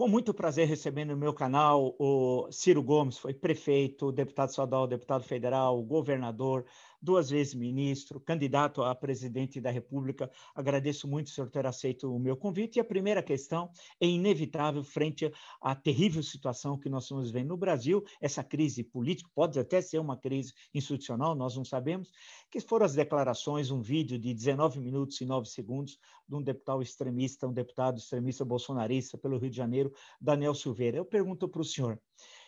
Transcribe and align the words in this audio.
Com 0.00 0.08
muito 0.08 0.32
prazer 0.32 0.66
recebendo 0.66 1.10
no 1.10 1.16
meu 1.18 1.34
canal 1.34 1.94
o 1.98 2.50
Ciro 2.50 2.82
Gomes, 2.82 3.18
foi 3.18 3.34
prefeito, 3.34 4.10
deputado 4.10 4.48
estadual, 4.48 4.86
deputado 4.86 5.22
federal, 5.22 5.82
governador, 5.82 6.64
duas 7.00 7.30
vezes 7.30 7.54
ministro, 7.54 8.20
candidato 8.20 8.82
a 8.82 8.94
presidente 8.94 9.60
da 9.60 9.70
República. 9.70 10.30
Agradeço 10.54 11.06
muito 11.08 11.26
o 11.26 11.30
senhor 11.30 11.50
ter 11.50 11.66
aceito 11.66 12.14
o 12.14 12.18
meu 12.18 12.36
convite. 12.36 12.76
E 12.76 12.80
a 12.80 12.84
primeira 12.84 13.22
questão 13.22 13.70
é 14.00 14.06
inevitável 14.06 14.82
frente 14.82 15.30
à 15.60 15.74
terrível 15.74 16.22
situação 16.22 16.78
que 16.78 16.88
nós 16.88 17.04
estamos 17.04 17.30
vendo 17.30 17.48
no 17.48 17.56
Brasil, 17.56 18.04
essa 18.20 18.44
crise 18.44 18.84
política, 18.84 19.28
pode 19.34 19.58
até 19.58 19.80
ser 19.80 19.98
uma 19.98 20.16
crise 20.16 20.52
institucional, 20.72 21.34
nós 21.34 21.56
não 21.56 21.64
sabemos, 21.64 22.10
que 22.50 22.60
foram 22.60 22.86
as 22.86 22.94
declarações, 22.94 23.70
um 23.70 23.80
vídeo 23.80 24.18
de 24.18 24.32
19 24.32 24.78
minutos 24.80 25.20
e 25.20 25.24
9 25.24 25.48
segundos 25.48 25.98
de 26.28 26.34
um 26.36 26.42
deputado 26.42 26.82
extremista, 26.82 27.48
um 27.48 27.52
deputado 27.52 27.98
extremista 27.98 28.44
bolsonarista 28.44 29.18
pelo 29.18 29.38
Rio 29.38 29.50
de 29.50 29.56
Janeiro, 29.56 29.92
Daniel 30.20 30.54
Silveira. 30.54 30.96
Eu 30.96 31.04
pergunto 31.04 31.48
para 31.48 31.60
o 31.60 31.64
senhor, 31.64 32.00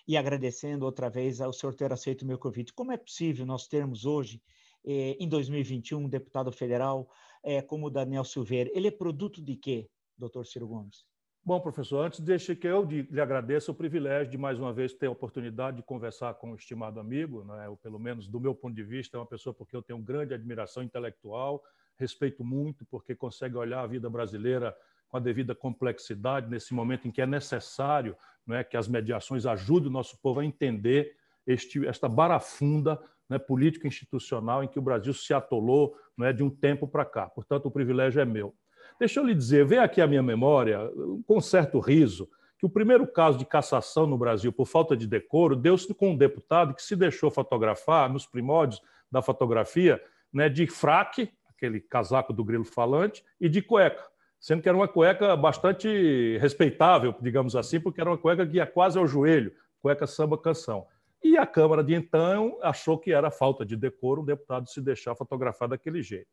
e 0.07 0.17
agradecendo 0.17 0.85
outra 0.85 1.09
vez 1.09 1.41
ao 1.41 1.53
senhor 1.53 1.75
ter 1.75 1.93
aceito 1.93 2.23
o 2.23 2.27
meu 2.27 2.39
convite. 2.39 2.73
Como 2.73 2.93
é 2.93 2.97
possível 2.97 3.47
nós 3.47 3.67
termos 3.67 4.05
hoje, 4.05 4.43
eh, 4.85 5.17
em 5.19 5.29
2021, 5.29 6.01
um 6.05 6.09
deputado 6.09 6.51
federal 6.53 7.09
eh, 7.45 7.63
como 7.63 7.91
Daniel 7.91 8.25
Silveira? 8.25 8.71
Ele 8.75 8.89
é 8.89 8.91
produto 8.91 9.43
de 9.43 9.57
quê, 9.57 9.89
doutor 10.17 10.47
Ciro 10.47 10.67
Gomes? 10.67 11.05
Bom, 11.45 11.61
professor, 11.61 12.07
antes 12.07 12.21
deixe 12.21 12.55
que 12.55 12.69
eu 12.69 12.85
lhe 12.85 13.21
agradeça 13.21 13.73
o 13.73 13.75
privilégio 13.75 14.31
de 14.31 14.39
mais 14.39 14.61
uma 14.61 14.73
vez 14.73 14.93
ter 14.93 15.07
a 15.07 15.11
oportunidade 15.11 15.79
de 15.79 15.83
conversar 15.83 16.35
com 16.35 16.53
um 16.53 16.55
estimado 16.55 17.01
amigo, 17.01 17.43
né? 17.43 17.69
ou 17.69 17.77
pelo 17.77 17.99
menos 17.99 18.29
do 18.29 18.39
meu 18.39 18.55
ponto 18.55 18.77
de 18.77 18.85
vista, 18.85 19.17
é 19.17 19.21
uma 19.21 19.27
pessoa 19.27 19.53
porque 19.53 19.75
eu 19.75 19.83
tenho 19.83 19.99
grande 19.99 20.35
admiração 20.35 20.85
intelectual, 20.85 21.61
respeito 21.99 22.45
muito 22.45 22.87
porque 22.87 23.13
consegue 23.17 23.57
olhar 23.57 23.83
a 23.83 23.89
vida 23.89 24.09
brasileira 24.09 24.73
com 25.13 25.19
a 25.19 25.21
devida 25.21 25.55
complexidade 25.55 26.49
nesse 26.49 26.73
momento 26.73 27.07
em 27.07 27.11
que 27.11 27.21
é 27.21 27.27
necessário 27.27 28.17
né, 28.47 28.65
que 28.65 28.79
as 28.79 28.89
mediações 28.89 29.45
ajudem 29.45 29.91
o 29.91 29.93
nosso 29.93 30.19
povo 30.23 30.41
a 30.41 30.45
entender 30.45 31.15
este, 31.47 31.87
esta 31.87 32.09
barafunda 32.09 32.99
né, 33.29 33.39
política 33.39 33.87
institucional 33.87 34.65
em 34.65 34.69
que 34.69 34.79
o 34.79 34.83
Brasil 34.83 35.13
se 35.13 35.35
atolou 35.35 35.95
né, 36.17 36.33
de 36.33 36.43
um 36.43 36.49
tempo 36.49 36.89
para 36.89 37.05
cá. 37.05 37.27
Portanto, 37.27 37.67
o 37.67 37.71
privilégio 37.71 38.23
é 38.23 38.25
meu. 38.25 38.55
Deixa 38.99 39.21
eu 39.21 39.27
lhe 39.27 39.35
dizer, 39.35 39.67
vem 39.67 39.79
aqui 39.79 40.01
a 40.01 40.07
minha 40.07 40.23
memória, 40.23 40.91
com 41.27 41.43
certo 41.43 41.79
riso, 41.79 42.27
que 42.59 42.65
o 42.65 42.71
primeiro 42.71 43.07
caso 43.07 43.37
de 43.37 43.45
cassação 43.45 44.07
no 44.07 44.17
Brasil 44.17 44.51
por 44.51 44.67
falta 44.67 44.97
de 44.97 45.07
decoro 45.07 45.55
deu-se 45.55 45.93
com 45.93 46.13
um 46.13 46.17
deputado 46.17 46.75
que 46.75 46.83
se 46.83 46.97
deixou 46.97 47.31
fotografar 47.31 48.11
nos 48.11 48.27
primórdios 48.27 48.81
da 49.11 49.21
fotografia 49.21 50.03
né, 50.33 50.49
de 50.49 50.67
fraque, 50.67 51.31
aquele 51.51 51.81
casaco 51.81 52.33
do 52.33 52.43
grilo 52.43 52.65
falante, 52.65 53.23
e 53.39 53.47
de 53.47 53.61
cueca 53.61 54.12
sendo 54.43 54.61
que 54.61 54.69
era 54.69 54.77
uma 54.77 54.89
cueca 54.89 55.37
bastante 55.37 56.37
respeitável, 56.39 57.15
digamos 57.21 57.55
assim, 57.55 57.79
porque 57.79 58.01
era 58.01 58.11
uma 58.11 58.19
cueca 58.19 58.45
que 58.45 58.57
ia 58.57 58.67
quase 58.67 58.99
ao 58.99 59.07
joelho, 59.07 59.53
cueca 59.81 60.05
samba 60.05 60.37
canção. 60.37 60.85
E 61.23 61.39
a 61.39 61.47
Câmara 61.47 61.85
de 61.85 61.95
então 61.95 62.59
achou 62.61 62.99
que 62.99 63.13
era 63.13 63.31
falta 63.31 63.65
de 63.65 63.77
decoro 63.77 64.21
um 64.21 64.25
deputado 64.25 64.69
se 64.69 64.81
deixar 64.81 65.15
fotografar 65.15 65.69
daquele 65.69 66.03
jeito. 66.03 66.27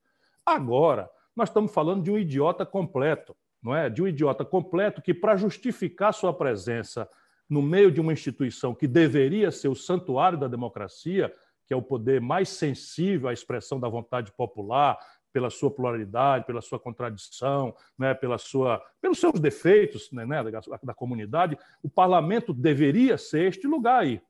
Agora, 0.43 1.07
nós 1.35 1.49
estamos 1.49 1.71
falando 1.71 2.01
de 2.01 2.09
um 2.09 2.17
idiota 2.17 2.65
completo, 2.65 3.37
não 3.61 3.75
é? 3.75 3.87
De 3.87 4.01
um 4.01 4.07
idiota 4.07 4.43
completo 4.43 5.03
que, 5.03 5.13
para 5.13 5.37
justificar 5.37 6.11
sua 6.11 6.33
presença 6.33 7.07
no 7.47 7.61
meio 7.61 7.91
de 7.91 8.01
uma 8.01 8.13
instituição 8.13 8.73
que 8.73 8.87
deveria 8.87 9.51
ser 9.51 9.67
o 9.67 9.75
santuário 9.75 10.39
da 10.39 10.47
democracia, 10.47 11.31
que 11.67 11.73
é 11.73 11.77
o 11.77 11.81
poder 11.83 12.19
mais 12.19 12.49
sensível 12.49 13.29
à 13.29 13.33
expressão 13.33 13.79
da 13.79 13.87
vontade 13.87 14.31
popular, 14.31 14.97
pela 15.31 15.49
sua 15.49 15.71
pluralidade, 15.71 16.45
pela 16.45 16.61
sua 16.61 16.79
contradição, 16.79 17.75
né, 17.97 18.13
pela 18.13 18.37
sua, 18.37 18.81
pelos 19.01 19.19
seus 19.19 19.39
defeitos 19.39 20.11
né, 20.11 20.25
né, 20.25 20.43
da, 20.43 20.61
da 20.83 20.93
comunidade, 20.93 21.57
o 21.83 21.89
parlamento 21.89 22.53
deveria 22.53 23.17
ser 23.17 23.47
este 23.47 23.67
lugar 23.67 24.01
aí. 24.01 24.21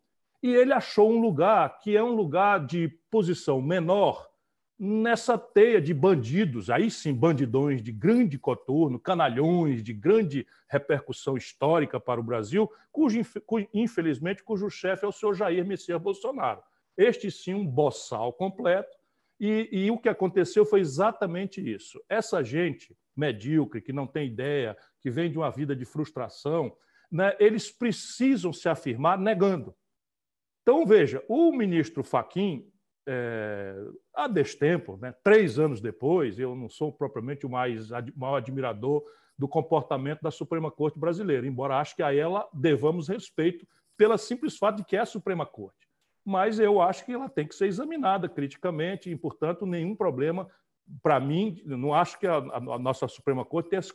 E 0.41 0.53
ele 0.53 0.71
achou 0.71 1.11
um 1.11 1.19
lugar 1.19 1.79
que 1.79 1.97
é 1.97 2.03
um 2.03 2.15
lugar 2.15 2.65
de 2.65 2.87
posição 3.09 3.61
menor 3.61 4.29
nessa 4.79 5.37
teia 5.37 5.81
de 5.81 5.93
bandidos, 5.93 6.69
aí 6.69 6.89
sim, 6.89 7.13
bandidões 7.13 7.83
de 7.83 7.91
grande 7.91 8.39
coturno, 8.39 8.97
canalhões 8.97 9.83
de 9.83 9.91
grande 9.93 10.47
repercussão 10.69 11.35
histórica 11.35 11.99
para 11.99 12.19
o 12.19 12.23
Brasil, 12.23 12.71
cujo, 12.89 13.19
infelizmente, 13.73 14.41
cujo 14.41 14.69
chefe 14.69 15.03
é 15.03 15.07
o 15.07 15.11
senhor 15.11 15.33
Jair 15.33 15.65
Messias 15.65 16.01
Bolsonaro. 16.01 16.61
Este 16.95 17.29
sim, 17.29 17.53
um 17.53 17.67
boçal 17.67 18.31
completo, 18.31 18.97
e, 19.39 19.69
e, 19.71 19.91
o 19.91 19.97
que 19.97 20.09
aconteceu 20.09 20.65
foi 20.65 20.81
exatamente 20.81 21.61
isso. 21.61 22.03
Essa 22.09 22.43
gente 22.43 22.95
medíocre, 23.15 23.81
que 23.81 23.93
não 23.93 24.05
tem 24.05 24.27
ideia, 24.27 24.77
que 25.01 25.09
vem 25.09 25.31
de 25.31 25.37
uma 25.37 25.49
vida 25.49 25.75
de 25.75 25.85
frustração, 25.85 26.75
né, 27.11 27.35
eles 27.39 27.71
precisam 27.71 28.51
se 28.51 28.67
afirmar 28.67 29.17
negando. 29.17 29.73
Então, 30.61 30.85
veja, 30.85 31.23
o 31.27 31.51
ministro 31.51 32.03
Faquim, 32.03 32.69
é, 33.07 33.75
há 34.13 34.27
destempo, 34.27 34.97
né, 34.97 35.13
três 35.23 35.57
anos 35.57 35.81
depois, 35.81 36.37
eu 36.37 36.55
não 36.55 36.69
sou 36.69 36.91
propriamente 36.91 37.45
o 37.45 37.49
mais, 37.49 37.89
maior 38.15 38.35
admirador 38.35 39.03
do 39.37 39.47
comportamento 39.47 40.21
da 40.21 40.31
Suprema 40.31 40.69
Corte 40.69 40.99
brasileira, 40.99 41.47
embora 41.47 41.79
acho 41.79 41.95
que 41.95 42.03
a 42.03 42.13
ela 42.13 42.47
devamos 42.53 43.07
respeito 43.07 43.65
pelo 43.97 44.17
simples 44.17 44.57
fato 44.57 44.77
de 44.77 44.85
que 44.85 44.95
é 44.95 44.99
a 44.99 45.05
Suprema 45.05 45.45
Corte 45.45 45.88
mas 46.29 46.59
eu 46.59 46.79
acho 46.79 47.03
que 47.03 47.11
ela 47.11 47.27
tem 47.27 47.47
que 47.47 47.55
ser 47.55 47.65
examinada 47.65 48.29
criticamente 48.29 49.09
e, 49.09 49.15
portanto, 49.15 49.65
nenhum 49.65 49.95
problema. 49.95 50.47
Para 51.01 51.19
mim, 51.19 51.59
não 51.65 51.91
acho 51.91 52.19
que 52.19 52.27
a, 52.27 52.37
a 52.37 52.77
nossa 52.77 53.07
Suprema 53.07 53.43
Corte 53.43 53.69
se 53.81 53.93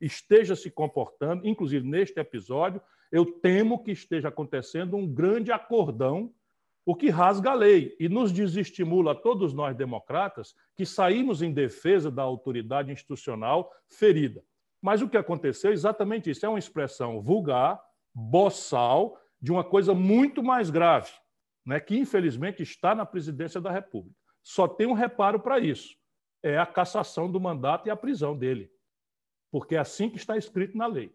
esteja 0.00 0.56
se 0.56 0.70
comportando, 0.70 1.46
inclusive 1.46 1.86
neste 1.86 2.18
episódio, 2.18 2.80
eu 3.12 3.26
temo 3.26 3.82
que 3.84 3.90
esteja 3.90 4.28
acontecendo 4.28 4.96
um 4.96 5.06
grande 5.06 5.52
acordão, 5.52 6.32
o 6.82 6.94
que 6.94 7.10
rasga 7.10 7.50
a 7.50 7.54
lei 7.54 7.94
e 8.00 8.08
nos 8.08 8.32
desestimula 8.32 9.12
a 9.12 9.14
todos 9.14 9.52
nós 9.52 9.76
democratas 9.76 10.54
que 10.74 10.86
saímos 10.86 11.42
em 11.42 11.52
defesa 11.52 12.10
da 12.10 12.22
autoridade 12.22 12.90
institucional 12.90 13.70
ferida. 13.86 14.42
Mas 14.80 15.02
o 15.02 15.08
que 15.10 15.18
aconteceu 15.18 15.72
é 15.72 15.74
exatamente 15.74 16.30
isso: 16.30 16.46
é 16.46 16.48
uma 16.48 16.58
expressão 16.58 17.20
vulgar, 17.20 17.78
boçal, 18.14 19.20
de 19.38 19.52
uma 19.52 19.62
coisa 19.62 19.92
muito 19.92 20.42
mais 20.42 20.70
grave 20.70 21.10
né, 21.66 21.80
que 21.80 21.96
infelizmente 21.96 22.62
está 22.62 22.94
na 22.94 23.04
presidência 23.04 23.60
da 23.60 23.72
República. 23.72 24.16
Só 24.42 24.68
tem 24.68 24.86
um 24.86 24.92
reparo 24.92 25.40
para 25.40 25.58
isso: 25.58 25.96
é 26.42 26.56
a 26.56 26.64
cassação 26.64 27.30
do 27.30 27.40
mandato 27.40 27.88
e 27.88 27.90
a 27.90 27.96
prisão 27.96 28.38
dele. 28.38 28.70
Porque 29.50 29.74
é 29.74 29.78
assim 29.78 30.08
que 30.08 30.16
está 30.16 30.36
escrito 30.36 30.78
na 30.78 30.86
lei. 30.86 31.12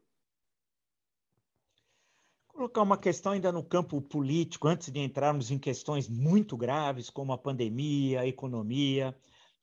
Colocar 2.50 2.82
uma 2.82 2.98
questão 2.98 3.32
ainda 3.32 3.52
no 3.52 3.64
campo 3.64 4.02
político, 4.02 4.68
antes 4.68 4.92
de 4.92 5.00
entrarmos 5.00 5.50
em 5.50 5.58
questões 5.58 6.10
muito 6.10 6.58
graves, 6.58 7.10
como 7.10 7.32
a 7.32 7.38
pandemia, 7.38 8.22
a 8.22 8.28
economia 8.28 9.16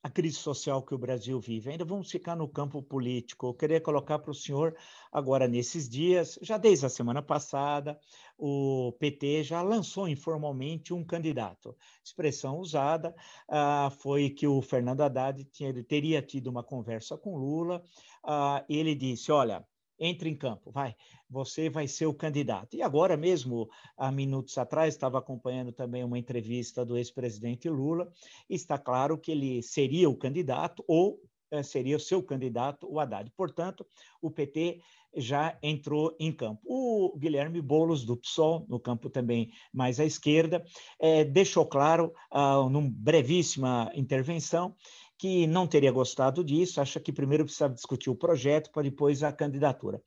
a 0.02 0.08
crise 0.08 0.36
social 0.36 0.82
que 0.82 0.94
o 0.94 0.98
Brasil 0.98 1.40
vive. 1.40 1.70
Ainda 1.70 1.84
vamos 1.84 2.10
ficar 2.10 2.36
no 2.36 2.48
campo 2.48 2.82
político. 2.82 3.48
Eu 3.48 3.54
queria 3.54 3.80
colocar 3.80 4.18
para 4.18 4.30
o 4.30 4.34
senhor, 4.34 4.76
agora 5.10 5.48
nesses 5.48 5.88
dias, 5.88 6.38
já 6.40 6.56
desde 6.56 6.86
a 6.86 6.88
semana 6.88 7.20
passada, 7.20 7.98
o 8.36 8.92
PT 8.98 9.42
já 9.42 9.60
lançou 9.62 10.08
informalmente 10.08 10.94
um 10.94 11.04
candidato. 11.04 11.76
Expressão 12.04 12.58
usada 12.58 13.14
ah, 13.48 13.90
foi 14.00 14.30
que 14.30 14.46
o 14.46 14.62
Fernando 14.62 15.00
Haddad 15.00 15.44
tinha, 15.46 15.72
teria 15.84 16.22
tido 16.22 16.48
uma 16.48 16.62
conversa 16.62 17.16
com 17.18 17.36
Lula. 17.36 17.82
Ah, 18.22 18.64
ele 18.68 18.94
disse: 18.94 19.32
Olha, 19.32 19.66
entre 19.98 20.28
em 20.28 20.36
campo, 20.36 20.70
vai, 20.70 20.94
você 21.28 21.68
vai 21.68 21.88
ser 21.88 22.06
o 22.06 22.14
candidato. 22.14 22.76
E 22.76 22.82
agora 22.82 23.16
mesmo, 23.16 23.68
há 23.96 24.10
minutos 24.10 24.56
atrás, 24.58 24.94
estava 24.94 25.18
acompanhando 25.18 25.72
também 25.72 26.04
uma 26.04 26.18
entrevista 26.18 26.84
do 26.84 26.96
ex-presidente 26.96 27.68
Lula, 27.68 28.10
está 28.48 28.78
claro 28.78 29.18
que 29.18 29.32
ele 29.32 29.62
seria 29.62 30.08
o 30.08 30.16
candidato 30.16 30.84
ou 30.86 31.20
é, 31.50 31.62
seria 31.62 31.96
o 31.96 32.00
seu 32.00 32.22
candidato, 32.22 32.86
o 32.90 33.00
Haddad. 33.00 33.30
Portanto, 33.36 33.86
o 34.20 34.30
PT 34.30 34.80
já 35.16 35.58
entrou 35.62 36.14
em 36.20 36.30
campo. 36.30 36.60
O 36.64 37.16
Guilherme 37.16 37.62
Boulos, 37.62 38.04
do 38.04 38.16
PSOL, 38.16 38.66
no 38.68 38.78
campo 38.78 39.08
também 39.08 39.50
mais 39.72 39.98
à 39.98 40.04
esquerda, 40.04 40.62
é, 41.00 41.24
deixou 41.24 41.64
claro, 41.64 42.12
ah, 42.30 42.68
numa 42.70 42.90
brevíssima 42.90 43.90
intervenção, 43.94 44.76
que 45.18 45.48
não 45.48 45.66
teria 45.66 45.90
gostado 45.90 46.44
disso, 46.44 46.80
acha 46.80 47.00
que 47.00 47.12
primeiro 47.12 47.44
precisava 47.44 47.74
discutir 47.74 48.08
o 48.08 48.14
projeto 48.14 48.70
para 48.70 48.84
depois 48.84 49.24
a 49.24 49.32
candidatura. 49.32 50.00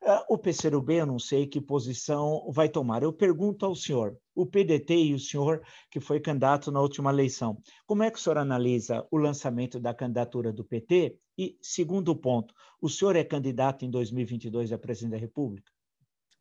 Uh, 0.00 0.34
o 0.34 0.38
PCdoB, 0.38 0.94
eu 0.94 1.06
não 1.06 1.18
sei 1.18 1.46
que 1.46 1.60
posição 1.60 2.44
vai 2.50 2.68
tomar. 2.68 3.02
Eu 3.02 3.12
pergunto 3.12 3.66
ao 3.66 3.74
senhor, 3.74 4.16
o 4.34 4.46
PDT 4.46 4.94
e 4.94 5.14
o 5.14 5.18
senhor 5.18 5.62
que 5.90 6.00
foi 6.00 6.18
candidato 6.18 6.72
na 6.72 6.80
última 6.80 7.10
eleição, 7.10 7.60
como 7.86 8.02
é 8.02 8.10
que 8.10 8.18
o 8.18 8.20
senhor 8.20 8.38
analisa 8.38 9.06
o 9.10 9.16
lançamento 9.16 9.78
da 9.78 9.94
candidatura 9.94 10.52
do 10.52 10.64
PT? 10.64 11.16
E, 11.38 11.56
segundo 11.60 12.16
ponto, 12.16 12.52
o 12.80 12.88
senhor 12.88 13.14
é 13.14 13.22
candidato 13.22 13.84
em 13.84 13.90
2022 13.90 14.72
a 14.72 14.78
presidente 14.78 15.12
da 15.12 15.18
República? 15.18 15.70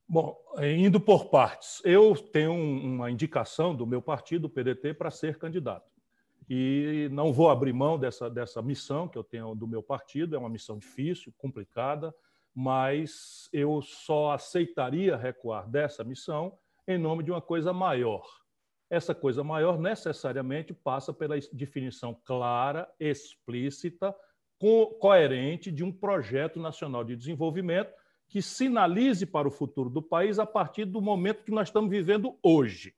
Bom, 0.08 0.36
indo 0.60 1.00
por 1.00 1.30
partes, 1.30 1.82
eu 1.86 2.16
tenho 2.16 2.54
uma 2.54 3.10
indicação 3.10 3.76
do 3.76 3.88
meu 3.88 4.02
partido, 4.02 4.46
o 4.46 4.50
PDT, 4.50 4.96
para 4.96 5.12
ser 5.12 5.38
candidato 5.38 5.92
e 6.54 7.08
não 7.14 7.32
vou 7.32 7.50
abrir 7.50 7.72
mão 7.72 7.98
dessa, 7.98 8.30
dessa 8.30 8.62
missão 8.62 9.08
que 9.08 9.18
eu 9.18 9.24
tenho 9.24 9.56
do 9.56 9.66
meu 9.66 9.82
partido. 9.82 10.36
É 10.36 10.38
uma 10.38 10.50
missão 10.50 10.78
difícil, 10.78 11.34
complicada, 11.38 12.14
mas 12.54 13.48
eu 13.54 13.82
só 13.82 14.32
aceitaria 14.32 15.16
recuar 15.16 15.66
dessa 15.70 16.04
missão 16.04 16.60
em 16.86 16.98
nome 16.98 17.24
de 17.24 17.32
uma 17.32 17.40
coisa 17.40 17.72
maior. 17.72 18.28
Essa 18.90 19.16
coisa 19.16 19.46
maior 19.46 19.80
necessariamente 19.80 20.74
passa 20.74 21.14
pela 21.14 21.40
definição 21.54 22.14
clara, 22.26 22.94
explícita, 23.00 24.14
co 24.60 24.88
coerente 25.00 25.72
de 25.72 25.86
um 25.86 25.92
projeto 25.92 26.60
nacional 26.60 27.06
de 27.06 27.16
desenvolvimento 27.16 27.94
que 28.28 28.42
sinalize 28.42 29.26
para 29.26 29.48
o 29.48 29.52
futuro 29.52 29.90
do 29.90 30.02
país 30.02 30.38
a 30.38 30.46
partir 30.46 30.84
do 30.84 31.02
momento 31.02 31.46
que 31.46 31.52
nós 31.52 31.70
estamos 31.70 31.90
vivendo 31.90 32.38
hoje. 32.44 32.94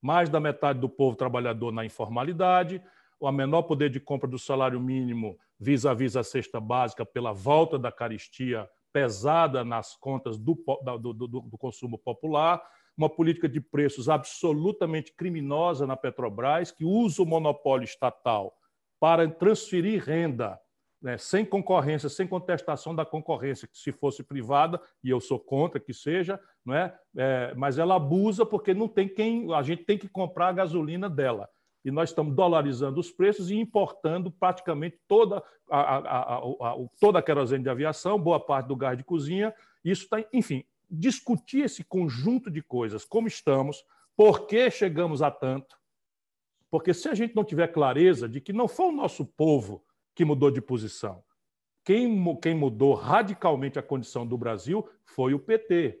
Mais 0.00 0.28
da 0.28 0.40
metade 0.40 0.78
do 0.80 0.88
povo 0.88 1.16
trabalhador 1.16 1.72
na 1.72 1.84
informalidade, 1.84 2.82
o 3.18 3.30
menor 3.32 3.62
poder 3.62 3.90
de 3.90 3.98
compra 3.98 4.28
do 4.28 4.38
salário 4.38 4.80
mínimo 4.80 5.38
vis-à-vis 5.58 6.12
-vis 6.12 6.20
a 6.20 6.22
cesta 6.22 6.60
básica 6.60 7.04
pela 7.04 7.32
volta 7.32 7.78
da 7.78 7.90
caristia 7.90 8.68
pesada 8.92 9.64
nas 9.64 9.96
contas 9.96 10.38
do, 10.38 10.54
do, 11.00 11.12
do, 11.12 11.26
do 11.28 11.58
consumo 11.58 11.98
popular, 11.98 12.62
uma 12.96 13.10
política 13.10 13.48
de 13.48 13.60
preços 13.60 14.08
absolutamente 14.08 15.12
criminosa 15.12 15.86
na 15.86 15.96
Petrobras, 15.96 16.70
que 16.70 16.84
usa 16.84 17.22
o 17.22 17.26
monopólio 17.26 17.84
estatal 17.84 18.56
para 18.98 19.28
transferir 19.28 20.02
renda 20.02 20.58
né, 21.06 21.16
sem 21.16 21.44
concorrência, 21.44 22.08
sem 22.08 22.26
contestação 22.26 22.92
da 22.92 23.06
concorrência, 23.06 23.68
que 23.68 23.78
se 23.78 23.92
fosse 23.92 24.24
privada, 24.24 24.80
e 25.04 25.08
eu 25.08 25.20
sou 25.20 25.38
contra 25.38 25.78
que 25.78 25.94
seja, 25.94 26.40
não 26.64 26.74
é? 26.74 26.98
é 27.16 27.54
mas 27.54 27.78
ela 27.78 27.94
abusa 27.94 28.44
porque 28.44 28.74
não 28.74 28.88
tem 28.88 29.08
quem. 29.08 29.54
A 29.54 29.62
gente 29.62 29.84
tem 29.84 29.96
que 29.96 30.08
comprar 30.08 30.48
a 30.48 30.52
gasolina 30.52 31.08
dela. 31.08 31.48
E 31.84 31.92
nós 31.92 32.08
estamos 32.08 32.34
dolarizando 32.34 32.98
os 32.98 33.12
preços 33.12 33.52
e 33.52 33.54
importando 33.54 34.32
praticamente 34.32 34.98
toda 35.06 35.40
a, 35.70 35.78
a, 35.78 36.38
a, 36.38 36.76
toda 36.98 37.20
a 37.20 37.22
querosene 37.22 37.62
de 37.62 37.70
aviação, 37.70 38.18
boa 38.18 38.40
parte 38.40 38.66
do 38.66 38.74
gás 38.74 38.98
de 38.98 39.04
cozinha. 39.04 39.54
Isso 39.84 40.02
está, 40.02 40.18
enfim, 40.32 40.64
discutir 40.90 41.66
esse 41.66 41.84
conjunto 41.84 42.50
de 42.50 42.60
coisas, 42.60 43.04
como 43.04 43.28
estamos, 43.28 43.84
por 44.16 44.48
que 44.48 44.68
chegamos 44.72 45.22
a 45.22 45.30
tanto. 45.30 45.78
Porque 46.68 46.92
se 46.92 47.08
a 47.08 47.14
gente 47.14 47.36
não 47.36 47.44
tiver 47.44 47.68
clareza 47.68 48.28
de 48.28 48.40
que 48.40 48.52
não 48.52 48.66
foi 48.66 48.86
o 48.86 48.92
nosso 48.92 49.24
povo 49.24 49.84
que 50.16 50.24
mudou 50.24 50.50
de 50.50 50.62
posição. 50.62 51.22
Quem, 51.84 52.36
quem 52.40 52.54
mudou 52.54 52.94
radicalmente 52.94 53.78
a 53.78 53.82
condição 53.82 54.26
do 54.26 54.36
Brasil 54.36 54.88
foi 55.04 55.34
o 55.34 55.38
PT. 55.38 56.00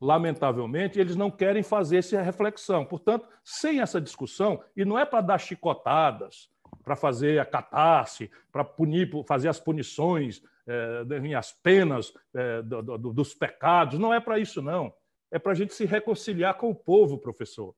Lamentavelmente, 0.00 0.98
eles 0.98 1.14
não 1.14 1.30
querem 1.30 1.62
fazer 1.62 1.98
essa 1.98 2.22
reflexão. 2.22 2.84
Portanto, 2.84 3.28
sem 3.44 3.80
essa 3.80 4.00
discussão, 4.00 4.64
e 4.74 4.84
não 4.84 4.98
é 4.98 5.04
para 5.04 5.20
dar 5.20 5.38
chicotadas, 5.38 6.48
para 6.82 6.96
fazer 6.96 7.38
a 7.38 7.44
catarse, 7.44 8.30
para 8.50 8.64
punir, 8.64 9.10
fazer 9.28 9.48
as 9.48 9.60
punições, 9.60 10.42
é, 10.66 11.36
as 11.36 11.52
penas 11.52 12.14
é, 12.34 12.62
do, 12.62 12.82
do, 12.82 13.12
dos 13.12 13.34
pecados, 13.34 13.98
não 13.98 14.14
é 14.14 14.18
para 14.18 14.38
isso, 14.38 14.62
não. 14.62 14.92
É 15.30 15.38
para 15.38 15.52
a 15.52 15.54
gente 15.54 15.74
se 15.74 15.84
reconciliar 15.84 16.54
com 16.54 16.70
o 16.70 16.74
povo, 16.74 17.18
professor. 17.18 17.74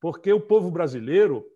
Porque 0.00 0.32
o 0.32 0.40
povo 0.40 0.70
brasileiro 0.70 1.46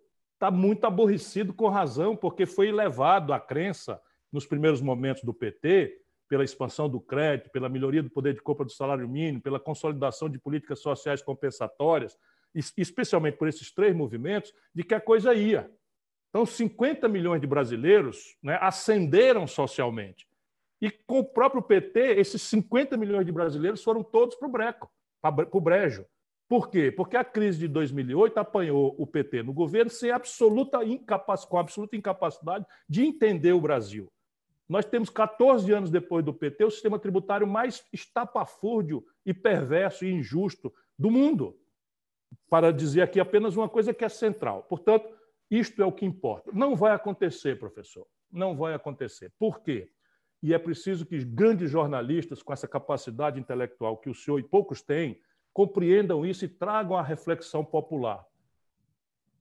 está 0.43 0.51
muito 0.51 0.85
aborrecido 0.85 1.53
com 1.53 1.69
razão, 1.69 2.17
porque 2.17 2.45
foi 2.45 2.69
levado 2.69 3.31
à 3.31 3.39
crença, 3.39 4.01
nos 4.29 4.45
primeiros 4.45 4.81
momentos 4.81 5.23
do 5.23 5.33
PT, 5.33 6.01
pela 6.27 6.43
expansão 6.43 6.89
do 6.89 6.99
crédito, 6.99 7.49
pela 7.49 7.69
melhoria 7.69 8.03
do 8.03 8.09
poder 8.09 8.33
de 8.33 8.41
compra 8.41 8.65
do 8.65 8.71
salário 8.71 9.07
mínimo, 9.07 9.41
pela 9.41 9.59
consolidação 9.59 10.27
de 10.27 10.37
políticas 10.37 10.79
sociais 10.79 11.21
compensatórias, 11.21 12.17
especialmente 12.75 13.37
por 13.37 13.47
esses 13.47 13.71
três 13.71 13.95
movimentos, 13.95 14.51
de 14.75 14.83
que 14.83 14.93
a 14.93 14.99
coisa 14.99 15.33
ia. 15.33 15.71
Então, 16.29 16.45
50 16.45 17.07
milhões 17.07 17.39
de 17.39 17.47
brasileiros 17.47 18.35
né, 18.43 18.57
ascenderam 18.59 19.47
socialmente. 19.47 20.27
E 20.81 20.91
com 20.91 21.19
o 21.19 21.23
próprio 21.23 21.61
PT, 21.61 22.15
esses 22.19 22.41
50 22.41 22.97
milhões 22.97 23.25
de 23.25 23.31
brasileiros 23.31 23.81
foram 23.81 24.03
todos 24.03 24.35
para 24.35 24.47
o 24.49 24.51
breco, 24.51 24.91
para 25.21 25.47
o 25.49 25.61
brejo. 25.61 26.05
Por 26.53 26.69
quê? 26.69 26.91
Porque 26.91 27.17
a 27.17 27.23
crise 27.23 27.57
de 27.57 27.67
2008 27.67 28.37
apanhou 28.37 28.93
o 28.99 29.07
PT 29.07 29.41
no 29.41 29.51
governo 29.51 29.89
sem 29.89 30.11
absoluta 30.11 30.85
incapac... 30.85 31.47
com 31.47 31.57
absoluta 31.57 31.95
incapacidade 31.95 32.63
de 32.87 33.03
entender 33.03 33.53
o 33.53 33.59
Brasil. 33.59 34.13
Nós 34.69 34.85
temos 34.85 35.09
14 35.09 35.71
anos 35.71 35.89
depois 35.89 36.23
do 36.23 36.31
PT 36.31 36.63
o 36.63 36.69
sistema 36.69 36.99
tributário 36.99 37.47
mais 37.47 37.83
estapafúrdio 37.91 39.03
e 39.25 39.33
perverso 39.33 40.05
e 40.05 40.13
injusto 40.13 40.71
do 40.95 41.09
mundo. 41.09 41.57
Para 42.47 42.71
dizer 42.71 43.01
aqui 43.01 43.19
apenas 43.19 43.55
uma 43.55 43.67
coisa 43.67 43.91
que 43.91 44.05
é 44.05 44.09
central. 44.09 44.61
Portanto, 44.69 45.09
isto 45.49 45.81
é 45.81 45.85
o 45.87 45.91
que 45.91 46.05
importa. 46.05 46.51
Não 46.53 46.75
vai 46.75 46.91
acontecer, 46.91 47.57
professor. 47.57 48.05
Não 48.31 48.55
vai 48.55 48.75
acontecer. 48.75 49.33
Por 49.39 49.63
quê? 49.63 49.89
E 50.43 50.53
é 50.53 50.59
preciso 50.59 51.03
que 51.03 51.17
grandes 51.25 51.71
jornalistas 51.71 52.43
com 52.43 52.53
essa 52.53 52.67
capacidade 52.67 53.39
intelectual 53.39 53.97
que 53.97 54.11
o 54.11 54.13
senhor 54.13 54.37
e 54.37 54.43
poucos 54.43 54.83
têm 54.83 55.19
compreendam 55.53 56.25
isso 56.25 56.43
e 56.43 56.47
tragam 56.47 56.97
a 56.97 57.03
reflexão 57.03 57.63
popular. 57.63 58.25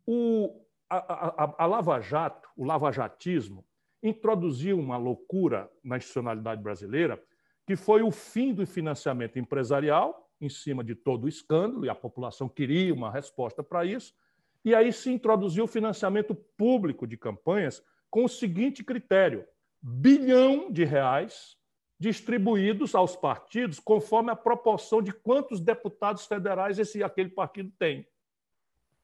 O, 0.07 0.61
a, 0.89 1.45
a, 1.45 1.55
a 1.59 1.67
Lava 1.67 2.01
Jato, 2.01 2.49
o 2.57 2.65
lavajatismo, 2.65 3.65
introduziu 4.03 4.79
uma 4.79 4.97
loucura 4.97 5.71
na 5.83 5.97
institucionalidade 5.97 6.63
brasileira 6.63 7.23
que 7.67 7.77
foi 7.77 8.03
o 8.03 8.11
fim 8.11 8.53
do 8.53 8.67
financiamento 8.67 9.39
empresarial, 9.39 10.29
em 10.41 10.49
cima 10.49 10.83
de 10.83 10.95
todo 10.95 11.25
o 11.25 11.29
escândalo, 11.29 11.87
e 11.87 11.89
a 11.89 11.95
população 11.95 12.49
queria 12.49 12.93
uma 12.93 13.11
resposta 13.11 13.63
para 13.63 13.85
isso, 13.85 14.13
e 14.65 14.75
aí 14.75 14.93
se 14.93 15.11
introduziu 15.11 15.65
o 15.65 15.69
financiamento 15.69 16.35
público 16.35 17.07
de 17.07 17.17
campanhas 17.17 17.83
com 18.11 18.25
o 18.25 18.29
seguinte 18.29 18.83
critério: 18.83 19.45
bilhão 19.81 20.71
de 20.71 20.85
reais 20.85 21.57
distribuídos 22.03 22.97
aos 22.97 23.15
partidos 23.15 23.79
conforme 23.79 24.33
a 24.33 24.37
proporção 24.37 25.01
de 25.01 25.13
quantos 25.13 25.61
deputados 25.61 26.27
federais 26.27 26.77
esse 26.77 27.01
aquele 27.01 27.29
partido 27.29 27.71
tem. 27.79 28.05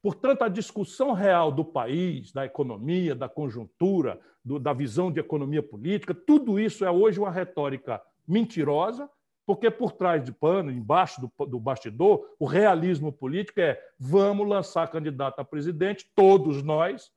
Portanto, 0.01 0.41
a 0.41 0.49
discussão 0.49 1.13
real 1.13 1.49
do 1.49 1.63
país, 1.63 2.33
da 2.33 2.45
economia, 2.45 3.15
da 3.15 3.29
conjuntura, 3.29 4.19
do, 4.43 4.59
da 4.59 4.73
visão 4.73 5.09
de 5.09 5.17
economia 5.17 5.63
política, 5.63 6.13
tudo 6.13 6.59
isso 6.59 6.83
é 6.83 6.91
hoje 6.91 7.19
uma 7.19 7.31
retórica 7.31 8.01
mentirosa, 8.27 9.09
porque 9.45 9.71
por 9.71 9.93
trás 9.93 10.21
de 10.21 10.33
pano, 10.33 10.69
embaixo 10.69 11.21
do, 11.21 11.45
do 11.45 11.59
bastidor, 11.59 12.35
o 12.37 12.45
realismo 12.45 13.13
político 13.13 13.61
é 13.61 13.81
vamos 13.97 14.45
lançar 14.45 14.91
candidato 14.91 15.39
a 15.39 15.45
presidente, 15.45 16.05
todos 16.13 16.61
nós, 16.61 17.13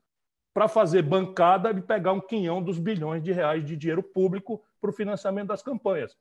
para 0.53 0.69
fazer 0.69 1.03
bancada 1.03 1.71
e 1.71 1.81
pegar 1.81 2.13
um 2.13 2.21
quinhão 2.21 2.63
dos 2.63 2.79
bilhões 2.79 3.23
de 3.23 3.33
reais 3.33 3.65
de 3.65 3.77
dinheiro 3.77 4.03
público 4.03 4.63
para 4.81 4.91
o 4.91 4.93
financiamento 4.93 5.49
das 5.49 5.63
campanhas. 5.63 6.17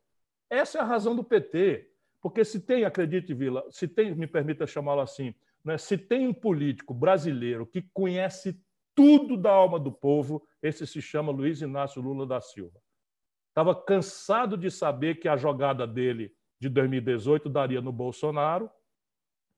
Essa 0.49 0.79
é 0.79 0.81
a 0.81 0.85
razão 0.85 1.15
do 1.15 1.23
PT. 1.23 1.89
Porque 2.21 2.45
se 2.45 2.59
tem, 2.59 2.85
acredite, 2.85 3.33
Vila, 3.33 3.65
se 3.71 3.87
tem, 3.87 4.13
me 4.13 4.27
permita 4.27 4.67
chamá-lo 4.67 5.01
assim, 5.01 5.33
né, 5.65 5.77
se 5.77 5.97
tem 5.97 6.27
um 6.27 6.33
político 6.33 6.93
brasileiro 6.93 7.65
que 7.65 7.81
conhece 7.93 8.61
tudo 8.93 9.35
da 9.35 9.49
alma 9.49 9.79
do 9.79 9.91
povo, 9.91 10.45
esse 10.61 10.85
se 10.85 11.01
chama 11.01 11.31
Luiz 11.31 11.61
Inácio 11.61 12.01
Lula 12.01 12.27
da 12.27 12.39
Silva. 12.39 12.79
Estava 13.49 13.73
cansado 13.73 14.55
de 14.55 14.69
saber 14.69 15.15
que 15.15 15.27
a 15.27 15.35
jogada 15.35 15.87
dele 15.87 16.31
de 16.59 16.69
2018 16.69 17.49
daria 17.49 17.81
no 17.81 17.91
Bolsonaro, 17.91 18.69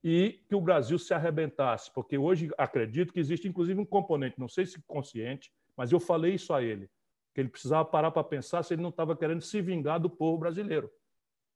e 0.04 0.44
que 0.50 0.56
o 0.56 0.62
Brasil 0.62 1.00
se 1.00 1.14
arrebentasse, 1.14 1.90
porque 1.94 2.18
hoje 2.18 2.50
acredito 2.58 3.14
que 3.14 3.20
existe 3.20 3.48
inclusive 3.48 3.80
um 3.80 3.86
componente, 3.86 4.40
não 4.40 4.50
sei 4.50 4.66
se 4.66 4.82
consciente, 4.86 5.52
mas 5.78 5.92
eu 5.92 6.00
falei 6.00 6.34
isso 6.34 6.54
a 6.54 6.62
ele, 6.62 6.90
que 7.34 7.40
ele 7.40 7.50
precisava 7.50 7.86
parar 7.86 8.12
para 8.12 8.24
pensar 8.24 8.64
se 8.64 8.74
ele 8.74 8.82
não 8.82 8.90
estava 8.90 9.16
querendo 9.16 9.42
se 9.42 9.62
vingar 9.62 10.00
do 10.00 10.10
povo 10.10 10.38
brasileiro. 10.38 10.92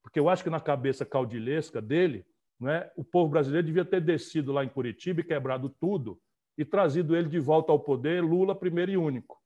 Porque 0.02 0.18
eu 0.18 0.28
acho 0.28 0.42
que 0.42 0.50
na 0.50 0.60
cabeça 0.60 1.04
caudilesca 1.04 1.82
dele, 1.82 2.24
né, 2.58 2.90
o 2.96 3.04
povo 3.04 3.30
brasileiro 3.30 3.66
devia 3.66 3.84
ter 3.84 4.00
descido 4.00 4.50
lá 4.50 4.64
em 4.64 4.68
Curitiba 4.68 5.20
e 5.20 5.24
quebrado 5.24 5.68
tudo 5.68 6.18
e 6.56 6.64
trazido 6.64 7.14
ele 7.14 7.28
de 7.28 7.38
volta 7.38 7.70
ao 7.70 7.78
poder, 7.78 8.22
Lula 8.24 8.54
primeiro 8.54 8.90
e 8.90 8.96
único. 8.96 9.38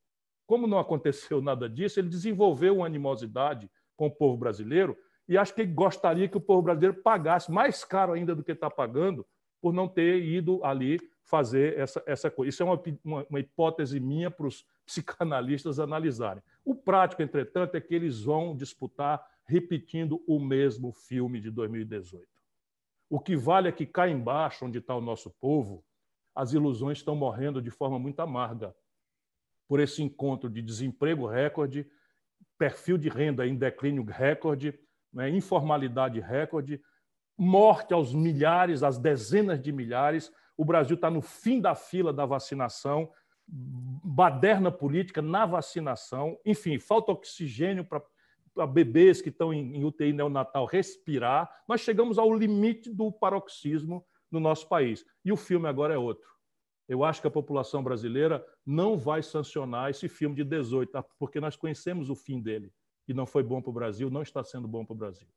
Como 0.47 0.67
não 0.67 0.79
aconteceu 0.79 1.43
nada 1.43 1.69
disso, 1.69 1.99
ele 1.99 2.09
desenvolveu 2.09 2.77
uma 2.77 2.87
animosidade 2.87 3.71
com 3.97 4.07
o 4.07 4.11
povo 4.11 4.37
brasileiro 4.37 4.97
e 5.29 5.39
acho 5.39 5.55
que 5.55 5.63
ele 5.63 5.73
gostaria 5.73 6.29
que 6.29 6.37
o 6.37 6.41
povo 6.41 6.63
brasileiro 6.63 7.03
pagasse 7.03 7.51
mais 7.51 7.85
caro 7.85 8.13
ainda 8.13 8.35
do 8.35 8.43
que 8.43 8.53
está 8.53 8.69
pagando 8.69 9.27
por 9.61 9.73
não 9.73 9.89
ter 9.89 10.23
ido 10.23 10.65
ali 10.65 10.99
fazer 11.23 11.79
essa, 11.79 12.03
essa 12.05 12.31
coisa. 12.31 12.49
Isso 12.49 12.63
é 12.63 12.67
uma, 12.67 12.83
uma, 13.05 13.27
uma 13.31 13.41
hipótese 13.41 14.01
minha 14.01 14.31
para 14.31 14.47
os 14.47 14.67
psicanalistas 14.85 15.79
analisarem. 15.79 16.43
O 16.65 16.75
prático, 16.75 17.23
entretanto, 17.23 17.77
é 17.77 17.81
que 17.81 17.95
eles 17.95 18.23
vão 18.23 18.57
disputar 18.57 19.25
repetindo 19.45 20.23
o 20.27 20.41
mesmo 20.41 20.93
filme 20.93 21.41
de 21.41 21.51
2018. 21.51 22.27
O 23.09 23.21
que 23.21 23.37
vale 23.37 23.69
é 23.69 23.73
que 23.73 23.87
cá 23.87 24.09
embaixo, 24.09 24.65
onde 24.65 24.79
está 24.79 24.97
o 24.97 25.01
nosso 25.01 25.31
povo, 25.31 25.85
as 26.35 26.53
ilusões 26.53 26.99
estão 26.99 27.15
morrendo 27.15 27.61
de 27.61 27.71
forma 27.71 27.99
muito 27.99 28.19
amarga 28.21 28.75
por 29.69 29.81
esse 29.81 30.03
encontro 30.03 30.51
de 30.51 30.61
desemprego 30.61 31.27
recorde, 31.27 31.87
perfil 32.59 32.99
de 32.99 33.09
renda 33.09 33.47
em 33.47 33.57
declínio 33.57 34.05
recorde, 34.05 34.79
né, 35.13 35.29
informalidade 35.31 36.21
recorde, 36.21 36.81
morte 37.37 37.93
aos 37.93 38.15
milhares, 38.15 38.83
às 38.83 38.99
dezenas 38.99 39.61
de 39.61 39.73
milhares. 39.73 40.33
O 40.57 40.65
Brasil 40.65 40.95
está 40.95 41.11
no 41.11 41.21
fim 41.21 41.61
da 41.61 41.75
fila 41.75 42.13
da 42.13 42.25
vacinação, 42.25 43.11
baderna 43.47 44.71
política 44.71 45.21
na 45.21 45.45
vacinação, 45.45 46.39
enfim, 46.45 46.79
falta 46.79 47.13
oxigênio 47.13 47.85
para 47.85 48.67
bebês 48.67 49.21
que 49.21 49.29
estão 49.29 49.53
em 49.53 49.85
UTI 49.85 50.13
neonatal 50.13 50.67
respirar. 50.67 51.51
Nós 51.67 51.81
chegamos 51.81 52.19
ao 52.19 52.33
limite 52.33 52.91
do 52.91 53.11
paroxismo 53.11 54.05
no 54.31 54.41
nosso 54.41 54.69
país. 54.69 55.05
E 55.25 55.33
o 55.33 55.37
filme 55.37 55.69
agora 55.69 55.95
é 55.95 55.99
outro. 55.99 56.31
Eu 56.89 57.05
acho 57.05 57.21
que 57.21 57.27
a 57.27 57.31
população 57.31 57.83
brasileira 57.83 58.45
não 58.67 58.99
vai 58.99 59.23
sancionar 59.23 59.91
esse 59.91 60.09
filme 60.09 60.37
de 60.37 60.45
18, 60.45 60.91
tá? 60.91 61.03
porque 61.19 61.41
nós 61.41 61.57
conhecemos 61.57 62.11
o 62.11 62.15
fim 62.15 62.41
dele. 62.41 62.73
E 63.13 63.15
não 63.15 63.27
foi 63.27 63.43
bom 63.43 63.61
para 63.61 63.69
o 63.69 63.75
Brasil, 63.75 64.11
não 64.11 64.23
está 64.23 64.43
sendo 64.43 64.67
bom 64.67 64.87
para 64.87 64.95
o 64.95 64.97
Brasil. 64.97 65.29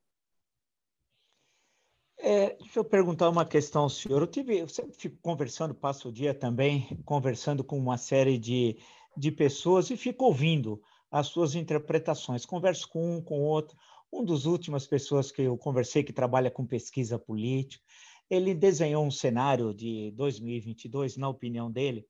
É, 2.18 2.56
deixa 2.56 2.80
eu 2.80 2.86
perguntar 2.86 3.30
uma 3.30 3.46
questão 3.46 3.90
senhor. 3.90 4.22
Eu 4.22 4.28
tive, 4.28 4.58
eu 4.58 4.68
sempre 4.70 4.96
fico 4.96 5.18
conversando, 5.22 5.76
passo 5.76 6.08
o 6.08 6.12
dia 6.12 6.34
também 6.34 6.98
conversando 7.04 7.66
com 7.66 7.78
uma 7.78 7.98
série 7.98 8.38
de, 8.38 8.78
de 9.18 9.30
pessoas 9.30 9.90
e 9.90 9.98
fico 9.98 10.24
ouvindo 10.24 10.82
as 11.12 11.28
suas 11.28 11.54
interpretações. 11.54 12.46
Converso 12.46 12.88
com 12.88 13.18
um, 13.18 13.22
com 13.22 13.42
outro. 13.42 13.78
Um 14.12 14.24
dos 14.24 14.46
últimas 14.46 14.88
pessoas 14.88 15.30
que 15.30 15.42
eu 15.42 15.58
conversei 15.58 16.02
que 16.02 16.14
trabalha 16.14 16.50
com 16.50 16.66
pesquisa 16.66 17.20
política, 17.20 17.84
ele 18.30 18.56
desenhou 18.56 19.06
um 19.06 19.12
cenário 19.12 19.74
de 19.74 20.12
2022, 20.12 21.18
na 21.18 21.28
opinião 21.28 21.70
dele, 21.70 22.08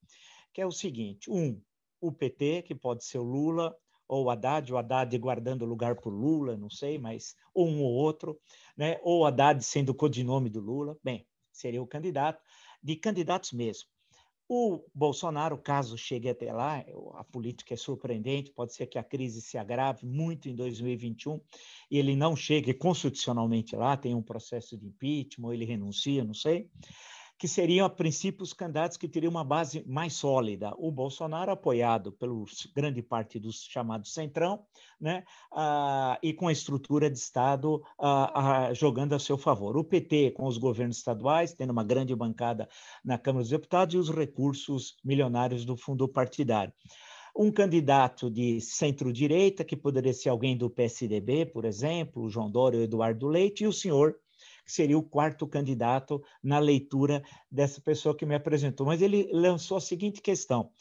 que 0.54 0.62
é 0.62 0.66
o 0.66 0.72
seguinte: 0.72 1.32
um, 1.32 1.60
o 2.00 2.12
PT, 2.12 2.62
que 2.62 2.76
pode 2.76 3.04
ser 3.04 3.18
o 3.18 3.24
Lula, 3.24 3.76
ou 4.08 4.30
Haddad, 4.30 4.72
o 4.72 4.78
Haddad 4.78 5.18
guardando 5.18 5.66
lugar 5.66 5.96
para 5.96 6.10
o 6.10 6.14
Lula, 6.14 6.58
não 6.58 6.70
sei, 6.70 6.98
mas 6.98 7.36
ou 7.54 7.68
um 7.68 7.82
ou 7.82 7.92
outro, 7.92 8.40
né? 8.78 9.00
ou 9.04 9.26
Haddad 9.26 9.64
sendo 9.64 9.90
o 9.90 9.96
codinome 9.96 10.50
do 10.50 10.60
Lula, 10.60 10.98
bem, 11.04 11.26
seria 11.52 11.82
o 11.82 11.88
candidato, 11.88 12.42
de 12.82 12.96
candidatos 12.96 13.52
mesmo. 13.52 13.88
O 14.48 14.86
Bolsonaro, 14.94 15.58
caso 15.58 15.98
chegue 15.98 16.30
até 16.30 16.54
lá, 16.54 16.86
a 17.16 17.24
política 17.24 17.74
é 17.74 17.78
surpreendente, 17.78 18.52
pode 18.52 18.76
ser 18.76 18.86
que 18.86 19.00
a 19.00 19.04
crise 19.04 19.42
se 19.42 19.58
agrave 19.58 20.06
muito 20.06 20.48
em 20.48 20.56
2021 20.56 21.42
e 21.90 21.98
ele 21.98 22.16
não 22.16 22.36
chegue 22.36 22.72
constitucionalmente 22.72 23.76
lá, 23.76 23.98
tem 23.98 24.14
um 24.14 24.22
processo 24.22 24.78
de 24.78 24.86
impeachment, 24.86 25.52
ele 25.52 25.66
renuncia, 25.66 26.24
não 26.24 26.36
sei 26.36 26.70
que 27.38 27.48
seriam, 27.48 27.86
a 27.86 27.90
princípio, 27.90 28.44
os 28.44 28.54
candidatos 28.54 28.98
que 28.98 29.08
teriam 29.08 29.30
uma 29.30 29.44
base 29.44 29.84
mais 29.86 30.14
sólida. 30.14 30.74
O 30.78 30.90
Bolsonaro, 30.92 31.52
apoiado 31.52 32.12
pela 32.12 32.34
grande 32.74 33.02
parte 33.02 33.40
dos 33.40 33.64
chamados 33.64 34.14
centrão, 34.14 34.66
né, 35.00 35.24
ah, 35.52 36.18
e 36.24 36.34
com 36.34 36.48
a 36.48 36.52
estrutura 36.52 37.10
de 37.10 37.18
Estado 37.18 37.84
ah, 38.00 38.68
ah, 38.68 38.74
jogando 38.74 39.14
a 39.14 39.20
seu 39.20 39.38
favor. 39.38 39.76
O 39.78 39.84
PT, 39.84 40.32
com 40.32 40.46
os 40.46 40.58
governos 40.58 40.98
estaduais, 40.98 41.54
tendo 41.54 41.72
uma 41.72 41.84
grande 41.84 42.16
bancada 42.16 42.70
na 43.04 43.18
Câmara 43.18 43.44
dos 43.44 43.52
Deputados 43.52 43.94
e 43.96 43.98
os 43.98 44.10
recursos 44.10 44.96
milionários 45.04 45.66
do 45.66 45.76
fundo 45.76 46.08
partidário 46.08 46.74
um 47.38 47.52
candidato 47.52 48.32
de 48.32 48.62
centro-direita, 48.62 49.66
que 49.66 49.76
poderia 49.76 50.14
ser 50.14 50.30
alguém 50.30 50.56
do 50.56 50.70
PSDB, 50.70 51.46
por 51.46 51.66
exemplo, 51.66 52.24
o 52.24 52.30
João 52.30 52.50
Dória 52.50 52.80
ou 52.80 52.86
Eduardo 52.86 53.28
Leite, 53.28 53.66
e 53.66 53.68
o 53.68 53.74
senhor 53.74 54.18
que 54.66 54.72
seria 54.72 54.98
o 54.98 55.04
quarto 55.04 55.48
candidato 55.48 56.22
na 56.44 56.58
leitura 56.58 57.24
dessa 57.52 57.80
pessoa 57.80 58.16
que 58.16 58.26
me 58.26 58.36
apresentou. 58.36 58.88
Mas 58.88 59.02
ele 59.02 59.30
lançou 59.32 59.78
a 59.78 59.82
seguinte 59.82 60.22
questão. 60.22 60.72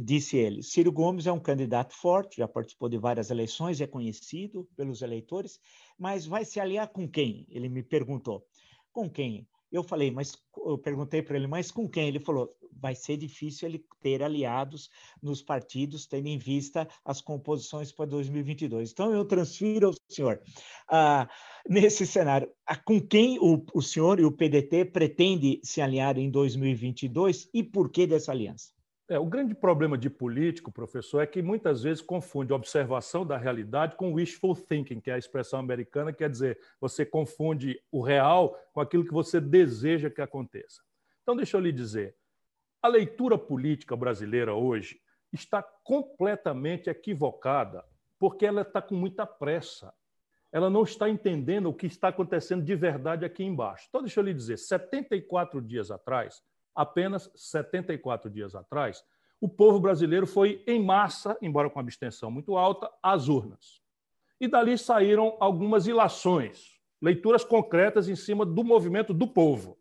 Disse 0.00 0.36
ele: 0.36 0.62
Ciro 0.62 0.92
Gomes 0.92 1.26
é 1.26 1.32
um 1.32 1.40
candidato 1.40 1.94
forte, 1.94 2.36
já 2.36 2.46
participou 2.46 2.88
de 2.88 2.98
várias 2.98 3.30
eleições, 3.30 3.80
é 3.80 3.86
conhecido 3.86 4.68
pelos 4.76 5.00
eleitores, 5.00 5.58
mas 5.98 6.26
vai 6.26 6.44
se 6.44 6.60
aliar 6.60 6.88
com 6.88 7.08
quem? 7.08 7.46
Ele 7.48 7.68
me 7.68 7.82
perguntou. 7.82 8.46
Com 8.92 9.08
quem? 9.08 9.48
Eu 9.72 9.82
falei, 9.82 10.10
mas 10.10 10.36
eu 10.56 10.78
perguntei 10.78 11.22
para 11.22 11.36
ele, 11.36 11.46
mas 11.46 11.70
com 11.70 11.88
quem? 11.88 12.08
Ele 12.08 12.20
falou, 12.20 12.54
vai 12.80 12.94
ser 12.94 13.16
difícil 13.16 13.68
ele 13.68 13.84
ter 14.00 14.22
aliados 14.22 14.90
nos 15.22 15.42
partidos, 15.42 16.06
tendo 16.06 16.28
em 16.28 16.38
vista 16.38 16.88
as 17.04 17.20
composições 17.20 17.92
para 17.92 18.06
2022. 18.06 18.92
Então, 18.92 19.12
eu 19.12 19.24
transfiro 19.24 19.88
ao 19.88 19.94
senhor, 20.08 20.40
ah, 20.88 21.28
nesse 21.68 22.06
cenário, 22.06 22.50
com 22.84 23.00
quem 23.00 23.38
o, 23.38 23.64
o 23.74 23.82
senhor 23.82 24.20
e 24.20 24.24
o 24.24 24.32
PDT 24.32 24.86
pretende 24.86 25.60
se 25.62 25.80
alinhar 25.80 26.18
em 26.18 26.30
2022 26.30 27.48
e 27.52 27.62
por 27.62 27.90
que 27.90 28.06
dessa 28.06 28.32
aliança? 28.32 28.78
É, 29.10 29.18
o 29.18 29.24
grande 29.24 29.54
problema 29.54 29.96
de 29.96 30.10
político, 30.10 30.70
professor, 30.70 31.22
é 31.22 31.26
que 31.26 31.40
muitas 31.40 31.82
vezes 31.82 32.02
confunde 32.02 32.52
observação 32.52 33.24
da 33.24 33.38
realidade 33.38 33.96
com 33.96 34.12
wishful 34.12 34.54
thinking, 34.54 35.00
que 35.00 35.10
é 35.10 35.14
a 35.14 35.18
expressão 35.18 35.58
americana, 35.58 36.12
quer 36.12 36.28
dizer, 36.28 36.58
você 36.78 37.06
confunde 37.06 37.80
o 37.90 38.02
real 38.02 38.54
com 38.70 38.82
aquilo 38.82 39.06
que 39.06 39.12
você 39.12 39.40
deseja 39.40 40.10
que 40.10 40.20
aconteça. 40.20 40.82
Então, 41.22 41.34
deixa 41.34 41.56
eu 41.56 41.60
lhe 41.62 41.72
dizer, 41.72 42.14
a 42.82 42.88
leitura 42.88 43.36
política 43.36 43.96
brasileira 43.96 44.54
hoje 44.54 45.00
está 45.32 45.62
completamente 45.62 46.88
equivocada, 46.88 47.84
porque 48.18 48.46
ela 48.46 48.62
está 48.62 48.80
com 48.80 48.94
muita 48.94 49.26
pressa. 49.26 49.92
Ela 50.50 50.70
não 50.70 50.82
está 50.82 51.08
entendendo 51.08 51.68
o 51.68 51.74
que 51.74 51.86
está 51.86 52.08
acontecendo 52.08 52.64
de 52.64 52.74
verdade 52.74 53.24
aqui 53.24 53.44
embaixo. 53.44 53.86
Então, 53.88 54.00
deixa 54.00 54.20
eu 54.20 54.24
lhe 54.24 54.32
dizer, 54.32 54.56
74 54.56 55.60
dias 55.60 55.90
atrás, 55.90 56.42
apenas 56.74 57.30
74 57.34 58.30
dias 58.30 58.54
atrás, 58.54 59.04
o 59.40 59.48
povo 59.48 59.78
brasileiro 59.78 60.26
foi 60.26 60.62
em 60.66 60.82
massa, 60.82 61.36
embora 61.42 61.68
com 61.68 61.78
abstenção 61.78 62.30
muito 62.30 62.56
alta, 62.56 62.90
às 63.02 63.28
urnas. 63.28 63.82
E 64.40 64.48
dali 64.48 64.78
saíram 64.78 65.36
algumas 65.38 65.86
ilações, 65.86 66.78
leituras 67.00 67.44
concretas 67.44 68.08
em 68.08 68.16
cima 68.16 68.46
do 68.46 68.64
movimento 68.64 69.12
do 69.12 69.26
povo. 69.26 69.78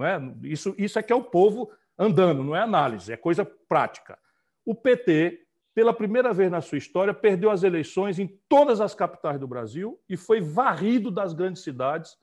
É? 0.00 0.18
isso, 0.48 0.74
isso 0.78 0.98
é 0.98 1.02
que 1.02 1.12
é 1.12 1.16
o 1.16 1.24
povo 1.24 1.70
andando, 2.02 2.42
não 2.42 2.56
é 2.56 2.60
análise, 2.60 3.12
é 3.12 3.16
coisa 3.16 3.44
prática. 3.44 4.18
O 4.64 4.74
PT, 4.74 5.40
pela 5.74 5.92
primeira 5.92 6.32
vez 6.32 6.50
na 6.50 6.60
sua 6.60 6.78
história, 6.78 7.14
perdeu 7.14 7.50
as 7.50 7.62
eleições 7.62 8.18
em 8.18 8.26
todas 8.48 8.80
as 8.80 8.94
capitais 8.94 9.38
do 9.38 9.46
Brasil 9.46 10.00
e 10.08 10.16
foi 10.16 10.40
varrido 10.40 11.10
das 11.10 11.32
grandes 11.32 11.62
cidades 11.62 12.16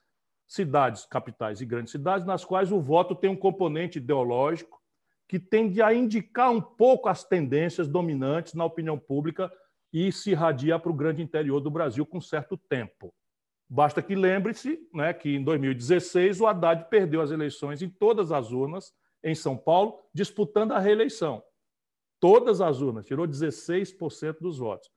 cidades, 0.50 1.05
capitais 1.05 1.62
e 1.62 1.65
grandes 1.65 1.91
cidades, 1.91 2.25
nas 2.25 2.43
quais 2.43 2.71
o 2.71 2.81
voto 2.81 3.13
tem 3.13 3.29
um 3.29 3.36
componente 3.36 4.00
ideológico 4.00 4.81
que 5.27 5.38
tende 5.38 5.79
a 5.79 5.93
indicar 5.93 6.50
um 6.50 6.59
pouco 6.59 7.07
as 7.07 7.24
tendências 7.24 7.88
dominantes 7.88 8.55
na 8.55 8.65
opinião 8.65 8.98
pública 8.98 9.51
e 9.93 10.12
se 10.12 10.31
irradia 10.31 10.79
para 10.79 10.91
o 10.91 10.95
grande 10.95 11.21
interior 11.21 11.59
do 11.59 11.69
Brasil 11.69 12.03
com 12.03 12.19
certo 12.19 12.57
tempo. 12.57 13.13
Basta 13.69 14.01
que 14.01 14.15
lembre-se 14.15 14.79
né, 14.91 15.13
que 15.13 15.36
em 15.36 15.43
2016 15.43 16.41
o 16.41 16.48
Haddad 16.48 16.89
perdeu 16.89 17.21
as 17.21 17.29
eleições 17.29 17.83
em 17.83 17.89
todas 17.89 18.31
as 18.31 18.51
urnas 18.51 18.91
em 19.24 19.36
São 19.36 19.58
Paulo, 19.58 20.00
disputando 20.14 20.72
a 20.72 20.80
reeleição. 20.80 21.44
Todas 22.20 22.62
as 22.62 22.82
urnas, 22.82 23.06
tirou 23.06 23.28
16% 23.28 24.38
dos 24.40 24.58
votos. 24.58 24.90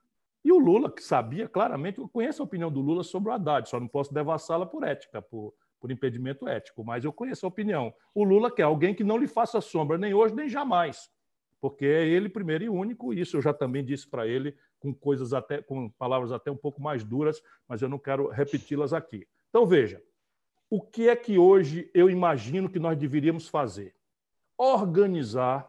E 0.44 0.50
o 0.50 0.58
Lula, 0.58 0.90
que 0.90 1.02
sabia 1.02 1.48
claramente, 1.48 1.98
eu 1.98 2.08
conheço 2.08 2.42
a 2.42 2.44
opinião 2.44 2.70
do 2.70 2.80
Lula 2.80 3.04
sobre 3.04 3.30
o 3.30 3.32
Haddad, 3.32 3.68
só 3.68 3.78
não 3.78 3.86
posso 3.86 4.12
devassá-la 4.12 4.66
por 4.66 4.82
ética, 4.82 5.22
por, 5.22 5.54
por 5.78 5.90
impedimento 5.90 6.48
ético, 6.48 6.84
mas 6.84 7.04
eu 7.04 7.12
conheço 7.12 7.46
a 7.46 7.48
opinião. 7.48 7.94
O 8.12 8.24
Lula 8.24 8.50
quer 8.50 8.64
alguém 8.64 8.94
que 8.94 9.04
não 9.04 9.16
lhe 9.16 9.28
faça 9.28 9.60
sombra, 9.60 9.96
nem 9.96 10.12
hoje, 10.12 10.34
nem 10.34 10.48
jamais, 10.48 11.10
porque 11.60 11.86
é 11.86 12.06
ele 12.06 12.28
primeiro 12.28 12.64
e 12.64 12.68
único, 12.68 13.14
isso 13.14 13.36
eu 13.36 13.42
já 13.42 13.54
também 13.54 13.84
disse 13.84 14.08
para 14.08 14.26
ele 14.26 14.56
com 14.80 14.92
coisas 14.92 15.32
até 15.32 15.62
com 15.62 15.88
palavras 15.90 16.32
até 16.32 16.50
um 16.50 16.56
pouco 16.56 16.82
mais 16.82 17.04
duras, 17.04 17.40
mas 17.68 17.80
eu 17.80 17.88
não 17.88 18.00
quero 18.00 18.26
repeti-las 18.28 18.92
aqui. 18.92 19.28
Então 19.48 19.64
veja, 19.64 20.02
o 20.68 20.80
que 20.80 21.08
é 21.08 21.14
que 21.14 21.38
hoje 21.38 21.88
eu 21.94 22.10
imagino 22.10 22.68
que 22.68 22.80
nós 22.80 22.98
deveríamos 22.98 23.46
fazer? 23.46 23.94
Organizar 24.64 25.68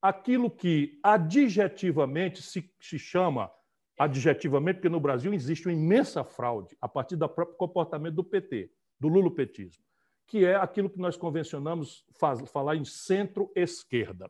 aquilo 0.00 0.50
que 0.50 0.98
adjetivamente 1.00 2.42
se, 2.42 2.68
se 2.80 2.98
chama 2.98 3.48
adjetivamente, 3.96 4.76
porque 4.76 4.88
no 4.88 4.98
Brasil 4.98 5.32
existe 5.32 5.68
uma 5.68 5.74
imensa 5.74 6.24
fraude 6.24 6.76
a 6.80 6.88
partir 6.88 7.14
do 7.14 7.28
próprio 7.28 7.56
comportamento 7.56 8.16
do 8.16 8.24
PT, 8.24 8.68
do 8.98 9.06
lulopetismo, 9.06 9.84
que 10.26 10.44
é 10.44 10.56
aquilo 10.56 10.90
que 10.90 10.98
nós 10.98 11.16
convencionamos 11.16 12.04
faz, 12.18 12.40
falar 12.50 12.74
em 12.74 12.84
centro-esquerda. 12.84 14.28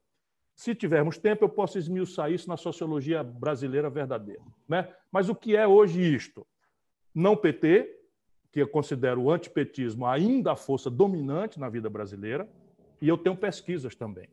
Se 0.55 0.75
tivermos 0.75 1.17
tempo, 1.17 1.45
eu 1.45 1.49
posso 1.49 1.79
esmiuçar 1.79 2.31
isso 2.31 2.51
na 2.51 2.59
sociologia 2.59 3.25
brasileira 3.25 3.89
verdadeira. 3.89 4.43
Né? 4.69 4.95
Mas 5.11 5.31
o 5.31 5.35
que 5.35 5.57
é 5.57 5.67
hoje 5.67 6.03
isto? 6.03 6.47
Não 7.15 7.35
PT, 7.35 7.89
que 8.53 8.61
eu 8.61 8.69
considero 8.69 9.23
o 9.23 9.31
antipetismo 9.31 10.07
ainda 10.07 10.53
a 10.53 10.57
força 10.57 10.91
dominante 10.91 11.59
na 11.59 11.71
vida 11.71 11.89
brasileira, 11.89 12.47
e 13.03 13.09
eu 13.09 13.19
tenho 13.19 13.37
pesquisas 13.37 13.95
também. 13.95 14.31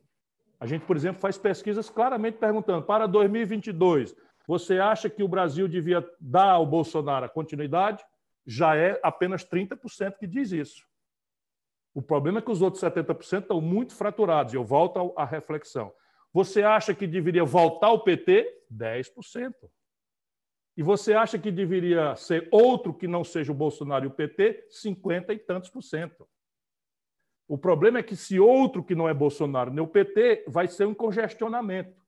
A 0.58 0.66
gente, 0.66 0.86
por 0.86 0.96
exemplo, 0.96 1.20
faz 1.20 1.36
pesquisas 1.36 1.90
claramente 1.90 2.38
perguntando 2.38 2.82
para 2.82 3.06
2022 3.06 4.14
você 4.50 4.80
acha 4.80 5.08
que 5.08 5.22
o 5.22 5.28
Brasil 5.28 5.68
devia 5.68 6.04
dar 6.18 6.50
ao 6.50 6.66
Bolsonaro 6.66 7.24
a 7.24 7.28
continuidade? 7.28 8.04
Já 8.44 8.74
é 8.74 8.98
apenas 9.00 9.44
30% 9.44 10.16
que 10.18 10.26
diz 10.26 10.50
isso. 10.50 10.84
O 11.94 12.02
problema 12.02 12.40
é 12.40 12.42
que 12.42 12.50
os 12.50 12.60
outros 12.60 12.82
70% 12.82 13.42
estão 13.42 13.60
muito 13.60 13.94
fraturados. 13.94 14.52
Eu 14.52 14.64
volto 14.64 15.14
à 15.16 15.24
reflexão. 15.24 15.92
Você 16.32 16.64
acha 16.64 16.92
que 16.92 17.06
deveria 17.06 17.44
voltar 17.44 17.88
ao 17.88 18.02
PT? 18.02 18.64
10%. 18.72 19.54
E 20.76 20.82
você 20.82 21.14
acha 21.14 21.38
que 21.38 21.52
deveria 21.52 22.16
ser 22.16 22.48
outro 22.50 22.92
que 22.92 23.06
não 23.06 23.22
seja 23.22 23.52
o 23.52 23.54
Bolsonaro 23.54 24.04
e 24.04 24.08
o 24.08 24.10
PT? 24.10 24.66
50 24.68 25.32
e 25.32 25.38
tantos 25.38 25.70
por 25.70 25.82
cento. 25.82 26.28
O 27.50 27.58
problema 27.58 27.98
é 27.98 28.02
que 28.04 28.14
se 28.14 28.38
outro 28.38 28.80
que 28.80 28.94
não 28.94 29.08
é 29.08 29.12
Bolsonaro 29.12 29.72
nem 29.72 29.82
o 29.82 29.88
PT, 29.88 30.44
vai 30.46 30.68
ser 30.68 30.86
um 30.86 30.94
congestionamento 30.94 32.00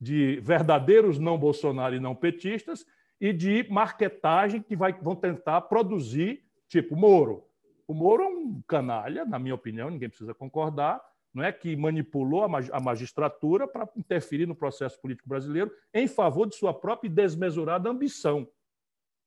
de 0.00 0.40
verdadeiros 0.40 1.16
não 1.16 1.38
Bolsonaro 1.38 1.94
e 1.94 2.00
não 2.00 2.12
petistas 2.12 2.84
e 3.20 3.32
de 3.32 3.64
marketagem 3.70 4.60
que 4.60 4.74
vai, 4.74 4.92
vão 4.92 5.14
tentar 5.14 5.60
produzir, 5.60 6.42
tipo 6.66 6.96
Moro. 6.96 7.44
O 7.86 7.94
Moro 7.94 8.24
é 8.24 8.26
um 8.26 8.60
canalha, 8.66 9.24
na 9.24 9.38
minha 9.38 9.54
opinião, 9.54 9.90
ninguém 9.90 10.08
precisa 10.08 10.34
concordar, 10.34 11.00
não 11.32 11.44
é 11.44 11.52
que 11.52 11.76
manipulou 11.76 12.42
a 12.42 12.80
magistratura 12.80 13.68
para 13.68 13.88
interferir 13.96 14.46
no 14.46 14.56
processo 14.56 15.00
político 15.00 15.28
brasileiro 15.28 15.70
em 15.94 16.08
favor 16.08 16.48
de 16.48 16.56
sua 16.56 16.74
própria 16.74 17.08
desmesurada 17.08 17.88
ambição. 17.88 18.48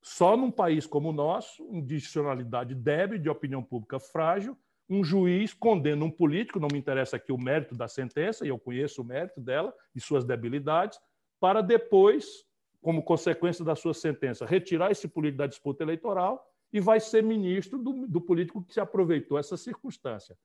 Só 0.01 0.35
num 0.35 0.51
país 0.51 0.85
como 0.85 1.07
o 1.07 1.13
nosso, 1.13 1.63
um 1.63 1.81
discricionalidade 1.81 2.75
débil, 2.75 3.17
de 3.17 3.29
opinião 3.29 3.63
pública 3.63 3.97
frágil, 3.97 4.57
um 4.89 5.03
juiz 5.03 5.53
condena 5.53 6.03
um 6.05 6.11
político, 6.11 6.59
não 6.59 6.69
me 6.71 6.79
interessa 6.79 7.17
aqui 7.17 7.31
o 7.31 7.37
mérito 7.37 7.75
da 7.75 7.87
sentença, 7.87 8.45
e 8.45 8.49
eu 8.49 8.57
conheço 8.57 9.01
o 9.01 9.05
mérito 9.05 9.41
dela 9.41 9.73
e 9.93 9.99
suas 9.99 10.23
debilidades, 10.23 10.99
para 11.39 11.61
depois, 11.61 12.45
como 12.81 13.03
consequência 13.03 13.65
da 13.65 13.75
sua 13.75 13.93
sentença, 13.93 14.45
retirar 14.45 14.91
esse 14.91 15.07
político 15.07 15.39
da 15.39 15.47
disputa 15.47 15.83
eleitoral 15.83 16.45
e 16.71 16.79
vai 16.79 16.99
ser 16.99 17.21
ministro 17.21 17.77
do, 17.77 18.07
do 18.07 18.21
político 18.21 18.63
que 18.63 18.73
se 18.73 18.79
aproveitou 18.79 19.37
essa 19.37 19.57
circunstância. 19.57 20.37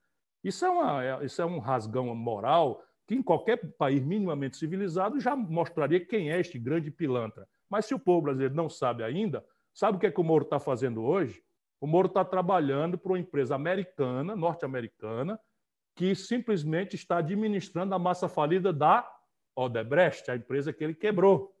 Isso 0.43 0.65
é, 0.65 0.69
uma, 0.69 1.03
é, 1.03 1.25
isso 1.25 1.41
é 1.41 1.45
um 1.45 1.59
rasgão 1.59 2.13
moral 2.13 2.83
que, 3.07 3.15
em 3.15 3.21
qualquer 3.21 3.57
país 3.77 4.03
minimamente 4.03 4.57
civilizado, 4.57 5.19
já 5.19 5.35
mostraria 5.35 6.05
quem 6.05 6.31
é 6.31 6.39
este 6.39 6.59
grande 6.59 6.91
pilantra. 6.91 7.47
Mas 7.69 7.85
se 7.85 7.93
o 7.93 7.99
povo 7.99 8.23
brasileiro 8.23 8.53
não 8.53 8.69
sabe 8.69 9.03
ainda, 9.03 9.43
sabe 9.73 9.97
o 9.97 9.99
que, 9.99 10.07
é 10.07 10.11
que 10.11 10.19
o 10.19 10.23
Moro 10.23 10.43
está 10.43 10.59
fazendo 10.59 11.03
hoje? 11.03 11.41
O 11.83 11.85
Moro 11.85 12.07
está 12.07 12.23
trabalhando 12.23 12.97
para 12.97 13.11
uma 13.11 13.19
empresa 13.19 13.55
americana, 13.55 14.37
norte-americana, 14.37 15.37
que 15.93 16.15
simplesmente 16.15 16.95
está 16.95 17.17
administrando 17.17 17.93
a 17.93 17.99
massa 17.99 18.29
falida 18.29 18.71
da 18.71 19.05
Odebrecht, 19.53 20.31
a 20.31 20.35
empresa 20.37 20.71
que 20.71 20.81
ele 20.81 20.95
quebrou. 20.95 21.53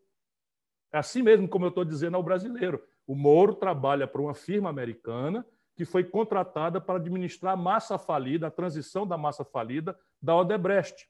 É 0.93 0.97
assim 0.97 1.21
mesmo 1.21 1.45
como 1.49 1.65
eu 1.65 1.69
estou 1.69 1.83
dizendo 1.83 2.15
ao 2.15 2.23
brasileiro. 2.23 2.81
O 3.05 3.15
Moro 3.15 3.53
trabalha 3.53 4.07
para 4.07 4.21
uma 4.21 4.33
firma 4.33 4.69
americana 4.69 5.45
que 5.75 5.83
foi 5.83 6.05
contratada 6.05 6.79
para 6.79 6.95
administrar 6.95 7.55
a 7.55 7.57
massa 7.57 7.97
falida, 7.97 8.47
a 8.47 8.51
transição 8.51 9.05
da 9.05 9.17
massa 9.17 9.43
falida 9.43 9.93
da 10.21 10.37
Odebrecht. 10.37 11.05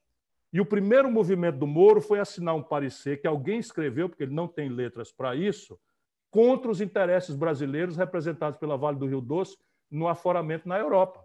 E 0.51 0.59
o 0.59 0.65
primeiro 0.65 1.11
movimento 1.11 1.59
do 1.59 1.67
Moro 1.67 2.01
foi 2.01 2.19
assinar 2.19 2.55
um 2.55 2.63
parecer 2.63 3.21
que 3.21 3.27
alguém 3.27 3.59
escreveu, 3.59 4.09
porque 4.09 4.23
ele 4.23 4.33
não 4.33 4.47
tem 4.47 4.69
letras 4.69 5.11
para 5.11 5.35
isso, 5.35 5.79
contra 6.33 6.71
os 6.71 6.81
interesses 6.81 7.35
brasileiros 7.35 7.95
representados 7.95 8.57
pela 8.57 8.75
Vale 8.75 8.97
do 8.97 9.05
Rio 9.05 9.21
Doce 9.21 9.55
no 9.89 10.07
aforamento 10.07 10.67
na 10.67 10.79
Europa. 10.79 11.23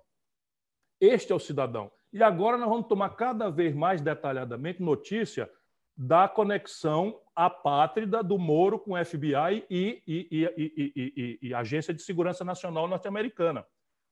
Este 1.01 1.33
é 1.33 1.35
o 1.35 1.41
cidadão. 1.41 1.91
E 2.13 2.23
agora 2.23 2.59
nós 2.59 2.69
vamos 2.69 2.89
tomar 2.89 3.17
cada 3.17 3.49
vez 3.49 3.75
mais 3.75 4.03
detalhadamente 4.03 4.83
notícia 4.83 5.51
da 5.97 6.29
conexão 6.29 7.19
apátrida 7.35 8.23
do 8.23 8.37
Moro 8.37 8.79
com 8.79 8.93
o 8.93 9.03
FBI 9.03 9.65
e, 9.71 10.03
e, 10.07 10.29
e, 10.31 11.39
e, 11.41 11.55
Agência 11.55 11.95
de 11.95 12.03
Segurança 12.03 12.45
Nacional 12.45 12.87
norte-americana, 12.87 13.65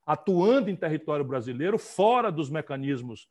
atuando 0.06 0.70
em 0.70 0.76
território 0.76 1.26
brasileiro, 1.26 1.78
fora 1.78 2.32
dos 2.32 2.48
mecanismos 2.48 3.28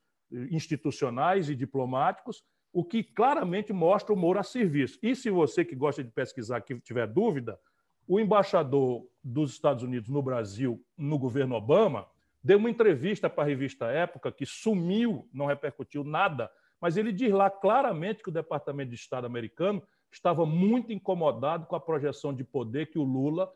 institucionais 0.51 1.49
e 1.49 1.55
diplomáticos, 1.55 2.43
o 2.75 2.83
que 2.83 3.03
claramente 3.03 3.71
mostra 3.71 4.13
o 4.13 4.17
Moro 4.17 4.37
a 4.37 4.43
serviço. 4.43 4.99
E 5.01 5.15
se 5.15 5.29
você 5.29 5.63
que 5.63 5.75
gosta 5.75 6.03
de 6.03 6.11
pesquisar 6.11 6.61
que 6.61 6.79
tiver 6.79 7.07
dúvida, 7.07 7.59
o 8.07 8.19
embaixador 8.19 9.07
dos 9.23 9.51
Estados 9.51 9.83
Unidos 9.83 10.09
no 10.09 10.21
Brasil, 10.21 10.83
no 10.97 11.17
governo 11.17 11.55
Obama, 11.55 12.05
deu 12.43 12.57
uma 12.57 12.69
entrevista 12.69 13.29
para 13.29 13.45
a 13.45 13.47
revista 13.47 13.85
Época 13.85 14.31
que 14.31 14.45
sumiu, 14.45 15.27
não 15.33 15.45
repercutiu 15.45 16.03
nada 16.03 16.51
mas 16.85 16.97
ele 16.97 17.11
diz 17.11 17.31
lá 17.31 17.49
claramente 17.49 18.21
que 18.21 18.29
o 18.29 18.31
Departamento 18.31 18.89
de 18.89 18.95
Estado 18.95 19.25
americano 19.25 19.81
estava 20.11 20.45
muito 20.45 20.93
incomodado 20.93 21.65
com 21.65 21.75
a 21.75 21.79
projeção 21.79 22.33
de 22.33 22.43
poder 22.43 22.91
que 22.91 22.99
o 22.99 23.03
Lula 23.03 23.51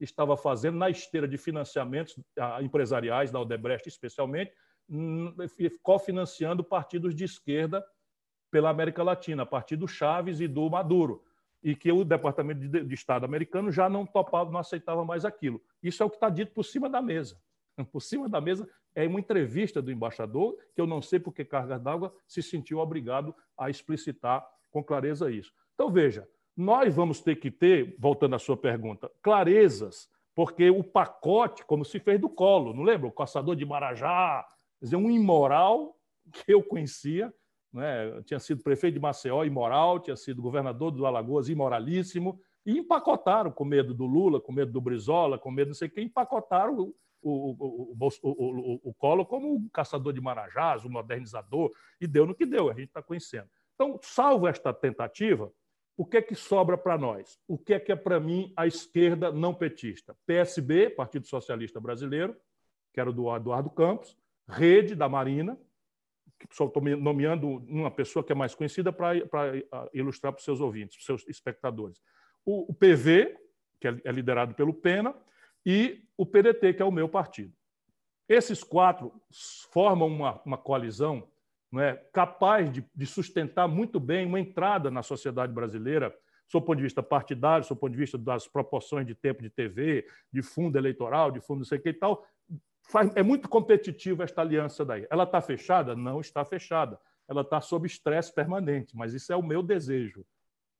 estava 0.00 0.36
fazendo 0.36 0.78
na 0.78 0.90
esteira 0.90 1.28
de 1.28 1.36
financiamentos 1.36 2.18
empresariais, 2.62 3.30
da 3.30 3.40
Odebrecht 3.40 3.88
especialmente, 3.88 4.52
cofinanciando 5.82 6.64
partidos 6.64 7.14
de 7.14 7.24
esquerda 7.24 7.84
pela 8.54 8.70
América 8.70 9.02
Latina, 9.02 9.42
a 9.42 9.46
partir 9.46 9.74
do 9.74 9.88
Chaves 9.88 10.38
e 10.38 10.46
do 10.46 10.70
Maduro, 10.70 11.24
e 11.60 11.74
que 11.74 11.90
o 11.90 12.04
Departamento 12.04 12.60
de 12.68 12.94
Estado 12.94 13.24
americano 13.24 13.68
já 13.72 13.88
não 13.88 14.06
topava, 14.06 14.48
não 14.48 14.60
aceitava 14.60 15.04
mais 15.04 15.24
aquilo. 15.24 15.60
Isso 15.82 16.04
é 16.04 16.06
o 16.06 16.08
que 16.08 16.14
está 16.14 16.28
dito 16.28 16.52
por 16.52 16.62
cima 16.62 16.88
da 16.88 17.02
mesa. 17.02 17.36
Por 17.90 18.00
cima 18.00 18.28
da 18.28 18.40
mesa 18.40 18.68
é 18.94 19.08
uma 19.08 19.18
entrevista 19.18 19.82
do 19.82 19.90
embaixador, 19.90 20.56
que 20.72 20.80
eu 20.80 20.86
não 20.86 21.02
sei 21.02 21.18
por 21.18 21.34
que 21.34 21.44
Cargas 21.44 21.82
d'Água 21.82 22.14
se 22.28 22.40
sentiu 22.40 22.78
obrigado 22.78 23.34
a 23.58 23.68
explicitar 23.68 24.46
com 24.70 24.84
clareza 24.84 25.28
isso. 25.32 25.52
Então, 25.74 25.90
veja, 25.90 26.28
nós 26.56 26.94
vamos 26.94 27.20
ter 27.20 27.34
que 27.34 27.50
ter, 27.50 27.96
voltando 27.98 28.36
à 28.36 28.38
sua 28.38 28.56
pergunta, 28.56 29.10
clarezas, 29.20 30.08
porque 30.32 30.70
o 30.70 30.84
pacote, 30.84 31.64
como 31.64 31.84
se 31.84 31.98
fez 31.98 32.20
do 32.20 32.28
colo, 32.28 32.72
não 32.72 32.84
lembra? 32.84 33.08
O 33.08 33.12
caçador 33.12 33.56
de 33.56 33.66
Marajá, 33.66 34.46
quer 34.78 34.84
dizer, 34.84 34.96
um 34.96 35.10
imoral 35.10 35.96
que 36.30 36.54
eu 36.54 36.62
conhecia, 36.62 37.34
né? 37.74 38.22
tinha 38.22 38.38
sido 38.38 38.62
prefeito 38.62 38.94
de 38.94 39.00
Maceió, 39.00 39.44
imoral, 39.44 39.98
tinha 39.98 40.16
sido 40.16 40.40
governador 40.40 40.92
do 40.92 41.04
Alagoas, 41.04 41.48
imoralíssimo, 41.48 42.40
e 42.64 42.78
empacotaram 42.78 43.50
com 43.50 43.64
medo 43.64 43.92
do 43.92 44.06
Lula, 44.06 44.40
com 44.40 44.52
medo 44.52 44.72
do 44.72 44.80
Brizola, 44.80 45.38
com 45.38 45.50
medo 45.50 45.68
não 45.68 45.74
sei 45.74 45.88
quem, 45.88 46.06
empacotaram 46.06 46.78
o, 46.78 46.94
o, 47.20 47.94
o, 48.22 48.80
o, 48.84 48.94
Collor 48.94 49.26
como 49.26 49.54
um 49.54 49.68
caçador 49.68 50.12
de 50.12 50.20
marajás, 50.20 50.84
um 50.84 50.90
modernizador, 50.90 51.70
e 52.00 52.06
deu 52.06 52.24
no 52.24 52.34
que 52.34 52.46
deu, 52.46 52.70
a 52.70 52.74
gente 52.74 52.88
está 52.88 53.02
conhecendo. 53.02 53.48
Então, 53.74 53.98
salvo 54.02 54.46
esta 54.46 54.72
tentativa, 54.72 55.52
o 55.96 56.06
que 56.06 56.16
é 56.16 56.22
que 56.22 56.34
sobra 56.34 56.78
para 56.78 56.96
nós? 56.96 57.38
O 57.46 57.58
que 57.58 57.74
é 57.74 57.80
que 57.80 57.92
é 57.92 57.96
para 57.96 58.20
mim 58.20 58.52
a 58.56 58.66
esquerda 58.66 59.32
não 59.32 59.52
petista? 59.52 60.16
PSB, 60.26 60.90
Partido 60.90 61.26
Socialista 61.26 61.80
Brasileiro, 61.80 62.36
que 62.92 63.00
era 63.00 63.12
do 63.12 63.34
Eduardo 63.34 63.70
Campos, 63.70 64.16
Rede 64.48 64.94
da 64.94 65.08
Marina, 65.08 65.58
só 66.50 66.66
estou 66.66 66.82
nomeando 66.82 67.48
uma 67.68 67.90
pessoa 67.90 68.24
que 68.24 68.32
é 68.32 68.34
mais 68.34 68.54
conhecida 68.54 68.92
para 68.92 69.14
ilustrar 69.92 70.32
para 70.32 70.38
os 70.38 70.44
seus 70.44 70.60
ouvintes, 70.60 70.96
para 70.96 71.00
os 71.00 71.06
seus 71.06 71.28
espectadores. 71.28 72.00
O, 72.44 72.70
o 72.70 72.74
PV, 72.74 73.36
que 73.80 73.88
é, 73.88 74.00
é 74.04 74.12
liderado 74.12 74.54
pelo 74.54 74.74
Pena, 74.74 75.14
e 75.64 76.04
o 76.16 76.26
PDT, 76.26 76.74
que 76.74 76.82
é 76.82 76.84
o 76.84 76.92
meu 76.92 77.08
partido. 77.08 77.52
Esses 78.28 78.62
quatro 78.62 79.12
formam 79.70 80.08
uma, 80.08 80.40
uma 80.44 80.58
coalizão 80.58 81.28
não 81.70 81.80
é, 81.80 81.96
capaz 82.12 82.70
de, 82.70 82.84
de, 82.94 83.04
sustentar 83.04 83.66
muito 83.66 83.98
bem 83.98 84.24
uma 84.24 84.38
entrada 84.38 84.92
na 84.92 85.02
sociedade 85.02 85.52
brasileira, 85.52 86.14
do 86.52 86.62
ponto 86.62 86.76
de 86.76 86.84
vista 86.84 87.02
partidário, 87.02 87.66
do 87.66 87.74
ponto 87.74 87.90
de 87.90 87.98
vista 87.98 88.16
das 88.16 88.46
proporções 88.46 89.04
de 89.04 89.12
tempo 89.12 89.42
de 89.42 89.50
TV, 89.50 90.06
de 90.32 90.40
fundo 90.40 90.78
eleitoral, 90.78 91.32
de 91.32 91.40
fundo 91.40 91.58
não 91.58 91.64
sei 91.64 91.78
o 91.78 91.82
que 91.82 91.88
e 91.88 91.94
tal. 91.94 92.24
É 93.14 93.22
muito 93.22 93.48
competitiva 93.48 94.24
esta 94.24 94.40
aliança 94.40 94.84
daí. 94.84 95.06
Ela 95.10 95.24
está 95.24 95.40
fechada? 95.40 95.96
Não 95.96 96.20
está 96.20 96.44
fechada. 96.44 96.98
Ela 97.26 97.40
está 97.40 97.60
sob 97.60 97.86
estresse 97.86 98.32
permanente, 98.32 98.96
mas 98.96 99.14
isso 99.14 99.32
é 99.32 99.36
o 99.36 99.42
meu 99.42 99.62
desejo. 99.62 100.24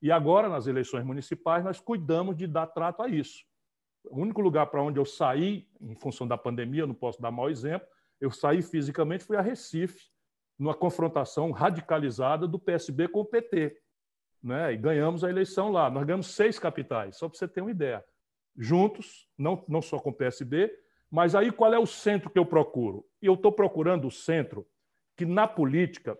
E 0.02 0.12
agora, 0.12 0.48
nas 0.48 0.66
eleições 0.66 1.04
municipais, 1.04 1.64
nós 1.64 1.80
cuidamos 1.80 2.36
de 2.36 2.46
dar 2.46 2.66
trato 2.66 3.02
a 3.02 3.08
isso. 3.08 3.42
O 4.04 4.20
único 4.20 4.42
lugar 4.42 4.66
para 4.66 4.82
onde 4.82 4.98
eu 4.98 5.04
saí, 5.04 5.66
em 5.80 5.94
função 5.94 6.28
da 6.28 6.36
pandemia, 6.36 6.82
eu 6.82 6.86
não 6.86 6.94
posso 6.94 7.20
dar 7.22 7.30
mau 7.30 7.48
exemplo, 7.48 7.88
eu 8.20 8.30
saí 8.30 8.60
fisicamente, 8.60 9.24
fui 9.24 9.36
a 9.36 9.40
Recife, 9.40 10.10
numa 10.58 10.74
confrontação 10.74 11.50
radicalizada 11.50 12.46
do 12.46 12.58
PSB 12.58 13.08
com 13.08 13.20
o 13.20 13.24
PT. 13.24 13.76
Né? 14.42 14.74
E 14.74 14.76
ganhamos 14.76 15.24
a 15.24 15.30
eleição 15.30 15.70
lá. 15.70 15.90
Nós 15.90 16.04
ganhamos 16.04 16.28
seis 16.34 16.58
capitais, 16.58 17.16
só 17.16 17.28
para 17.28 17.38
você 17.38 17.48
ter 17.48 17.62
uma 17.62 17.70
ideia. 17.70 18.04
Juntos, 18.56 19.26
não, 19.36 19.64
não 19.66 19.80
só 19.80 19.98
com 19.98 20.10
o 20.10 20.14
PSB, 20.14 20.70
mas 21.10 21.34
aí 21.34 21.52
qual 21.52 21.72
é 21.72 21.78
o 21.78 21.86
centro 21.86 22.30
que 22.30 22.38
eu 22.38 22.46
procuro? 22.46 23.06
E 23.22 23.26
eu 23.26 23.34
estou 23.34 23.52
procurando 23.52 24.06
o 24.06 24.10
centro 24.10 24.66
que, 25.16 25.24
na 25.24 25.46
política, 25.46 26.18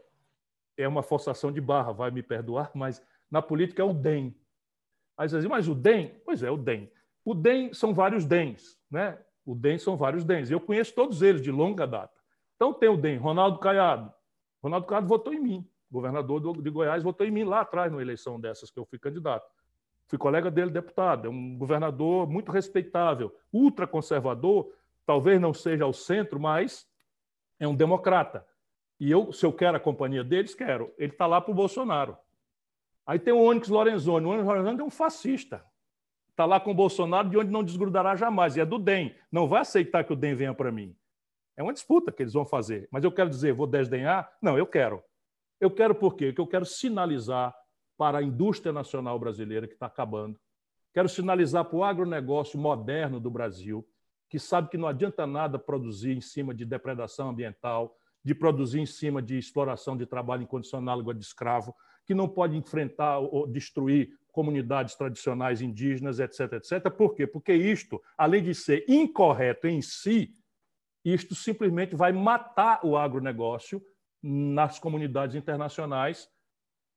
é 0.77 0.87
uma 0.87 1.03
forçação 1.03 1.53
de 1.53 1.61
barra, 1.61 1.92
vai 1.92 2.11
me 2.11 2.23
perdoar, 2.23 2.70
mas 2.75 3.03
na 3.31 3.42
política 3.42 3.83
é 3.83 3.85
o 3.85 3.92
DEM. 3.92 4.35
Aí 5.16 5.29
você 5.29 5.38
diz, 5.38 5.47
mas 5.47 5.68
o 5.68 5.75
DEM? 5.75 6.20
Pois 6.25 6.42
é, 6.42 6.51
o 6.51 6.57
DEM. 6.57 6.90
O 7.25 7.35
DEM 7.35 7.73
são 7.73 7.94
vários 7.94 8.25
DEMs, 8.25 8.79
né? 8.90 9.18
O 9.44 9.55
DEM 9.55 9.79
são 9.79 9.97
vários 9.97 10.25
DEMs. 10.25 10.51
Eu 10.51 10.61
conheço 10.61 10.94
todos 10.94 11.23
eles 11.23 11.40
de 11.40 11.51
longa 11.51 11.87
data. 11.87 12.14
Então 12.57 12.73
tem 12.73 12.88
o 12.88 12.97
DEM, 12.97 13.18
Ronaldo 13.18 13.59
Caiado. 13.59 14.12
Ronaldo 14.62 14.87
Caiado 14.87 15.07
votou 15.07 15.33
em 15.33 15.40
mim. 15.40 15.68
Governador 15.90 16.61
de 16.61 16.70
Goiás 16.70 17.03
votou 17.03 17.27
em 17.27 17.31
mim 17.31 17.44
lá 17.44 17.61
atrás, 17.61 17.90
numa 17.90 18.03
eleição 18.03 18.40
dessas 18.40 18.70
que 18.70 18.79
eu 18.79 18.85
fui 18.85 18.99
candidato. 18.99 19.49
Fui 20.07 20.19
colega 20.19 20.51
dele, 20.51 20.71
deputado. 20.71 21.27
É 21.27 21.31
um 21.31 21.57
governador 21.57 22.29
muito 22.29 22.53
respeitável, 22.53 23.35
ultraconservador, 23.53 24.73
talvez 25.07 25.40
não 25.40 25.53
seja 25.53 25.85
ao 25.85 25.93
centro, 25.93 26.38
mas 26.38 26.87
é 27.59 27.67
um 27.67 27.75
democrata. 27.75 28.47
E 29.01 29.11
eu, 29.11 29.33
se 29.33 29.45
eu 29.45 29.53
quero 29.53 29.77
a 29.77 29.81
companhia 29.81 30.23
deles, 30.23 30.55
quero. 30.55 30.93
Ele 30.99 31.12
está 31.12 31.27
lá 31.27 31.40
para 31.40 31.53
o 31.53 31.55
Bolsonaro. 31.55 32.17
Aí 33.07 33.19
tem 33.19 33.35
o 33.35 33.43
Onyx 33.43 33.69
Lorenzoni. 33.69 34.27
O 34.27 34.31
Onyx 34.31 34.47
Lorenzoni 34.47 34.81
é 34.81 34.85
um 34.85 34.90
fascista 34.90 35.64
está 36.35 36.45
lá 36.45 36.59
com 36.59 36.73
o 36.73 36.75
Bolsonaro, 36.75 37.31
de 37.31 37.38
onde 37.38 37.51
não 37.51 37.62
desgrudará 37.62 38.17
jamais, 38.17 38.57
e 38.57 38.61
é 38.61 38.67
do 38.67 38.79
DEM. 38.79 39.14
Não 39.31 39.47
vai 39.47 39.61
aceitar 39.61 40.05
que 40.05 40.12
o 40.12 40.17
DEM 40.17 40.35
venha 40.35 40.53
para 40.53 40.71
mim. 40.71 40.95
É 41.57 41.62
uma 41.62 41.73
disputa 41.73 42.11
que 42.11 42.23
eles 42.23 42.33
vão 42.33 42.45
fazer. 42.45 42.88
Mas 42.90 43.05
eu 43.05 43.12
quero 43.12 43.31
dizer, 43.31 43.53
vou 43.53 43.69
desdenhar? 43.69 44.31
Não, 44.43 44.59
eu 44.59 44.67
quero. 44.67 45.03
Eu 45.61 45.71
quero 45.71 45.95
por 45.95 46.17
quê? 46.17 46.27
Porque 46.27 46.40
eu 46.40 46.47
quero 46.47 46.67
sinalizar 46.67 47.55
para 47.96 48.18
a 48.18 48.22
indústria 48.22 48.72
nacional 48.72 49.18
brasileira 49.18 49.66
que 49.66 49.74
está 49.74 49.87
acabando, 49.87 50.38
Quero 50.94 51.09
sinalizar 51.09 51.64
para 51.64 51.76
o 51.76 51.83
agronegócio 51.83 52.57
moderno 52.57 53.18
do 53.18 53.28
Brasil, 53.28 53.85
que 54.30 54.38
sabe 54.38 54.70
que 54.70 54.78
não 54.78 54.87
adianta 54.87 55.26
nada 55.26 55.59
produzir 55.59 56.16
em 56.16 56.20
cima 56.20 56.54
de 56.54 56.64
depredação 56.64 57.30
ambiental, 57.30 57.96
de 58.22 58.33
produzir 58.33 58.78
em 58.78 58.87
cima 58.87 59.20
de 59.20 59.37
exploração 59.37 59.96
de 59.96 60.07
trabalho 60.07 60.44
incondicional 60.44 61.00
igual 61.00 61.12
de 61.12 61.24
escravo, 61.24 61.74
que 62.07 62.14
não 62.14 62.28
pode 62.28 62.57
enfrentar 62.57 63.18
ou 63.18 63.44
destruir 63.44 64.16
comunidades 64.30 64.94
tradicionais 64.94 65.61
indígenas, 65.61 66.20
etc, 66.20 66.52
etc. 66.52 66.88
Por 66.90 67.16
quê? 67.16 67.26
Porque 67.26 67.52
isto, 67.52 68.00
além 68.16 68.44
de 68.44 68.54
ser 68.54 68.85
incorreto 68.88 69.66
em 69.66 69.83
si, 69.83 70.33
isto 71.04 71.35
simplesmente 71.35 71.96
vai 71.96 72.12
matar 72.12 72.80
o 72.85 72.96
agronegócio 72.96 73.83
nas 74.22 74.78
comunidades 74.78 75.35
internacionais, 75.35 76.30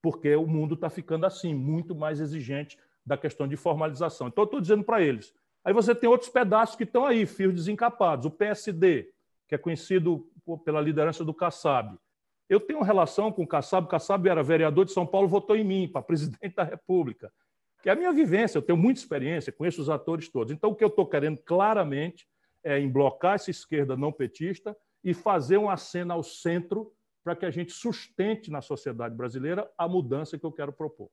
porque 0.07 0.33
o 0.37 0.47
mundo 0.47 0.73
está 0.73 0.89
ficando 0.89 1.25
assim, 1.25 1.53
muito 1.53 1.93
mais 1.93 2.21
exigente 2.21 2.79
da 3.05 3.17
questão 3.17 3.45
de 3.45 3.57
formalização. 3.57 4.29
Então, 4.29 4.45
estou 4.45 4.61
dizendo 4.61 4.85
para 4.85 5.01
eles. 5.01 5.33
Aí 5.65 5.73
você 5.73 5.93
tem 5.93 6.09
outros 6.09 6.29
pedaços 6.29 6.77
que 6.77 6.85
estão 6.85 7.03
aí, 7.03 7.25
fios 7.25 7.53
desencapados. 7.53 8.25
O 8.25 8.31
PSD, 8.31 9.11
que 9.49 9.55
é 9.55 9.57
conhecido 9.57 10.25
pela 10.63 10.79
liderança 10.79 11.25
do 11.25 11.33
Kassab. 11.33 11.97
Eu 12.47 12.61
tenho 12.61 12.81
relação 12.83 13.33
com 13.33 13.43
o 13.43 13.47
Kassab. 13.47 13.85
O 13.85 13.89
Kassab 13.89 14.29
era 14.29 14.41
vereador 14.41 14.85
de 14.85 14.93
São 14.93 15.05
Paulo, 15.05 15.27
votou 15.27 15.57
em 15.57 15.63
mim 15.65 15.89
para 15.89 16.01
presidente 16.01 16.55
da 16.55 16.63
República. 16.63 17.29
Que 17.83 17.89
é 17.89 17.91
a 17.91 17.95
minha 17.97 18.13
vivência, 18.13 18.57
eu 18.57 18.61
tenho 18.61 18.77
muita 18.77 19.01
experiência, 19.01 19.51
conheço 19.51 19.81
os 19.81 19.89
atores 19.89 20.29
todos. 20.29 20.53
Então, 20.53 20.69
o 20.69 20.75
que 20.75 20.85
eu 20.85 20.87
estou 20.87 21.05
querendo 21.05 21.41
claramente 21.41 22.25
é 22.63 22.79
em 22.79 22.89
blocar 22.89 23.35
essa 23.35 23.51
esquerda 23.51 23.97
não 23.97 24.13
petista 24.13 24.73
e 25.03 25.13
fazer 25.13 25.57
uma 25.57 25.75
cena 25.75 26.13
ao 26.13 26.23
centro 26.23 26.93
para 27.27 27.35
que 27.35 27.45
a 27.45 27.51
gente 27.51 27.73
sustente 27.73 28.49
na 28.49 28.61
sociedade 28.61 29.13
brasileira 29.13 29.69
a 29.77 29.85
mudança 29.85 30.39
que 30.39 30.45
eu 30.45 30.51
quero 30.51 30.71
propor. 30.71 31.09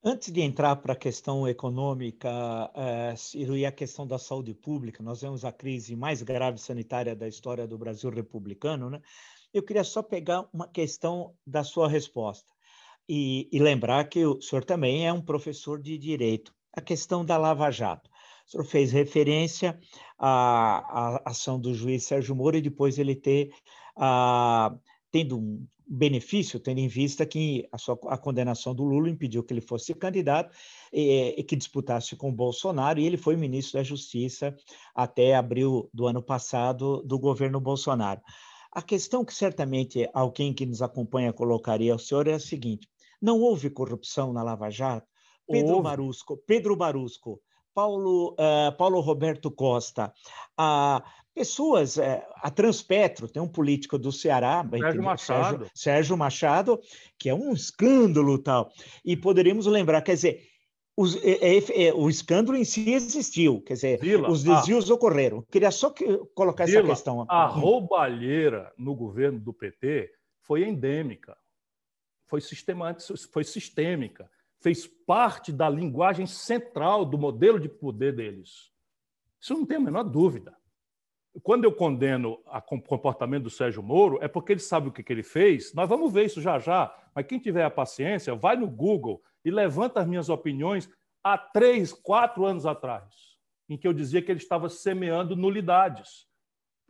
Antes 0.00 0.32
de 0.32 0.40
entrar 0.40 0.76
para 0.76 0.92
a 0.92 0.96
questão 0.96 1.48
econômica, 1.48 2.30
Ciro, 3.16 3.56
e 3.56 3.66
a 3.66 3.72
questão 3.72 4.06
da 4.06 4.16
saúde 4.16 4.54
pública, 4.54 5.02
nós 5.02 5.22
vemos 5.22 5.44
a 5.44 5.50
crise 5.50 5.96
mais 5.96 6.22
grave 6.22 6.58
sanitária 6.58 7.16
da 7.16 7.26
história 7.26 7.66
do 7.66 7.76
Brasil 7.76 8.10
republicano, 8.10 8.88
né? 8.88 9.02
Eu 9.52 9.64
queria 9.64 9.82
só 9.82 10.04
pegar 10.04 10.48
uma 10.52 10.68
questão 10.68 11.34
da 11.44 11.64
sua 11.64 11.88
resposta 11.88 12.52
e, 13.08 13.48
e 13.50 13.58
lembrar 13.58 14.04
que 14.04 14.24
o 14.24 14.40
senhor 14.40 14.64
também 14.64 15.04
é 15.04 15.12
um 15.12 15.20
professor 15.20 15.82
de 15.82 15.98
direito. 15.98 16.54
A 16.72 16.80
questão 16.80 17.24
da 17.24 17.36
Lava 17.36 17.72
Jato. 17.72 18.08
O 18.46 18.50
senhor 18.50 18.64
fez 18.64 18.92
referência 18.92 19.78
à, 20.18 21.18
à 21.18 21.30
ação 21.30 21.60
do 21.60 21.74
juiz 21.74 22.04
Sérgio 22.04 22.34
Moro 22.34 22.56
e 22.56 22.60
depois 22.60 22.98
ele 22.98 23.14
ter 23.14 23.52
ah, 23.96 24.74
tendo 25.10 25.38
um 25.38 25.66
benefício, 25.90 26.60
tendo 26.60 26.78
em 26.78 26.86
vista 26.86 27.26
que 27.26 27.66
a, 27.72 27.76
sua, 27.76 27.98
a 28.06 28.16
condenação 28.16 28.72
do 28.72 28.84
Lula 28.84 29.10
impediu 29.10 29.42
que 29.42 29.52
ele 29.52 29.60
fosse 29.60 29.92
candidato 29.92 30.56
e, 30.92 31.34
e, 31.36 31.42
que 31.42 31.56
disputasse 31.56 32.14
com 32.14 32.28
o 32.28 32.32
Bolsonaro, 32.32 33.00
e 33.00 33.06
ele 33.06 33.16
foi 33.16 33.36
ministro 33.36 33.78
da 33.78 33.82
Justiça 33.82 34.54
até 34.94 35.34
abril 35.34 35.90
do 35.92 36.06
ano 36.06 36.22
passado 36.22 37.02
do 37.02 37.18
governo 37.18 37.60
Bolsonaro. 37.60 38.20
A 38.72 38.80
questão 38.80 39.24
que 39.24 39.34
certamente 39.34 40.08
alguém 40.14 40.54
que 40.54 40.64
nos 40.64 40.80
acompanha 40.80 41.32
colocaria 41.32 41.92
ao 41.92 41.98
senhor 41.98 42.28
é 42.28 42.34
a 42.34 42.38
seguinte: 42.38 42.88
não 43.20 43.40
houve 43.40 43.68
corrupção 43.68 44.32
na 44.32 44.44
Lava 44.44 44.70
Jato? 44.70 45.08
Pedro 45.50 45.72
houve. 45.72 45.82
Barusco, 45.82 46.36
Pedro 46.46 46.76
Barusco 46.76 47.40
Paulo, 47.74 48.34
uh, 48.34 48.76
Paulo 48.76 49.00
Roberto 49.00 49.50
Costa, 49.50 50.12
a 50.56 51.02
pessoas, 51.34 51.96
uh, 51.96 52.22
a 52.36 52.50
Transpetro, 52.50 53.28
tem 53.28 53.42
um 53.42 53.48
político 53.48 53.98
do 53.98 54.12
Ceará, 54.12 54.66
Sérgio 54.68 55.02
Machado. 55.02 55.58
Sérgio, 55.58 55.70
Sérgio 55.74 56.16
Machado, 56.16 56.80
que 57.18 57.28
é 57.28 57.34
um 57.34 57.52
escândalo 57.52 58.38
tal. 58.38 58.70
E 59.04 59.16
poderíamos 59.16 59.66
lembrar, 59.66 60.02
quer 60.02 60.14
dizer, 60.14 60.50
os, 60.96 61.16
é, 61.24 61.56
é, 61.56 61.86
é, 61.86 61.94
o 61.94 62.10
escândalo 62.10 62.58
em 62.58 62.64
si 62.64 62.92
existiu, 62.92 63.62
quer 63.62 63.74
dizer, 63.74 64.00
Vila, 64.00 64.30
os 64.30 64.42
desvios 64.44 64.90
ah, 64.90 64.94
ocorreram. 64.94 65.42
Queria 65.50 65.70
só 65.70 65.90
que, 65.90 66.04
colocar 66.34 66.66
Vila, 66.66 66.80
essa 66.80 66.88
questão. 66.88 67.24
A 67.28 67.46
roubalheira 67.46 68.72
no 68.76 68.94
governo 68.94 69.40
do 69.40 69.52
PT 69.52 70.12
foi 70.42 70.64
endêmica, 70.64 71.36
foi, 72.26 72.40
sistemática, 72.40 73.14
foi 73.32 73.44
sistêmica 73.44 74.28
fez 74.60 74.86
parte 74.86 75.52
da 75.52 75.68
linguagem 75.68 76.26
central 76.26 77.04
do 77.04 77.18
modelo 77.18 77.58
de 77.58 77.68
poder 77.68 78.14
deles. 78.14 78.70
Isso 79.40 79.54
não 79.54 79.64
tem 79.64 79.78
a 79.78 79.80
menor 79.80 80.04
dúvida. 80.04 80.56
Quando 81.42 81.64
eu 81.64 81.72
condeno 81.72 82.38
o 82.44 82.82
comportamento 82.82 83.44
do 83.44 83.50
Sérgio 83.50 83.82
Moro, 83.82 84.18
é 84.20 84.28
porque 84.28 84.52
ele 84.52 84.60
sabe 84.60 84.88
o 84.88 84.92
que, 84.92 85.02
que 85.02 85.12
ele 85.12 85.22
fez. 85.22 85.72
Nós 85.72 85.88
vamos 85.88 86.12
ver 86.12 86.24
isso 86.24 86.40
já 86.40 86.58
já. 86.58 86.94
Mas 87.14 87.26
quem 87.26 87.38
tiver 87.38 87.64
a 87.64 87.70
paciência, 87.70 88.34
vai 88.34 88.56
no 88.56 88.68
Google 88.68 89.22
e 89.44 89.50
levanta 89.50 90.00
as 90.00 90.06
minhas 90.06 90.28
opiniões 90.28 90.90
há 91.22 91.38
três, 91.38 91.92
quatro 91.92 92.44
anos 92.44 92.66
atrás, 92.66 93.14
em 93.68 93.78
que 93.78 93.86
eu 93.86 93.92
dizia 93.92 94.20
que 94.20 94.30
ele 94.30 94.40
estava 94.40 94.68
semeando 94.68 95.36
nulidades, 95.36 96.26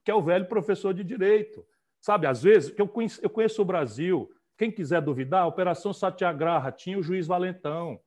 que 0.04 0.10
é 0.10 0.14
o 0.14 0.22
velho 0.22 0.46
professor 0.46 0.94
de 0.94 1.04
direito. 1.04 1.64
Sabe, 2.00 2.26
às 2.26 2.42
vezes, 2.42 2.72
eu 2.78 2.88
conheço, 2.88 3.20
eu 3.22 3.28
conheço 3.28 3.60
o 3.60 3.64
Brasil, 3.64 4.30
quem 4.60 4.70
quiser 4.70 5.00
duvidar, 5.00 5.44
a 5.44 5.46
Operação 5.46 5.90
Satyagraha 5.90 6.70
tinha 6.70 6.98
o 6.98 7.02
juiz 7.02 7.26
Valentão, 7.26 7.98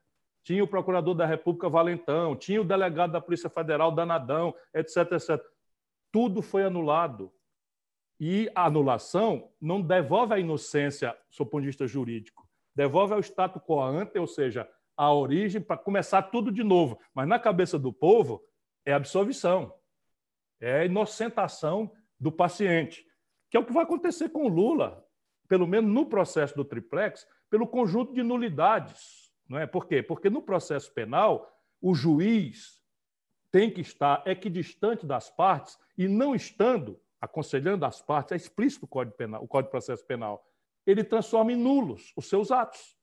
tinha 0.44 0.64
o 0.64 0.68
procurador 0.68 1.16
da 1.16 1.26
República 1.26 1.68
Valentão, 1.68 2.36
tinha 2.36 2.62
o 2.62 2.64
delegado 2.64 3.12
da 3.12 3.20
Polícia 3.20 3.50
Federal 3.50 3.92
Danadão, 3.92 4.54
etc, 4.72 5.14
etc. 5.14 5.44
Tudo 6.12 6.44
foi 6.44 6.64
anulado. 6.64 7.34
E 8.20 8.52
a 8.54 8.68
anulação 8.68 9.50
não 9.60 9.82
devolve 9.82 10.36
a 10.36 10.38
inocência, 10.38 11.18
do 11.36 11.44
ponto 11.44 11.62
de 11.62 11.70
vista 11.70 11.88
jurídico, 11.88 12.48
devolve 12.76 13.16
ao 13.16 13.20
status 13.20 13.60
quo 13.64 13.82
ante, 13.82 14.20
ou 14.20 14.28
seja, 14.28 14.70
a 14.96 15.12
origem 15.12 15.60
para 15.60 15.76
começar 15.76 16.22
tudo 16.22 16.52
de 16.52 16.64
novo. 16.64 17.00
Mas 17.16 17.28
na 17.28 17.40
cabeça 17.40 17.80
do 17.80 17.92
povo 17.92 18.44
é 18.86 18.94
absolvição, 18.94 19.74
é 20.62 20.86
inocentação 20.86 21.92
do 22.20 22.32
paciente, 22.32 23.04
que 23.50 23.58
é 23.58 23.60
o 23.60 23.66
que 23.66 23.74
vai 23.74 23.86
acontecer 23.86 24.30
com 24.30 24.46
o 24.46 24.50
Lula 24.50 25.03
pelo 25.54 25.68
menos 25.68 25.94
no 25.94 26.08
processo 26.08 26.56
do 26.56 26.66
triplex, 26.66 27.28
pelo 27.48 27.68
conjunto 27.68 28.12
de 28.12 28.24
nulidades. 28.24 29.32
Não 29.48 29.60
é? 29.60 29.68
Por 29.68 29.86
quê? 29.86 30.02
Porque 30.02 30.28
no 30.28 30.42
processo 30.42 30.92
penal, 30.92 31.48
o 31.80 31.94
juiz 31.94 32.82
tem 33.52 33.70
que 33.70 33.80
estar 33.80 34.26
equidistante 34.26 35.06
das 35.06 35.30
partes 35.30 35.78
e 35.96 36.08
não 36.08 36.34
estando 36.34 37.00
aconselhando 37.22 37.86
as 37.86 38.02
partes, 38.02 38.32
é 38.32 38.36
explícito 38.36 38.86
o 38.86 38.88
Código, 38.88 39.16
penal, 39.16 39.44
o 39.44 39.48
Código 39.48 39.68
de 39.68 39.72
Processo 39.74 40.04
Penal, 40.08 40.44
ele 40.88 41.04
transforma 41.04 41.52
em 41.52 41.56
nulos 41.56 42.12
os 42.18 42.28
seus 42.28 42.50
atos. 42.50 42.98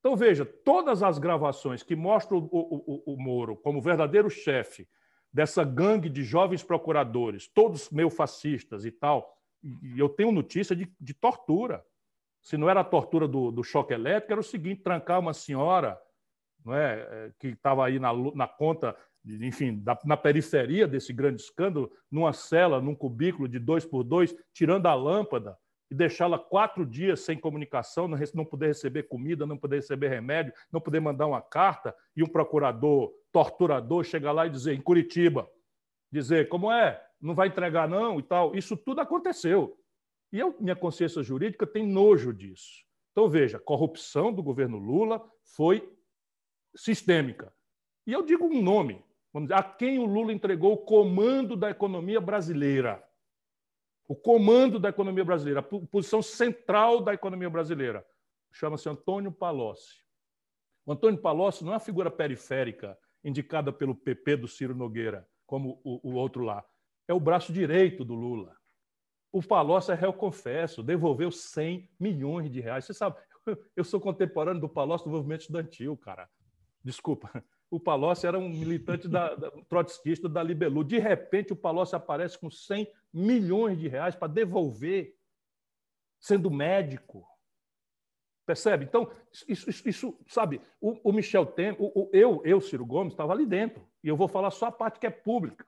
Então, 0.00 0.16
veja, 0.16 0.46
todas 0.46 1.02
as 1.02 1.18
gravações 1.18 1.82
que 1.82 1.94
mostram 1.94 2.38
o, 2.38 2.44
o, 2.50 3.02
o, 3.04 3.12
o 3.12 3.22
Moro 3.22 3.54
como 3.54 3.82
verdadeiro 3.82 4.30
chefe 4.30 4.88
dessa 5.30 5.62
gangue 5.62 6.08
de 6.08 6.24
jovens 6.24 6.62
procuradores, 6.62 7.48
todos 7.48 7.90
meio 7.90 8.08
fascistas 8.08 8.86
e 8.86 8.90
tal, 8.90 9.38
e 9.62 9.98
eu 9.98 10.08
tenho 10.08 10.32
notícia 10.32 10.74
de, 10.74 10.92
de 11.00 11.14
tortura. 11.14 11.84
Se 12.40 12.56
não 12.56 12.68
era 12.68 12.80
a 12.80 12.84
tortura 12.84 13.28
do, 13.28 13.50
do, 13.52 13.62
choque 13.62 13.94
elétrico, 13.94 14.32
era 14.32 14.40
o 14.40 14.44
seguinte: 14.44 14.82
trancar 14.82 15.20
uma 15.20 15.32
senhora 15.32 16.00
não 16.64 16.74
é, 16.74 17.00
é 17.00 17.32
que 17.38 17.48
estava 17.48 17.86
aí 17.86 17.98
na, 17.98 18.12
na 18.34 18.46
conta, 18.46 18.96
enfim, 19.24 19.78
da, 19.82 19.98
na 20.04 20.16
periferia 20.16 20.86
desse 20.86 21.12
grande 21.12 21.42
escândalo, 21.42 21.90
numa 22.10 22.32
cela, 22.32 22.80
num 22.80 22.94
cubículo 22.94 23.48
de 23.48 23.58
dois 23.58 23.84
por 23.84 24.02
dois, 24.02 24.34
tirando 24.52 24.86
a 24.86 24.94
lâmpada 24.94 25.56
e 25.90 25.94
deixá-la 25.94 26.38
quatro 26.38 26.86
dias 26.86 27.20
sem 27.20 27.38
comunicação, 27.38 28.08
não, 28.08 28.18
não 28.34 28.44
poder 28.44 28.68
receber 28.68 29.04
comida, 29.04 29.46
não 29.46 29.58
poder 29.58 29.76
receber 29.76 30.08
remédio, 30.08 30.52
não 30.72 30.80
poder 30.80 31.00
mandar 31.00 31.26
uma 31.26 31.42
carta, 31.42 31.94
e 32.16 32.22
um 32.22 32.26
procurador 32.26 33.12
torturador 33.30 34.02
chegar 34.04 34.32
lá 34.32 34.46
e 34.46 34.50
dizer, 34.50 34.74
em 34.74 34.80
Curitiba, 34.80 35.48
dizer, 36.10 36.48
como 36.48 36.72
é? 36.72 37.02
Não 37.22 37.34
vai 37.34 37.48
entregar 37.48 37.88
não 37.88 38.18
e 38.18 38.22
tal. 38.22 38.54
Isso 38.54 38.76
tudo 38.76 39.00
aconteceu. 39.00 39.78
E 40.32 40.40
eu, 40.40 40.56
minha 40.58 40.74
consciência 40.74 41.22
jurídica 41.22 41.66
tem 41.66 41.86
nojo 41.86 42.32
disso. 42.32 42.84
Então, 43.12 43.30
veja, 43.30 43.58
corrupção 43.58 44.32
do 44.32 44.42
governo 44.42 44.78
Lula 44.78 45.22
foi 45.54 45.88
sistêmica. 46.74 47.54
E 48.06 48.12
eu 48.12 48.22
digo 48.22 48.46
um 48.46 48.60
nome, 48.60 49.04
vamos 49.32 49.48
dizer, 49.48 49.60
a 49.60 49.62
quem 49.62 49.98
o 49.98 50.06
Lula 50.06 50.32
entregou 50.32 50.72
o 50.72 50.78
comando 50.78 51.56
da 51.56 51.70
economia 51.70 52.20
brasileira. 52.20 53.06
O 54.08 54.16
comando 54.16 54.80
da 54.80 54.88
economia 54.88 55.24
brasileira, 55.24 55.60
a 55.60 55.62
posição 55.62 56.20
central 56.20 57.00
da 57.00 57.14
economia 57.14 57.48
brasileira. 57.48 58.04
Chama-se 58.50 58.88
Antônio 58.88 59.30
Palocci. 59.30 60.02
O 60.84 60.92
Antônio 60.92 61.20
Palocci 61.20 61.62
não 61.62 61.72
é 61.72 61.74
uma 61.74 61.80
figura 61.80 62.10
periférica 62.10 62.98
indicada 63.22 63.72
pelo 63.72 63.94
PP 63.94 64.36
do 64.38 64.48
Ciro 64.48 64.74
Nogueira, 64.74 65.28
como 65.46 65.80
o, 65.84 66.10
o 66.10 66.14
outro 66.14 66.42
lá 66.42 66.64
é 67.08 67.14
o 67.14 67.20
braço 67.20 67.52
direito 67.52 68.04
do 68.04 68.14
Lula. 68.14 68.56
O 69.32 69.42
Palocci 69.42 69.90
é 69.90 69.94
réu 69.94 70.12
confesso, 70.12 70.82
devolveu 70.82 71.30
100 71.30 71.88
milhões 71.98 72.50
de 72.50 72.60
reais. 72.60 72.84
Você 72.84 72.92
sabe, 72.92 73.16
eu 73.74 73.82
sou 73.82 74.00
contemporâneo 74.00 74.60
do 74.60 74.68
Palocci 74.68 75.04
do 75.04 75.10
movimento 75.10 75.42
estudantil, 75.42 75.96
cara. 75.96 76.28
Desculpa. 76.84 77.42
O 77.70 77.80
Palocci 77.80 78.26
era 78.26 78.38
um 78.38 78.50
militante 78.50 79.08
da, 79.08 79.34
da, 79.34 79.50
trotskista 79.68 80.28
da 80.28 80.42
Libelu. 80.42 80.84
De 80.84 80.98
repente, 80.98 81.54
o 81.54 81.56
Palocci 81.56 81.96
aparece 81.96 82.38
com 82.38 82.50
100 82.50 82.86
milhões 83.10 83.78
de 83.78 83.88
reais 83.88 84.14
para 84.14 84.30
devolver, 84.30 85.16
sendo 86.20 86.50
médico. 86.50 87.26
Percebe? 88.44 88.84
Então, 88.84 89.10
isso, 89.48 89.70
isso, 89.70 89.88
isso 89.88 90.20
sabe, 90.26 90.60
o, 90.80 91.10
o 91.10 91.12
Michel 91.12 91.46
Temer, 91.46 91.80
o, 91.80 92.02
o, 92.02 92.10
eu, 92.12 92.42
eu, 92.44 92.60
Ciro 92.60 92.84
Gomes, 92.84 93.14
estava 93.14 93.32
ali 93.32 93.46
dentro. 93.46 93.88
E 94.04 94.08
eu 94.08 94.16
vou 94.16 94.28
falar 94.28 94.50
só 94.50 94.66
a 94.66 94.72
parte 94.72 94.98
que 94.98 95.06
é 95.06 95.10
pública. 95.10 95.64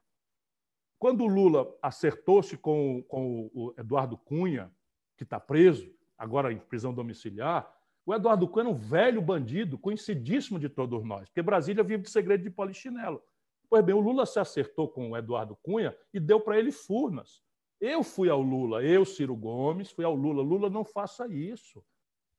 Quando 1.05 1.23
o 1.23 1.27
Lula 1.27 1.71
acertou-se 1.83 2.57
com, 2.57 3.03
com 3.03 3.51
o 3.53 3.75
Eduardo 3.77 4.17
Cunha, 4.17 4.73
que 5.19 5.23
está 5.23 5.39
preso, 5.39 5.95
agora 6.17 6.51
em 6.51 6.57
prisão 6.57 6.95
domiciliar, 6.95 7.71
o 8.07 8.15
Eduardo 8.15 8.49
Cunha 8.49 8.65
é 8.65 8.71
um 8.71 8.75
velho 8.75 9.21
bandido, 9.21 9.77
conhecidíssimo 9.77 10.59
de 10.59 10.71
todos 10.71 11.05
nós, 11.05 11.29
porque 11.29 11.43
Brasília 11.43 11.85
vive 11.85 12.05
de 12.05 12.11
segredo 12.11 12.43
de 12.43 12.49
polichinelo. 12.49 13.23
Pois 13.69 13.85
bem, 13.85 13.95
o 13.95 14.01
Lula 14.01 14.25
se 14.25 14.39
acertou 14.39 14.89
com 14.89 15.11
o 15.11 15.15
Eduardo 15.15 15.55
Cunha 15.63 15.95
e 16.11 16.19
deu 16.19 16.41
para 16.41 16.59
ele 16.59 16.73
furnas. 16.73 17.43
Eu 17.79 18.03
fui 18.03 18.31
ao 18.31 18.41
Lula, 18.41 18.83
eu, 18.83 19.05
Ciro 19.05 19.37
Gomes, 19.37 19.91
fui 19.91 20.07
ao 20.07 20.15
Lula. 20.15 20.43
Lula, 20.43 20.71
não 20.71 20.87
faça 20.87 21.29
isso. 21.29 21.85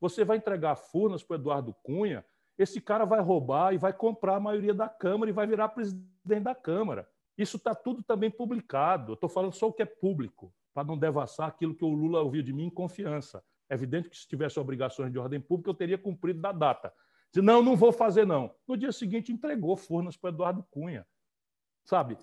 Você 0.02 0.26
vai 0.26 0.38
entregar 0.38 0.76
Furnas 0.76 1.22
para 1.22 1.38
o 1.38 1.40
Eduardo 1.40 1.72
Cunha, 1.84 2.26
esse 2.58 2.82
cara 2.82 3.06
vai 3.06 3.22
roubar 3.22 3.76
e 3.76 3.78
vai 3.78 3.94
comprar 3.94 4.38
a 4.38 4.40
maioria 4.40 4.74
da 4.74 4.90
Câmara 4.90 5.30
e 5.30 5.34
vai 5.34 5.46
virar 5.46 5.70
presidente 5.70 6.42
da 6.42 6.56
Câmara. 6.56 7.08
Isso 7.38 7.58
está 7.58 7.76
tudo 7.76 8.02
também 8.04 8.32
publicado. 8.32 9.14
Estou 9.14 9.30
falando 9.30 9.54
só 9.54 9.68
o 9.68 9.74
que 9.74 9.82
é 9.82 9.86
público, 9.86 10.54
para 10.74 10.84
não 10.84 10.98
devassar 10.98 11.48
aquilo 11.48 11.76
que 11.76 11.84
o 11.84 11.90
Lula 11.90 12.22
ouviu 12.22 12.42
de 12.42 12.54
mim 12.54 12.66
em 12.66 12.70
confiança. 12.70 13.44
É 13.70 13.74
evidente 13.74 14.10
que 14.10 14.18
se 14.18 14.28
tivesse 14.28 14.60
obrigações 14.60 15.12
de 15.12 15.18
ordem 15.18 15.42
pública, 15.42 15.70
eu 15.70 15.74
teria 15.74 15.98
cumprido 15.98 16.40
da 16.40 16.52
data. 16.52 16.94
Se 17.32 17.42
não, 17.42 17.62
não 17.62 17.76
vou 17.76 17.92
fazer, 17.92 18.26
não. 18.26 18.54
No 18.68 18.78
dia 18.78 18.92
seguinte, 18.92 19.32
entregou 19.32 19.76
Furnas 19.76 20.16
para 20.16 20.30
Eduardo 20.30 20.66
Cunha. 20.72 21.06
Sabe? 21.84 22.18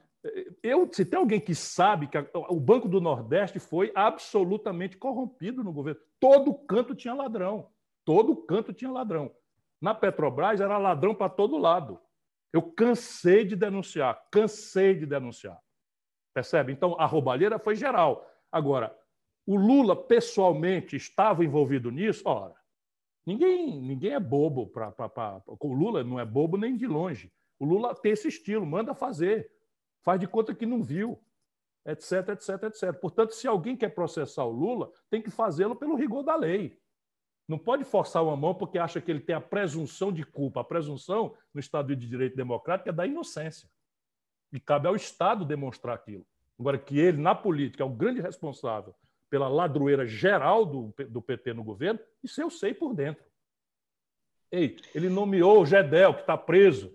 Eu, 0.63 0.89
se 0.93 1.05
tem 1.05 1.19
alguém 1.19 1.41
que 1.41 1.55
sabe 1.55 2.07
que 2.07 2.17
a, 2.17 2.27
o 2.49 2.61
Banco 2.61 2.89
do 2.89 3.01
Nordeste 3.01 3.59
foi 3.59 3.93
absolutamente 3.95 4.97
corrompido 4.97 5.63
no 5.65 5.73
governo, 5.73 6.01
todo 6.21 6.55
canto 6.55 6.95
tinha 6.95 7.13
ladrão. 7.13 7.69
Todo 8.05 8.37
canto 8.37 8.73
tinha 8.73 8.91
ladrão. 8.91 9.31
Na 9.81 9.95
Petrobras 9.95 10.61
era 10.61 10.79
ladrão 10.79 11.15
para 11.15 11.29
todo 11.29 11.59
lado. 11.59 12.01
Eu 12.53 12.63
cansei 12.63 13.45
de 13.45 13.57
denunciar, 13.57 14.21
cansei 14.31 14.95
de 14.95 15.07
denunciar. 15.07 15.59
Percebe? 16.35 16.73
Então 16.73 16.95
a 16.99 17.07
roubalheira 17.07 17.59
foi 17.59 17.75
geral. 17.75 18.27
Agora, 18.51 18.97
o 19.47 19.57
Lula 19.57 19.97
pessoalmente 19.97 20.97
estava 20.97 21.45
envolvido 21.45 21.91
nisso? 21.91 22.23
Ora, 22.27 22.55
ninguém, 23.27 23.81
ninguém 23.81 24.13
é 24.13 24.21
bobo. 24.21 24.67
Pra, 24.67 24.91
pra, 24.91 25.09
pra, 25.09 25.43
o 25.47 25.73
Lula 25.73 26.05
não 26.05 26.21
é 26.21 26.25
bobo 26.25 26.57
nem 26.57 26.77
de 26.77 26.87
longe. 26.87 27.33
O 27.59 27.65
Lula 27.65 27.95
tem 27.95 28.13
esse 28.13 28.29
estilo, 28.29 28.67
manda 28.67 28.95
fazer 28.95 29.51
faz 30.03 30.21
de 30.21 30.27
conta 30.27 30.55
que 30.55 30.67
não 30.67 30.83
viu, 30.83 31.19
etc, 31.87 32.31
etc, 32.31 32.63
etc. 32.65 32.93
Portanto, 33.01 33.33
se 33.33 33.47
alguém 33.47 33.77
quer 33.77 33.91
processar 33.91 34.45
o 34.45 34.51
Lula, 34.51 34.91
tem 35.09 35.23
que 35.23 35.31
fazê-lo 35.31 35.77
pelo 35.77 35.95
rigor 35.95 36.23
da 36.23 36.37
lei. 36.37 36.79
Não 37.49 37.59
pode 37.59 37.85
forçar 37.85 38.23
uma 38.23 38.37
mão 38.37 38.55
porque 38.55 38.79
acha 38.79 39.01
que 39.01 39.11
ele 39.11 39.21
tem 39.21 39.35
a 39.35 39.41
presunção 39.41 40.13
de 40.13 40.25
culpa. 40.25 40.61
A 40.61 40.65
presunção 40.65 41.35
no 41.53 41.61
Estado 41.61 41.95
de 41.95 42.07
Direito 42.07 42.37
Democrático 42.37 42.89
é 42.89 42.93
da 42.93 43.07
inocência. 43.07 43.69
E 44.53 44.61
cabe 44.61 44.87
ao 44.87 44.97
Estado 44.97 45.45
demonstrar 45.45 45.95
aquilo. 45.95 46.27
Agora, 46.59 46.79
que 46.79 46.99
ele, 46.99 47.21
na 47.21 47.35
política, 47.35 47.83
é 47.83 47.87
o 47.87 47.91
grande 47.91 48.21
responsável 48.21 48.95
pela 49.29 49.49
ladroeira 49.49 50.07
geral 50.07 50.67
do, 50.67 50.95
do 51.09 51.23
PT 51.23 51.55
no 51.55 51.65
governo, 51.65 51.99
isso 52.23 52.41
eu 52.41 52.51
sei 52.51 52.75
por 52.75 52.95
dentro. 52.95 53.25
Ei, 54.51 54.77
ele 54.95 55.09
nomeou 55.09 55.63
o 55.63 55.67
Gedel, 55.67 56.13
que 56.13 56.21
está 56.21 56.37
preso, 56.37 56.93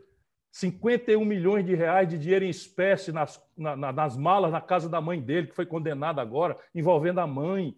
51 0.51 1.25
milhões 1.25 1.65
de 1.65 1.73
reais 1.73 2.07
de 2.07 2.17
dinheiro 2.17 2.45
em 2.45 2.49
espécie 2.49 3.11
nas, 3.11 3.43
na, 3.57 3.75
nas 3.75 4.15
malas 4.15 4.51
na 4.51 4.61
casa 4.61 4.87
da 4.87 5.01
mãe 5.01 5.19
dele, 5.19 5.47
que 5.47 5.55
foi 5.55 5.65
condenada 5.65 6.21
agora, 6.21 6.55
envolvendo 6.75 7.19
a 7.19 7.25
mãe, 7.25 7.75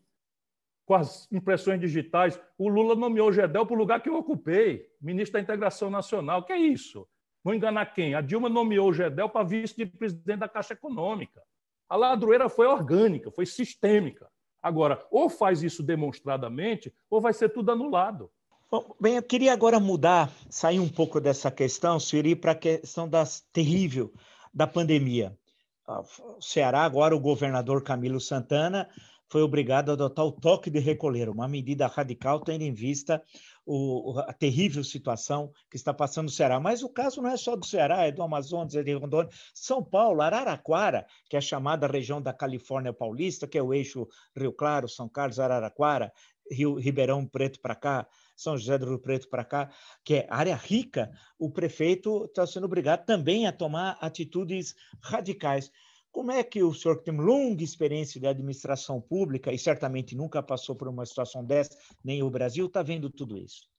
com 0.90 0.96
as 0.96 1.28
impressões 1.32 1.80
digitais. 1.80 2.42
O 2.58 2.68
Lula 2.68 2.96
nomeou 2.96 3.30
o 3.30 3.32
Gedel 3.32 3.64
para 3.64 3.76
o 3.76 3.78
lugar 3.78 4.02
que 4.02 4.10
eu 4.10 4.16
ocupei, 4.16 4.88
ministro 5.00 5.34
da 5.34 5.40
Integração 5.40 5.88
Nacional. 5.88 6.42
Que 6.42 6.52
é 6.52 6.58
isso? 6.58 7.08
Vou 7.44 7.54
enganar 7.54 7.94
quem? 7.94 8.16
A 8.16 8.22
Dilma 8.22 8.50
nomeou 8.50 8.90
o 8.90 8.94
Gedel 8.94 9.30
para 9.30 9.46
vice-presidente 9.46 10.40
da 10.40 10.50
Caixa 10.50 10.74
Econômica. 10.74 11.44
A 11.88 11.96
ladroeira 11.96 12.50
foi 12.50 12.66
orgânica, 12.66 13.30
foi 13.30 13.46
sistêmica. 13.46 14.28
Agora, 14.64 15.06
ou 15.12 15.30
faz 15.30 15.62
isso 15.62 15.84
demonstradamente, 15.84 16.92
ou 17.08 17.22
vai 17.22 17.34
ser 17.34 17.50
tudo 17.50 17.72
anulado. 17.72 18.32
Bom, 18.72 18.96
bem, 19.00 19.16
eu 19.16 19.22
queria 19.24 19.54
agora 19.54 19.80
mudar, 19.80 20.32
sair 20.50 20.80
um 20.80 20.90
pouco 20.90 21.22
dessa 21.22 21.52
questão, 21.52 22.00
Siri, 22.00 22.36
para 22.36 22.54
a 22.54 22.56
questão 22.56 23.08
das 23.08 23.42
terrível 23.54 24.12
da 24.52 24.66
pandemia. 24.66 25.38
Ah, 25.88 26.02
o 26.36 26.42
Ceará, 26.42 26.82
agora 26.82 27.16
o 27.16 27.20
governador 27.20 27.84
Camilo 27.84 28.20
Santana 28.20 28.90
foi 29.30 29.42
obrigado 29.42 29.90
a 29.90 29.94
adotar 29.94 30.26
o 30.26 30.32
toque 30.32 30.70
de 30.70 30.80
recolher, 30.80 31.30
uma 31.30 31.48
medida 31.48 31.88
radical 31.88 32.40
tendo 32.40 32.64
em 32.64 32.74
vista 32.74 33.24
o, 33.66 34.20
a 34.20 34.34
terrível 34.34 34.84
situação 34.84 35.52
que 35.70 35.78
está 35.78 35.94
passando 35.94 36.26
no 36.26 36.32
Ceará. 36.32 36.60
Mas 36.60 36.82
o 36.82 36.90
caso 36.90 37.22
não 37.22 37.30
é 37.30 37.38
só 37.38 37.56
do 37.56 37.66
Ceará, 37.66 38.06
é 38.06 38.12
do 38.12 38.24
Amazonas, 38.24 38.76
é 38.76 38.82
de 38.82 38.94
Rondônia, 38.94 39.32
São 39.54 39.84
Paulo, 39.84 40.22
Araraquara, 40.22 41.06
que 41.30 41.36
é 41.36 41.40
a 41.40 41.42
chamada 41.42 41.86
região 41.86 42.22
da 42.22 42.34
Califórnia 42.34 42.92
Paulista, 42.92 43.48
que 43.48 43.58
é 43.58 43.62
o 43.62 43.74
eixo 43.74 44.08
Rio 44.36 44.52
Claro, 44.52 44.90
São 44.90 45.08
Carlos, 45.08 45.40
Araraquara, 45.40 46.12
Rio, 46.52 46.76
Ribeirão 46.76 47.26
Preto 47.28 47.60
para 47.62 47.76
cá, 47.76 48.08
são 48.36 48.58
José 48.58 48.78
do 48.78 48.88
Rio 48.88 49.00
Preto 49.00 49.30
para 49.30 49.44
cá, 49.44 49.70
que 50.04 50.16
é 50.16 50.28
área 50.30 50.56
rica, 50.56 51.12
o 51.38 51.52
prefeito 51.52 52.26
está 52.26 52.48
sendo 52.48 52.66
obrigado 52.66 53.06
também 53.06 53.46
a 53.46 53.52
tomar 53.52 53.98
atitudes 54.02 54.74
radicais. 55.02 55.70
Como 56.12 56.32
é 56.32 56.44
que 56.44 56.64
o 56.64 56.74
senhor 56.74 56.98
que 56.98 57.06
tem 57.06 57.16
longa 57.16 57.64
experiência 57.64 58.20
de 58.20 58.28
administração 58.28 59.00
pública 59.00 59.52
e 59.52 59.60
certamente 59.60 60.16
nunca 60.16 60.42
passou 60.42 60.76
por 60.76 60.88
uma 60.88 61.06
situação 61.06 61.46
dessa, 61.46 61.78
nem 62.04 62.24
o 62.24 62.30
Brasil, 62.30 62.66
está 62.66 62.82
vendo 62.82 63.10
tudo 63.10 63.38
isso? 63.38 63.70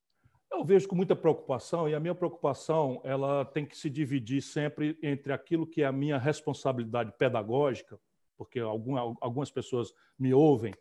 Eu 0.50 0.64
vejo 0.64 0.88
com 0.88 0.96
muita 0.96 1.14
preocupação 1.14 1.88
e 1.88 1.94
a 1.94 2.00
minha 2.00 2.14
preocupação 2.14 3.00
ela 3.04 3.44
tem 3.44 3.64
que 3.64 3.76
se 3.76 3.88
dividir 3.88 4.42
sempre 4.42 4.98
entre 5.02 5.32
aquilo 5.32 5.66
que 5.66 5.82
é 5.82 5.86
a 5.86 5.92
minha 5.92 6.18
responsabilidade 6.18 7.12
pedagógica, 7.16 7.98
porque 8.36 8.58
algumas 8.58 9.50
pessoas 9.50 9.92
me 10.18 10.32
ouvem 10.34 10.74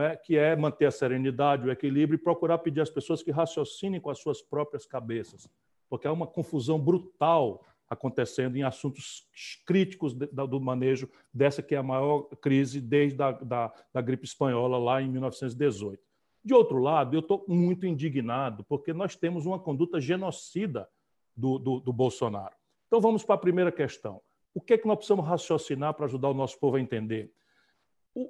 é? 0.00 0.16
que 0.16 0.36
é 0.36 0.56
manter 0.56 0.86
a 0.86 0.90
serenidade, 0.90 1.66
o 1.66 1.70
equilíbrio 1.70 2.16
e 2.16 2.22
procurar 2.22 2.58
pedir 2.58 2.80
às 2.80 2.90
pessoas 2.90 3.22
que 3.22 3.30
raciocinem 3.30 4.00
com 4.00 4.10
as 4.10 4.18
suas 4.18 4.42
próprias 4.42 4.86
cabeças, 4.86 5.48
porque 5.88 6.06
há 6.06 6.12
uma 6.12 6.26
confusão 6.26 6.78
brutal 6.78 7.64
acontecendo 7.88 8.56
em 8.56 8.62
assuntos 8.62 9.28
críticos 9.66 10.14
do 10.14 10.60
manejo 10.60 11.08
dessa 11.32 11.62
que 11.62 11.74
é 11.74 11.78
a 11.78 11.82
maior 11.82 12.22
crise 12.40 12.80
desde 12.80 13.22
a 13.22 13.32
da, 13.32 13.72
da 13.92 14.00
gripe 14.00 14.24
espanhola 14.24 14.78
lá 14.78 15.02
em 15.02 15.08
1918. 15.08 16.02
De 16.44 16.52
outro 16.52 16.78
lado, 16.78 17.16
eu 17.16 17.20
estou 17.20 17.44
muito 17.48 17.86
indignado 17.86 18.64
porque 18.64 18.92
nós 18.92 19.16
temos 19.16 19.46
uma 19.46 19.58
conduta 19.58 20.00
genocida 20.00 20.88
do, 21.36 21.58
do, 21.58 21.80
do 21.80 21.92
Bolsonaro. 21.92 22.54
Então 22.86 23.00
vamos 23.00 23.24
para 23.24 23.34
a 23.34 23.38
primeira 23.38 23.72
questão. 23.72 24.20
O 24.52 24.60
que 24.60 24.74
é 24.74 24.78
que 24.78 24.86
nós 24.86 24.96
precisamos 24.96 25.26
raciocinar 25.26 25.94
para 25.94 26.06
ajudar 26.06 26.28
o 26.28 26.34
nosso 26.34 26.58
povo 26.58 26.76
a 26.76 26.80
entender? 26.80 27.32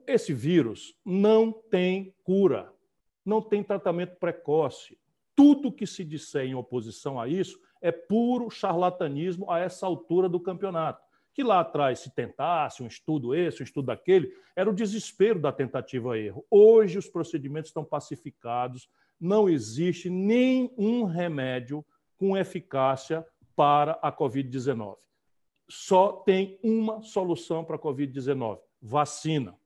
esse 0.06 0.32
vírus 0.32 0.96
não 1.04 1.52
tem 1.52 2.14
cura, 2.22 2.72
não 3.24 3.42
tem 3.42 3.62
tratamento 3.62 4.16
precoce. 4.16 4.98
Tudo 5.36 5.72
que 5.72 5.86
se 5.86 6.04
disser 6.04 6.46
em 6.46 6.54
oposição 6.54 7.20
a 7.20 7.28
isso 7.28 7.60
é 7.84 7.92
puro 7.92 8.48
charlatanismo 8.48 9.50
a 9.50 9.58
essa 9.58 9.84
altura 9.84 10.26
do 10.26 10.40
campeonato. 10.40 11.04
Que 11.34 11.42
lá 11.42 11.60
atrás 11.60 11.98
se 11.98 12.10
tentasse 12.14 12.82
um 12.82 12.86
estudo 12.86 13.34
esse, 13.34 13.60
um 13.60 13.64
estudo 13.64 13.90
aquele, 13.90 14.32
era 14.56 14.70
o 14.70 14.74
desespero 14.74 15.38
da 15.38 15.52
tentativa 15.52 16.18
erro. 16.18 16.46
Hoje 16.50 16.96
os 16.96 17.10
procedimentos 17.10 17.68
estão 17.68 17.84
pacificados, 17.84 18.88
não 19.20 19.50
existe 19.50 20.08
nenhum 20.08 21.04
remédio 21.04 21.84
com 22.16 22.34
eficácia 22.34 23.22
para 23.54 23.98
a 24.00 24.10
Covid-19. 24.10 24.96
Só 25.68 26.12
tem 26.12 26.58
uma 26.62 27.02
solução 27.02 27.62
para 27.66 27.76
a 27.76 27.78
Covid-19: 27.78 28.60
vacina. 28.80 29.58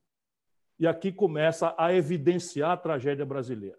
E 0.77 0.89
aqui 0.89 1.13
começa 1.13 1.73
a 1.79 1.95
evidenciar 1.95 2.73
a 2.73 2.77
tragédia 2.77 3.25
brasileira. 3.25 3.79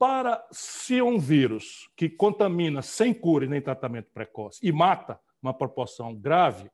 Para 0.00 0.42
se 0.50 1.02
um 1.02 1.18
vírus 1.18 1.90
que 1.94 2.08
contamina 2.08 2.80
sem 2.80 3.12
cura 3.12 3.44
e 3.44 3.48
nem 3.48 3.60
tratamento 3.60 4.08
precoce 4.14 4.58
e 4.66 4.72
mata 4.72 5.20
uma 5.42 5.52
proporção 5.52 6.14
grave, 6.16 6.70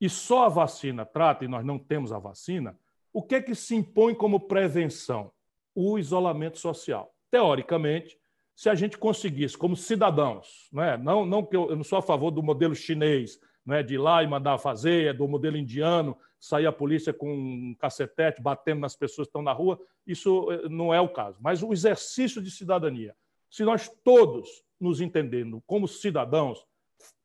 e 0.00 0.08
só 0.08 0.44
a 0.44 0.48
vacina 0.48 1.04
trata, 1.04 1.44
e 1.44 1.48
nós 1.48 1.64
não 1.64 1.80
temos 1.80 2.12
a 2.12 2.18
vacina, 2.20 2.78
o 3.12 3.24
que 3.24 3.34
é 3.34 3.42
que 3.42 3.56
se 3.56 3.74
impõe 3.74 4.14
como 4.14 4.46
prevenção? 4.46 5.32
O 5.74 5.98
isolamento 5.98 6.60
social. 6.60 7.12
Teoricamente, 7.28 8.16
se 8.54 8.70
a 8.70 8.76
gente 8.76 8.96
conseguisse, 8.96 9.58
como 9.58 9.74
cidadãos, 9.74 10.68
não, 10.72 10.82
é? 10.84 10.96
não, 10.96 11.26
não 11.26 11.44
que 11.44 11.56
eu, 11.56 11.70
eu 11.70 11.76
não 11.76 11.82
sou 11.82 11.98
a 11.98 12.02
favor 12.02 12.30
do 12.30 12.40
modelo 12.40 12.76
chinês, 12.76 13.40
não 13.66 13.74
é? 13.74 13.82
de 13.82 13.94
ir 13.94 13.98
lá 13.98 14.22
e 14.22 14.28
mandar 14.28 14.58
fazer, 14.58 15.08
é 15.08 15.12
do 15.12 15.26
modelo 15.26 15.56
indiano, 15.56 16.16
sair 16.40 16.66
a 16.66 16.72
polícia 16.72 17.12
com 17.12 17.32
um 17.32 17.74
cacetete 17.78 18.40
batendo 18.40 18.80
nas 18.80 18.96
pessoas 18.96 19.26
que 19.26 19.30
estão 19.30 19.42
na 19.42 19.52
rua, 19.52 19.78
isso 20.06 20.50
eh, 20.50 20.68
não 20.70 20.92
é 20.92 21.00
o 21.00 21.08
caso. 21.08 21.38
Mas 21.40 21.62
o 21.62 21.72
exercício 21.72 22.40
de 22.40 22.50
cidadania, 22.50 23.14
se 23.50 23.62
nós 23.62 23.88
todos 24.02 24.64
nos 24.80 25.02
entendendo 25.02 25.62
como 25.66 25.86
cidadãos, 25.86 26.66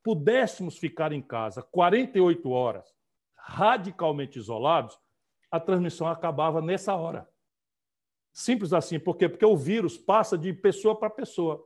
pudéssemos 0.03 0.77
ficar 0.77 1.13
em 1.13 1.21
casa 1.21 1.61
48 1.63 2.49
horas 2.49 2.93
radicalmente 3.35 4.37
isolados, 4.37 4.99
a 5.49 5.59
transmissão 5.59 6.07
acabava 6.07 6.61
nessa 6.61 6.95
hora. 6.95 7.29
Simples 8.33 8.73
assim. 8.73 8.99
Por 8.99 9.15
quê? 9.15 9.29
Porque 9.29 9.45
o 9.45 9.55
vírus 9.55 9.97
passa 9.97 10.37
de 10.37 10.51
pessoa 10.51 10.97
para 10.97 11.09
pessoa. 11.09 11.65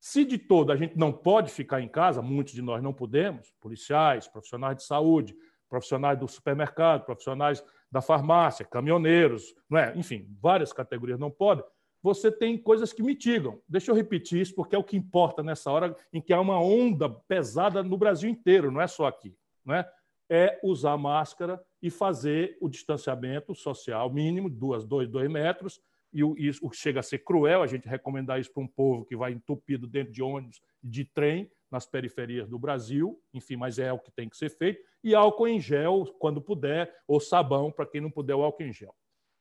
Se 0.00 0.24
de 0.24 0.38
todo 0.38 0.72
a 0.72 0.76
gente 0.76 0.96
não 0.96 1.12
pode 1.12 1.50
ficar 1.50 1.80
em 1.80 1.88
casa, 1.88 2.22
muitos 2.22 2.54
de 2.54 2.62
nós 2.62 2.82
não 2.82 2.94
podemos, 2.94 3.52
policiais, 3.60 4.26
profissionais 4.26 4.76
de 4.76 4.84
saúde, 4.84 5.36
profissionais 5.72 6.18
do 6.18 6.28
supermercado, 6.28 7.06
profissionais 7.06 7.64
da 7.90 8.02
farmácia, 8.02 8.62
caminhoneiros, 8.62 9.54
não 9.70 9.78
é? 9.78 9.96
enfim, 9.96 10.28
várias 10.38 10.70
categorias 10.70 11.18
não 11.18 11.30
podem, 11.30 11.64
você 12.02 12.30
tem 12.30 12.58
coisas 12.58 12.92
que 12.92 13.02
mitigam. 13.02 13.58
Deixa 13.66 13.90
eu 13.90 13.94
repetir 13.94 14.42
isso, 14.42 14.54
porque 14.54 14.76
é 14.76 14.78
o 14.78 14.84
que 14.84 14.98
importa 14.98 15.42
nessa 15.42 15.70
hora 15.70 15.96
em 16.12 16.20
que 16.20 16.30
há 16.30 16.38
uma 16.38 16.60
onda 16.60 17.08
pesada 17.08 17.82
no 17.82 17.96
Brasil 17.96 18.28
inteiro, 18.28 18.70
não 18.70 18.82
é 18.82 18.86
só 18.86 19.06
aqui. 19.06 19.34
Não 19.64 19.74
é? 19.74 19.90
é 20.28 20.60
usar 20.62 20.98
máscara 20.98 21.58
e 21.80 21.88
fazer 21.88 22.58
o 22.60 22.68
distanciamento 22.68 23.54
social 23.54 24.12
mínimo, 24.12 24.50
duas, 24.50 24.84
dois, 24.84 25.08
dois 25.08 25.30
metros, 25.30 25.80
e 26.12 26.20
isso 26.46 26.68
chega 26.74 27.00
a 27.00 27.02
ser 27.02 27.20
cruel 27.20 27.62
a 27.62 27.66
gente 27.66 27.88
recomendar 27.88 28.38
isso 28.38 28.52
para 28.52 28.62
um 28.62 28.68
povo 28.68 29.06
que 29.06 29.16
vai 29.16 29.32
entupido 29.32 29.86
dentro 29.86 30.12
de 30.12 30.22
ônibus 30.22 30.60
de 30.84 31.06
trem 31.06 31.50
nas 31.72 31.86
periferias 31.86 32.48
do 32.48 32.58
Brasil, 32.58 33.18
enfim, 33.32 33.56
mas 33.56 33.78
é 33.78 33.92
o 33.92 33.98
que 33.98 34.12
tem 34.12 34.28
que 34.28 34.36
ser 34.36 34.50
feito, 34.50 34.80
e 35.02 35.14
álcool 35.14 35.48
em 35.48 35.58
gel 35.58 36.04
quando 36.18 36.40
puder, 36.40 36.94
ou 37.08 37.18
sabão 37.18 37.72
para 37.72 37.86
quem 37.86 38.00
não 38.00 38.10
puder 38.10 38.34
o 38.34 38.42
álcool 38.42 38.64
em 38.64 38.72
gel. 38.72 38.94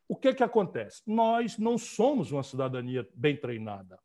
O 0.08 0.16
que, 0.16 0.34
que 0.34 0.44
acontece? 0.44 1.02
Nós 1.06 1.58
não 1.58 1.78
somos 1.78 2.32
uma 2.32 2.44
cidadania 2.44 3.08
bem 3.14 3.36
treinada. 3.36 4.00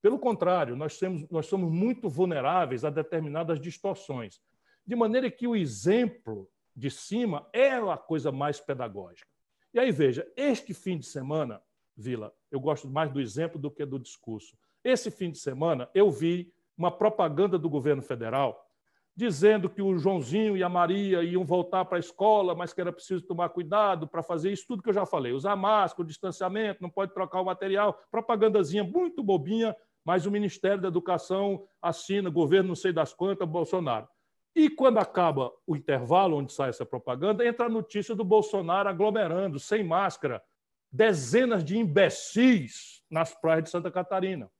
Pelo 0.00 0.18
contrário, 0.18 0.76
nós, 0.76 0.98
temos, 0.98 1.28
nós 1.30 1.46
somos 1.46 1.70
muito 1.70 2.08
vulneráveis 2.08 2.84
a 2.84 2.90
determinadas 2.90 3.60
distorções. 3.60 4.40
De 4.86 4.96
maneira 4.96 5.30
que 5.30 5.46
o 5.46 5.54
exemplo 5.54 6.48
de 6.74 6.90
cima 6.90 7.48
é 7.52 7.70
a 7.70 7.96
coisa 7.96 8.32
mais 8.32 8.60
pedagógica. 8.60 9.28
E 9.72 9.78
aí, 9.78 9.92
veja, 9.92 10.30
este 10.36 10.74
fim 10.74 10.98
de 10.98 11.06
semana, 11.06 11.62
Vila, 11.96 12.34
eu 12.50 12.60
gosto 12.60 12.88
mais 12.88 13.10
do 13.10 13.20
exemplo 13.20 13.58
do 13.58 13.70
que 13.70 13.84
do 13.86 13.98
discurso. 13.98 14.56
Esse 14.84 15.10
fim 15.10 15.30
de 15.30 15.38
semana 15.38 15.88
eu 15.94 16.10
vi 16.10 16.52
uma 16.76 16.90
propaganda 16.90 17.58
do 17.58 17.68
governo 17.68 18.02
federal 18.02 18.68
dizendo 19.14 19.68
que 19.68 19.82
o 19.82 19.98
Joãozinho 19.98 20.56
e 20.56 20.62
a 20.62 20.68
Maria 20.68 21.22
iam 21.22 21.44
voltar 21.44 21.84
para 21.84 21.98
a 21.98 22.00
escola, 22.00 22.54
mas 22.54 22.72
que 22.72 22.80
era 22.80 22.92
preciso 22.92 23.22
tomar 23.22 23.50
cuidado 23.50 24.08
para 24.08 24.22
fazer 24.22 24.50
isso 24.50 24.66
tudo 24.66 24.82
que 24.82 24.88
eu 24.88 24.94
já 24.94 25.04
falei, 25.04 25.32
usar 25.32 25.54
máscara, 25.54 26.02
o 26.02 26.06
distanciamento, 26.06 26.82
não 26.82 26.88
pode 26.88 27.12
trocar 27.12 27.40
o 27.40 27.44
material, 27.44 27.98
propagandazinha 28.10 28.82
muito 28.82 29.22
bobinha, 29.22 29.76
mas 30.04 30.26
o 30.26 30.30
Ministério 30.30 30.80
da 30.80 30.88
Educação 30.88 31.64
assina, 31.80 32.30
governo 32.30 32.68
não 32.68 32.74
sei 32.74 32.92
das 32.92 33.12
quantas, 33.12 33.46
Bolsonaro. 33.46 34.08
E 34.54 34.68
quando 34.68 34.98
acaba 34.98 35.52
o 35.66 35.76
intervalo 35.76 36.36
onde 36.36 36.52
sai 36.52 36.70
essa 36.70 36.84
propaganda, 36.84 37.46
entra 37.46 37.66
a 37.66 37.70
notícia 37.70 38.14
do 38.14 38.24
Bolsonaro 38.24 38.88
aglomerando, 38.88 39.58
sem 39.58 39.84
máscara, 39.84 40.42
dezenas 40.90 41.64
de 41.64 41.78
imbecis 41.78 43.02
nas 43.10 43.34
praias 43.34 43.64
de 43.64 43.70
Santa 43.70 43.90
Catarina. 43.90 44.50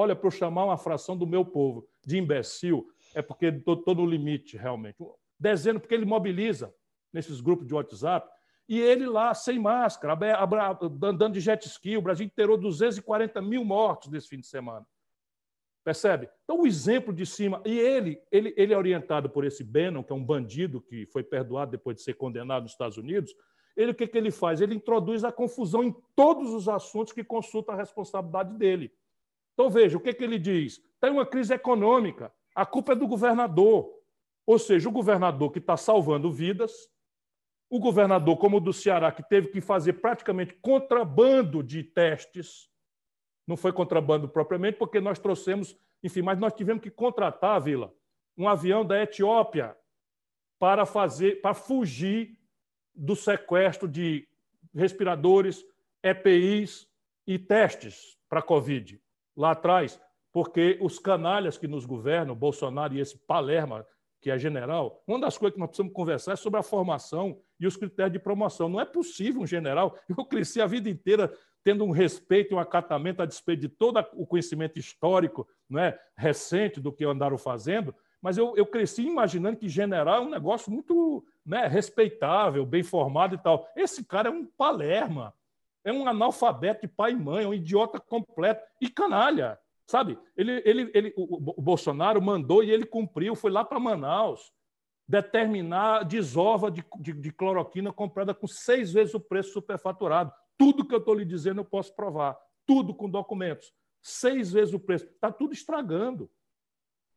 Olha, 0.00 0.14
para 0.14 0.28
eu 0.28 0.30
chamar 0.30 0.64
uma 0.64 0.78
fração 0.78 1.16
do 1.16 1.26
meu 1.26 1.44
povo 1.44 1.84
de 2.06 2.16
imbecil, 2.18 2.88
é 3.16 3.20
porque 3.20 3.46
estou 3.46 3.96
no 3.96 4.06
limite, 4.06 4.56
realmente. 4.56 4.96
Dezenas, 5.36 5.82
porque 5.82 5.92
ele 5.92 6.04
mobiliza 6.04 6.72
nesses 7.12 7.40
grupos 7.40 7.66
de 7.66 7.74
WhatsApp, 7.74 8.30
e 8.68 8.78
ele 8.78 9.06
lá, 9.06 9.34
sem 9.34 9.58
máscara, 9.58 10.16
andando 11.02 11.32
de 11.32 11.40
jet 11.40 11.66
ski, 11.66 11.96
o 11.96 12.00
Brasil 12.00 12.24
inteirou 12.24 12.56
240 12.56 13.42
mil 13.42 13.64
mortos 13.64 14.08
nesse 14.08 14.28
fim 14.28 14.38
de 14.38 14.46
semana. 14.46 14.86
Percebe? 15.82 16.30
Então, 16.44 16.60
o 16.60 16.66
exemplo 16.68 17.12
de 17.12 17.26
cima. 17.26 17.60
E 17.66 17.76
ele, 17.76 18.22
ele, 18.30 18.54
ele 18.56 18.72
é 18.72 18.78
orientado 18.78 19.28
por 19.28 19.44
esse 19.44 19.64
Bannon, 19.64 20.04
que 20.04 20.12
é 20.12 20.14
um 20.14 20.24
bandido 20.24 20.80
que 20.80 21.06
foi 21.06 21.24
perdoado 21.24 21.72
depois 21.72 21.96
de 21.96 22.02
ser 22.04 22.14
condenado 22.14 22.62
nos 22.62 22.70
Estados 22.70 22.98
Unidos 22.98 23.34
ele 23.78 23.92
o 23.92 23.94
que, 23.94 24.08
que 24.08 24.18
ele 24.18 24.32
faz? 24.32 24.60
Ele 24.60 24.74
introduz 24.74 25.22
a 25.22 25.30
confusão 25.30 25.84
em 25.84 25.94
todos 26.16 26.52
os 26.52 26.68
assuntos 26.68 27.12
que 27.12 27.22
consulta 27.22 27.70
a 27.70 27.76
responsabilidade 27.76 28.52
dele. 28.58 28.92
Então, 29.58 29.68
veja, 29.68 29.98
o 29.98 30.00
que, 30.00 30.14
que 30.14 30.22
ele 30.22 30.38
diz? 30.38 30.80
Tem 31.00 31.10
uma 31.10 31.26
crise 31.26 31.52
econômica, 31.52 32.32
a 32.54 32.64
culpa 32.64 32.92
é 32.92 32.94
do 32.94 33.08
governador. 33.08 33.92
Ou 34.46 34.56
seja, 34.56 34.88
o 34.88 34.92
governador 34.92 35.50
que 35.50 35.58
está 35.58 35.76
salvando 35.76 36.30
vidas, 36.30 36.72
o 37.68 37.80
governador, 37.80 38.36
como 38.36 38.58
o 38.58 38.60
do 38.60 38.72
Ceará, 38.72 39.10
que 39.10 39.28
teve 39.28 39.48
que 39.48 39.60
fazer 39.60 39.94
praticamente 39.94 40.54
contrabando 40.62 41.60
de 41.60 41.82
testes, 41.82 42.70
não 43.48 43.56
foi 43.56 43.72
contrabando 43.72 44.28
propriamente, 44.28 44.78
porque 44.78 45.00
nós 45.00 45.18
trouxemos, 45.18 45.76
enfim, 46.04 46.22
mas 46.22 46.38
nós 46.38 46.52
tivemos 46.52 46.80
que 46.80 46.90
contratar, 46.90 47.60
Vila, 47.60 47.92
um 48.36 48.48
avião 48.48 48.86
da 48.86 49.02
Etiópia 49.02 49.76
para 50.56 50.86
fazer, 50.86 51.40
para 51.40 51.52
fugir 51.52 52.38
do 52.94 53.16
sequestro 53.16 53.88
de 53.88 54.28
respiradores, 54.72 55.64
EPIs 56.00 56.88
e 57.26 57.40
testes 57.40 58.16
para 58.28 58.38
a 58.38 58.42
Covid 58.42 59.00
lá 59.38 59.52
atrás, 59.52 60.00
porque 60.32 60.76
os 60.80 60.98
canalhas 60.98 61.56
que 61.56 61.68
nos 61.68 61.86
governam, 61.86 62.34
Bolsonaro 62.34 62.94
e 62.94 63.00
esse 63.00 63.16
Palerma, 63.16 63.86
que 64.20 64.30
é 64.30 64.36
general, 64.36 65.00
uma 65.06 65.20
das 65.20 65.38
coisas 65.38 65.54
que 65.54 65.60
nós 65.60 65.68
precisamos 65.68 65.92
conversar 65.92 66.32
é 66.32 66.36
sobre 66.36 66.58
a 66.58 66.62
formação 66.62 67.40
e 67.60 67.66
os 67.66 67.76
critérios 67.76 68.12
de 68.12 68.18
promoção. 68.18 68.68
Não 68.68 68.80
é 68.80 68.84
possível 68.84 69.42
um 69.42 69.46
general. 69.46 69.96
Eu 70.10 70.24
cresci 70.24 70.60
a 70.60 70.66
vida 70.66 70.90
inteira 70.90 71.32
tendo 71.62 71.84
um 71.84 71.90
respeito 71.90 72.52
e 72.52 72.54
um 72.54 72.58
acatamento 72.58 73.22
a 73.22 73.26
despeito 73.26 73.62
de 73.62 73.68
todo 73.68 74.04
o 74.14 74.26
conhecimento 74.26 74.78
histórico 74.78 75.46
não 75.68 75.80
é, 75.80 75.98
recente 76.16 76.80
do 76.80 76.92
que 76.92 77.04
andaram 77.04 77.38
fazendo, 77.38 77.94
mas 78.22 78.38
eu, 78.38 78.56
eu 78.56 78.66
cresci 78.66 79.02
imaginando 79.02 79.58
que 79.58 79.68
general 79.68 80.22
é 80.22 80.26
um 80.26 80.30
negócio 80.30 80.72
muito 80.72 81.24
né, 81.44 81.66
respeitável, 81.66 82.64
bem 82.66 82.82
formado 82.82 83.34
e 83.34 83.38
tal. 83.38 83.68
Esse 83.76 84.04
cara 84.04 84.28
é 84.28 84.32
um 84.32 84.46
palerma, 84.46 85.34
é 85.88 85.92
um 85.92 86.06
analfabeto 86.06 86.82
de 86.82 86.88
pai 86.88 87.12
e 87.12 87.16
mãe, 87.16 87.44
é 87.44 87.48
um 87.48 87.54
idiota 87.54 87.98
completo 87.98 88.62
e 88.80 88.90
canalha, 88.90 89.58
sabe? 89.86 90.18
Ele, 90.36 90.62
ele, 90.64 90.90
ele, 90.92 91.14
o, 91.16 91.62
Bolsonaro 91.62 92.20
mandou 92.20 92.62
e 92.62 92.70
ele 92.70 92.84
cumpriu, 92.84 93.34
foi 93.34 93.50
lá 93.50 93.64
para 93.64 93.80
Manaus 93.80 94.52
determinar 95.08 96.04
desova 96.04 96.70
de, 96.70 96.84
de, 97.00 97.14
de, 97.14 97.32
cloroquina 97.32 97.90
comprada 97.90 98.34
com 98.34 98.46
seis 98.46 98.92
vezes 98.92 99.14
o 99.14 99.20
preço 99.20 99.52
superfaturado. 99.54 100.30
Tudo 100.58 100.86
que 100.86 100.94
eu 100.94 100.98
estou 100.98 101.14
lhe 101.14 101.24
dizendo 101.24 101.62
eu 101.62 101.64
posso 101.64 101.96
provar, 101.96 102.38
tudo 102.66 102.94
com 102.94 103.08
documentos. 103.08 103.72
Seis 104.02 104.52
vezes 104.52 104.74
o 104.74 104.78
preço. 104.78 105.06
Está 105.06 105.32
tudo 105.32 105.54
estragando. 105.54 106.30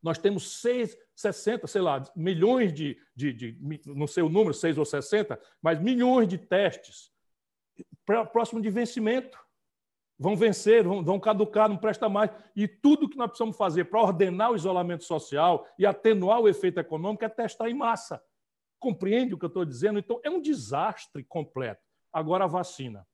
Nós 0.01 0.17
temos 0.17 0.62
seis, 0.62 0.97
60, 1.13 1.67
sei 1.67 1.81
lá, 1.81 2.01
milhões 2.15 2.71
de, 2.73 2.97
de, 3.13 3.34
de, 3.34 3.57
não 3.86 4.07
sei 4.07 4.23
o 4.23 4.29
número, 4.29 4.53
6 4.53 4.77
ou 4.77 4.86
60, 4.86 5.39
mas 5.62 5.79
milhões 5.79 6.27
de 6.27 6.38
testes 6.38 7.12
próximo 8.32 8.62
de 8.62 8.69
vencimento. 8.69 9.39
Vão 10.17 10.36
vencer, 10.36 10.84
vão, 10.84 11.04
vão 11.04 11.19
caducar, 11.19 11.67
não 11.67 11.78
presta 11.78 12.08
mais. 12.08 12.32
E 12.56 12.67
tudo 12.67 13.10
que 13.10 13.17
nós 13.17 13.28
precisamos 13.28 13.58
fazer 13.58 13.86
para 13.86 14.02
ordenar 14.02 14.52
o 14.52 14.56
isolamento 14.56 15.04
social 15.04 15.67
e 15.80 15.86
atenuar 15.86 16.39
o 16.39 16.47
efeito 16.47 16.80
econômico 16.80 17.26
é 17.26 17.30
testar 17.30 17.69
em 17.69 17.74
massa. 17.74 18.24
Compreende 18.80 19.34
o 19.34 19.38
que 19.38 19.45
eu 19.45 19.47
estou 19.47 19.65
dizendo? 19.65 20.00
Então, 20.00 20.19
é 20.24 20.30
um 20.30 20.41
desastre 20.41 21.24
completo. 21.24 21.82
Agora, 22.13 22.43
a 22.43 22.47
vacina. 22.47 23.08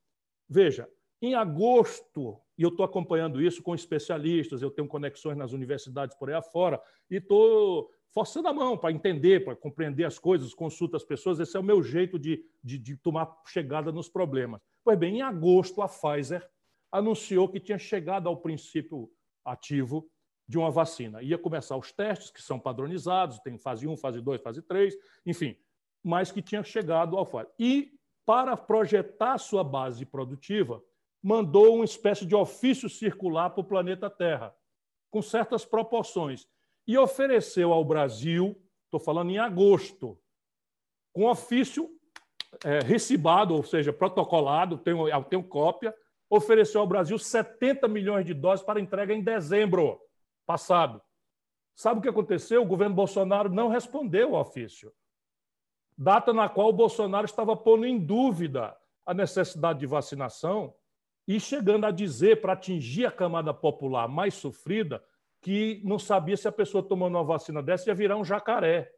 Veja, 0.50 0.90
em 1.22 1.34
agosto 1.34 2.42
e 2.58 2.64
eu 2.64 2.70
estou 2.70 2.84
acompanhando 2.84 3.42
isso 3.42 3.62
com 3.62 3.76
especialistas, 3.76 4.62
eu 4.62 4.72
tenho 4.72 4.88
conexões 4.88 5.38
nas 5.38 5.54
universidades 5.54 6.18
por 6.18 6.30
aí 6.30 6.36
afora, 6.36 6.82
e 7.10 7.18
estou 7.18 7.92
forçando 8.12 8.48
a 8.48 8.54
mão 8.54 8.76
para 8.76 8.92
entender, 8.92 9.46
para 9.46 9.56
compreender 9.56 10.06
as 10.06 10.18
coisas, 10.18 10.54
consulto 10.56 10.96
as 10.96 11.04
pessoas. 11.04 11.40
Esse 11.40 11.56
é 11.56 11.60
o 11.60 11.64
meu 11.64 11.84
jeito 11.84 12.18
de, 12.18 12.44
de, 12.64 12.80
de 12.80 12.98
tomar 12.98 13.32
chegada 13.46 13.92
nos 13.92 14.10
problemas. 14.10 14.60
Pois 14.88 14.98
bem, 14.98 15.18
em 15.18 15.22
agosto, 15.22 15.82
a 15.82 15.88
Pfizer 15.90 16.50
anunciou 16.90 17.50
que 17.50 17.60
tinha 17.60 17.78
chegado 17.78 18.30
ao 18.30 18.38
princípio 18.38 19.12
ativo 19.44 20.10
de 20.48 20.58
uma 20.58 20.72
vacina. 20.72 21.22
Ia 21.22 21.38
começar 21.38 21.76
os 21.76 21.92
testes, 21.92 22.32
que 22.32 22.42
são 22.42 22.58
padronizados, 22.58 23.38
tem 23.40 23.58
fase 23.58 23.86
1, 23.86 23.98
fase 23.98 24.22
2, 24.22 24.42
fase 24.42 24.62
3, 24.62 24.96
enfim, 25.26 25.58
mas 26.02 26.32
que 26.32 26.42
tinha 26.42 26.64
chegado 26.64 27.18
ao 27.18 27.26
Pfizer. 27.26 27.50
E, 27.60 28.00
para 28.26 28.56
projetar 28.56 29.38
sua 29.40 29.62
base 29.62 30.06
produtiva, 30.06 30.82
mandou 31.22 31.76
uma 31.76 31.84
espécie 31.84 32.26
de 32.26 32.34
ofício 32.34 32.90
circular 32.90 33.50
para 33.50 33.60
o 33.60 33.68
planeta 33.68 34.10
Terra, 34.10 34.56
com 35.12 35.22
certas 35.22 35.66
proporções, 35.66 36.48
e 36.88 36.98
ofereceu 36.98 37.74
ao 37.74 37.84
Brasil, 37.84 38.58
estou 38.86 39.02
falando 39.02 39.32
em 39.32 39.38
agosto, 39.38 40.18
com 41.12 41.26
ofício 41.26 41.97
é, 42.64 42.80
recibado, 42.80 43.56
ou 43.56 43.64
seja, 43.64 43.94
protocolado, 43.94 44.78
tenho, 44.78 45.08
eu 45.08 45.24
tenho 45.24 45.44
cópia, 45.44 45.94
ofereceu 46.30 46.82
ao 46.82 46.88
Brasil 46.88 47.18
70 47.18 47.88
milhões 47.88 48.26
de 48.26 48.34
doses 48.34 48.66
para 48.66 48.80
entrega 48.80 49.14
em 49.14 49.24
dezembro 49.24 50.00
passado. 50.46 51.02
Sabe 51.76 52.00
o 52.00 52.02
que 52.02 52.10
aconteceu? 52.10 52.62
O 52.62 52.66
governo 52.66 52.96
Bolsonaro 52.96 53.50
não 53.50 53.68
respondeu 53.68 54.36
ao 54.36 54.42
ofício. 54.42 54.92
Data 55.98 56.34
na 56.34 56.50
qual 56.50 56.70
o 56.70 56.74
Bolsonaro 56.74 57.26
estava 57.26 57.56
pondo 57.56 57.86
em 57.86 58.00
dúvida 58.00 58.76
a 59.06 59.14
necessidade 59.14 59.80
de 59.80 59.86
vacinação 59.86 60.74
e 61.28 61.40
chegando 61.40 61.86
a 61.86 61.92
dizer, 61.92 62.42
para 62.42 62.54
atingir 62.54 63.06
a 63.06 63.12
camada 63.12 63.54
popular 63.54 64.08
mais 64.08 64.34
sofrida, 64.34 65.04
que 65.42 65.82
não 65.84 66.00
sabia 66.00 66.38
se 66.38 66.48
a 66.48 66.52
pessoa 66.52 66.82
tomando 66.82 67.16
uma 67.16 67.24
vacina 67.24 67.62
dessa 67.62 67.90
ia 67.90 67.96
virar 67.96 68.18
um 68.18 68.24
jacaré. 68.24 68.92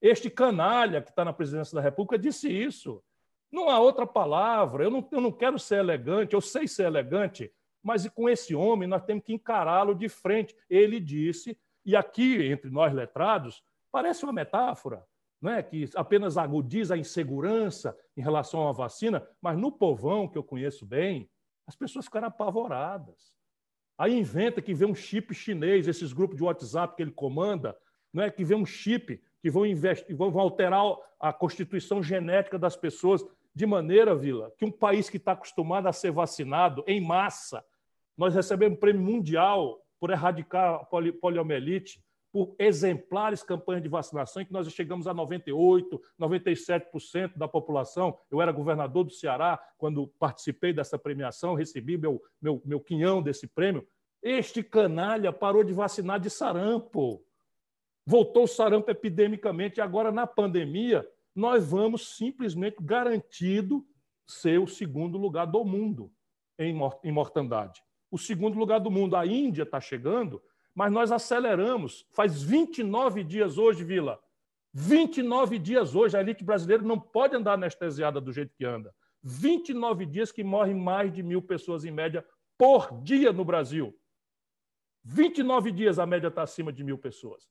Este 0.00 0.28
canalha 0.28 1.00
que 1.00 1.10
está 1.10 1.24
na 1.24 1.32
presidência 1.32 1.74
da 1.74 1.80
República 1.80 2.18
disse 2.18 2.48
isso. 2.50 3.02
Não 3.50 3.68
há 3.70 3.78
outra 3.78 4.06
palavra. 4.06 4.84
Eu 4.84 4.90
não, 4.90 5.08
eu 5.10 5.20
não 5.20 5.32
quero 5.32 5.58
ser 5.58 5.76
elegante, 5.78 6.34
eu 6.34 6.40
sei 6.40 6.68
ser 6.68 6.84
elegante, 6.84 7.52
mas 7.82 8.06
com 8.08 8.28
esse 8.28 8.54
homem 8.54 8.88
nós 8.88 9.04
temos 9.04 9.24
que 9.24 9.32
encará-lo 9.32 9.94
de 9.94 10.08
frente. 10.08 10.54
Ele 10.68 11.00
disse, 11.00 11.58
e 11.84 11.94
aqui, 11.94 12.42
entre 12.44 12.70
nós 12.70 12.92
letrados, 12.92 13.62
parece 13.92 14.24
uma 14.24 14.32
metáfora, 14.32 15.04
não 15.40 15.52
é? 15.52 15.62
que 15.62 15.88
apenas 15.94 16.36
agudiza 16.36 16.94
a 16.94 16.98
insegurança 16.98 17.96
em 18.16 18.20
relação 18.20 18.68
à 18.68 18.72
vacina, 18.72 19.26
mas 19.40 19.56
no 19.56 19.70
povão, 19.70 20.28
que 20.28 20.36
eu 20.36 20.42
conheço 20.42 20.84
bem, 20.84 21.30
as 21.66 21.76
pessoas 21.76 22.04
ficaram 22.04 22.28
apavoradas. 22.28 23.34
Aí 23.96 24.18
inventa 24.18 24.60
que 24.60 24.74
vê 24.74 24.84
um 24.84 24.94
chip 24.94 25.32
chinês, 25.32 25.88
esses 25.88 26.12
grupos 26.12 26.36
de 26.36 26.42
WhatsApp 26.42 26.96
que 26.96 27.02
ele 27.02 27.12
comanda, 27.12 27.76
não 28.12 28.22
é? 28.22 28.30
que 28.30 28.44
vê 28.44 28.54
um 28.54 28.66
chip 28.66 29.22
que 29.40 29.50
vão, 29.50 29.66
investir, 29.66 30.16
vão 30.16 30.38
alterar 30.38 30.82
a 31.18 31.32
constituição 31.32 32.02
genética 32.02 32.58
das 32.58 32.76
pessoas 32.76 33.24
de 33.54 33.64
maneira, 33.64 34.14
Vila, 34.14 34.52
que 34.58 34.64
um 34.66 34.70
país 34.70 35.08
que 35.08 35.16
está 35.16 35.32
acostumado 35.32 35.86
a 35.86 35.92
ser 35.92 36.10
vacinado 36.10 36.84
em 36.86 37.00
massa, 37.00 37.64
nós 38.16 38.34
recebemos 38.34 38.78
prêmio 38.78 39.00
mundial 39.00 39.80
por 39.98 40.10
erradicar 40.10 40.74
a 40.74 40.84
poliomielite, 40.84 42.04
por 42.30 42.54
exemplares 42.58 43.42
campanhas 43.42 43.82
de 43.82 43.88
vacinação, 43.88 44.42
em 44.42 44.44
que 44.44 44.52
nós 44.52 44.70
chegamos 44.70 45.06
a 45.06 45.14
98%, 45.14 45.98
97% 46.20 47.34
da 47.34 47.48
população. 47.48 48.18
Eu 48.30 48.42
era 48.42 48.52
governador 48.52 49.04
do 49.04 49.10
Ceará 49.10 49.58
quando 49.78 50.06
participei 50.18 50.74
dessa 50.74 50.98
premiação, 50.98 51.54
recebi 51.54 51.96
meu, 51.96 52.22
meu, 52.40 52.60
meu 52.62 52.78
quinhão 52.78 53.22
desse 53.22 53.46
prêmio. 53.46 53.86
Este 54.22 54.62
canalha 54.62 55.32
parou 55.32 55.64
de 55.64 55.72
vacinar 55.72 56.20
de 56.20 56.28
sarampo. 56.28 57.24
Voltou 58.06 58.44
o 58.44 58.48
sarampo 58.48 58.90
epidemicamente, 58.90 59.78
e 59.78 59.80
agora, 59.80 60.12
na 60.12 60.26
pandemia, 60.26 61.06
nós 61.34 61.68
vamos 61.68 62.16
simplesmente 62.16 62.76
garantido 62.80 63.84
ser 64.26 64.58
o 64.60 64.66
segundo 64.66 65.18
lugar 65.18 65.46
do 65.46 65.64
mundo 65.64 66.12
em 66.58 67.12
mortandade. 67.12 67.82
O 68.10 68.16
segundo 68.16 68.58
lugar 68.58 68.78
do 68.78 68.90
mundo. 68.90 69.16
A 69.16 69.26
Índia 69.26 69.64
está 69.64 69.80
chegando, 69.80 70.42
mas 70.74 70.90
nós 70.92 71.12
aceleramos. 71.12 72.06
Faz 72.12 72.42
29 72.42 73.24
dias 73.24 73.58
hoje, 73.58 73.84
Vila. 73.84 74.18
29 74.72 75.58
dias 75.58 75.94
hoje. 75.94 76.16
A 76.16 76.20
elite 76.20 76.44
brasileira 76.44 76.82
não 76.82 76.98
pode 76.98 77.36
andar 77.36 77.54
anestesiada 77.54 78.20
do 78.20 78.32
jeito 78.32 78.54
que 78.56 78.64
anda. 78.64 78.94
29 79.22 80.06
dias 80.06 80.30
que 80.30 80.44
morrem 80.44 80.74
mais 80.74 81.12
de 81.12 81.22
mil 81.22 81.42
pessoas 81.42 81.84
em 81.84 81.90
média 81.90 82.24
por 82.56 83.02
dia 83.02 83.32
no 83.32 83.44
Brasil. 83.44 83.94
29 85.04 85.72
dias 85.72 85.98
a 85.98 86.06
média 86.06 86.28
está 86.28 86.42
acima 86.42 86.72
de 86.72 86.84
mil 86.84 86.96
pessoas. 86.96 87.48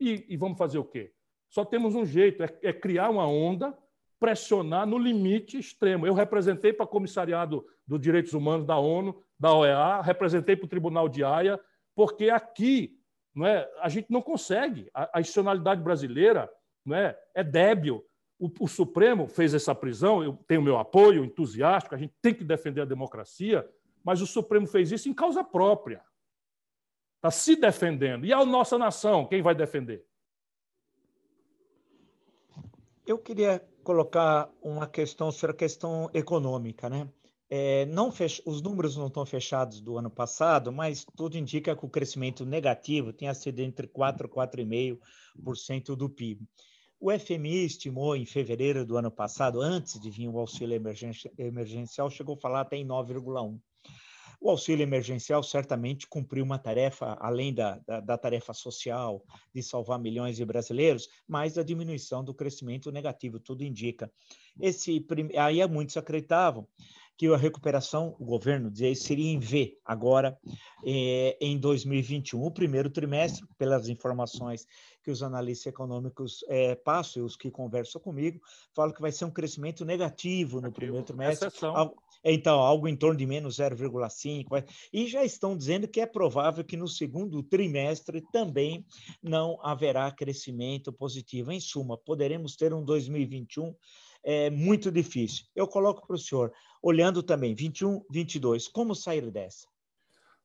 E, 0.00 0.26
e 0.28 0.36
vamos 0.36 0.58
fazer 0.58 0.78
o 0.78 0.84
quê? 0.84 1.12
Só 1.48 1.64
temos 1.64 1.94
um 1.94 2.04
jeito: 2.04 2.42
é, 2.42 2.58
é 2.62 2.72
criar 2.72 3.10
uma 3.10 3.26
onda, 3.26 3.76
pressionar 4.18 4.86
no 4.86 4.98
limite 4.98 5.58
extremo. 5.58 6.06
Eu 6.06 6.14
representei 6.14 6.72
para 6.72 6.84
o 6.84 6.88
Comissariado 6.88 7.64
dos 7.86 8.00
Direitos 8.00 8.32
Humanos 8.32 8.66
da 8.66 8.76
ONU, 8.78 9.22
da 9.38 9.54
OEA, 9.54 10.00
representei 10.00 10.56
para 10.56 10.66
o 10.66 10.68
Tribunal 10.68 11.08
de 11.08 11.22
Haia, 11.22 11.60
porque 11.94 12.30
aqui 12.30 12.98
não 13.34 13.46
é, 13.46 13.68
a 13.80 13.88
gente 13.88 14.10
não 14.10 14.22
consegue. 14.22 14.88
A, 14.94 15.18
a 15.18 15.20
institucionalidade 15.20 15.82
brasileira 15.82 16.50
não 16.84 16.96
é, 16.96 17.18
é 17.34 17.42
débil. 17.42 18.04
O, 18.38 18.50
o, 18.60 18.68
Supremo 18.68 19.26
fez 19.26 19.54
essa 19.54 19.74
prisão, 19.74 20.22
eu 20.22 20.38
tenho 20.46 20.62
meu 20.62 20.78
apoio 20.78 21.24
entusiástico, 21.24 21.94
a 21.94 21.98
gente 21.98 22.14
tem 22.20 22.34
que 22.34 22.44
defender 22.44 22.82
a 22.82 22.86
democracia, 22.86 23.68
mas 24.02 24.20
o 24.20 24.26
Supremo 24.26 24.66
fez 24.66 24.92
isso 24.92 25.08
em 25.08 25.14
causa 25.14 25.42
própria. 25.42 26.02
Está 27.24 27.30
se 27.30 27.56
defendendo. 27.56 28.26
E 28.26 28.34
a 28.34 28.44
nossa 28.44 28.76
nação, 28.76 29.26
quem 29.26 29.40
vai 29.40 29.54
defender? 29.54 30.04
Eu 33.06 33.16
queria 33.16 33.66
colocar 33.82 34.50
uma 34.60 34.86
questão 34.86 35.32
sobre 35.32 35.52
a 35.54 35.56
questão 35.56 36.10
econômica, 36.12 36.90
né? 36.90 37.08
É, 37.48 37.86
não 37.86 38.12
fech... 38.12 38.42
Os 38.44 38.60
números 38.60 38.94
não 38.98 39.06
estão 39.06 39.24
fechados 39.24 39.80
do 39.80 39.96
ano 39.96 40.10
passado, 40.10 40.70
mas 40.70 41.06
tudo 41.16 41.38
indica 41.38 41.74
que 41.74 41.86
o 41.86 41.88
crescimento 41.88 42.44
negativo 42.44 43.10
tenha 43.10 43.32
sido 43.32 43.60
entre 43.60 43.88
4% 43.88 44.26
e 44.26 44.28
4,5% 44.28 45.96
do 45.96 46.10
PIB. 46.10 46.46
O 47.00 47.10
FMI 47.10 47.64
estimou 47.64 48.14
em 48.14 48.26
fevereiro 48.26 48.84
do 48.84 48.98
ano 48.98 49.10
passado, 49.10 49.62
antes 49.62 49.98
de 49.98 50.10
vir 50.10 50.28
o 50.28 50.38
auxílio 50.38 50.78
emergencial, 51.38 52.10
chegou 52.10 52.34
a 52.34 52.40
falar 52.40 52.60
até 52.60 52.76
em 52.76 52.86
9,1%. 52.86 53.58
O 54.40 54.50
auxílio 54.50 54.82
emergencial 54.82 55.42
certamente 55.42 56.06
cumpriu 56.06 56.44
uma 56.44 56.58
tarefa, 56.58 57.16
além 57.20 57.52
da, 57.52 57.78
da, 57.86 58.00
da, 58.00 58.18
tarefa 58.18 58.52
social 58.52 59.24
de 59.54 59.62
salvar 59.62 59.98
milhões 59.98 60.36
de 60.36 60.44
brasileiros, 60.44 61.08
mas 61.26 61.56
a 61.58 61.62
diminuição 61.62 62.24
do 62.24 62.34
crescimento 62.34 62.90
negativo, 62.92 63.40
tudo 63.40 63.64
indica. 63.64 64.10
Esse, 64.60 65.04
aí 65.36 65.66
muitos 65.66 65.96
acreditavam 65.96 66.66
que 67.16 67.28
a 67.28 67.36
recuperação, 67.36 68.16
o 68.18 68.24
governo 68.24 68.70
dizia, 68.70 68.94
seria 68.94 69.30
em 69.30 69.38
V 69.38 69.78
agora, 69.84 70.36
eh, 70.84 71.36
em 71.40 71.58
2021. 71.58 72.42
O 72.42 72.50
primeiro 72.50 72.90
trimestre, 72.90 73.46
pelas 73.56 73.88
informações 73.88 74.66
que 75.02 75.10
os 75.10 75.22
analistas 75.22 75.66
econômicos 75.66 76.44
eh, 76.48 76.74
passam 76.74 77.22
e 77.22 77.24
os 77.24 77.36
que 77.36 77.50
conversam 77.50 78.00
comigo, 78.00 78.40
falam 78.74 78.92
que 78.92 79.00
vai 79.00 79.12
ser 79.12 79.26
um 79.26 79.30
crescimento 79.30 79.84
negativo 79.84 80.60
no 80.60 80.72
primeiro 80.72 81.04
trimestre. 81.04 81.48
Exceção. 81.48 81.94
Então, 82.24 82.58
algo 82.58 82.88
em 82.88 82.96
torno 82.96 83.18
de 83.18 83.26
menos 83.26 83.58
0,5. 83.58 84.64
E 84.92 85.06
já 85.06 85.22
estão 85.24 85.56
dizendo 85.56 85.86
que 85.86 86.00
é 86.00 86.06
provável 86.06 86.64
que 86.64 86.76
no 86.76 86.88
segundo 86.88 87.42
trimestre 87.42 88.22
também 88.32 88.84
não 89.22 89.58
haverá 89.62 90.10
crescimento 90.10 90.92
positivo. 90.92 91.52
Em 91.52 91.60
suma, 91.60 91.98
poderemos 91.98 92.56
ter 92.56 92.72
um 92.72 92.82
2021 92.82 93.74
é, 94.24 94.48
muito 94.48 94.90
difícil. 94.90 95.44
Eu 95.54 95.68
coloco 95.68 96.06
para 96.06 96.16
o 96.16 96.18
senhor, 96.18 96.50
olhando 96.82 97.22
também 97.22 97.54
21, 97.54 98.02
22, 98.10 98.68
como 98.68 98.94
sair 98.94 99.30
dessa? 99.30 99.68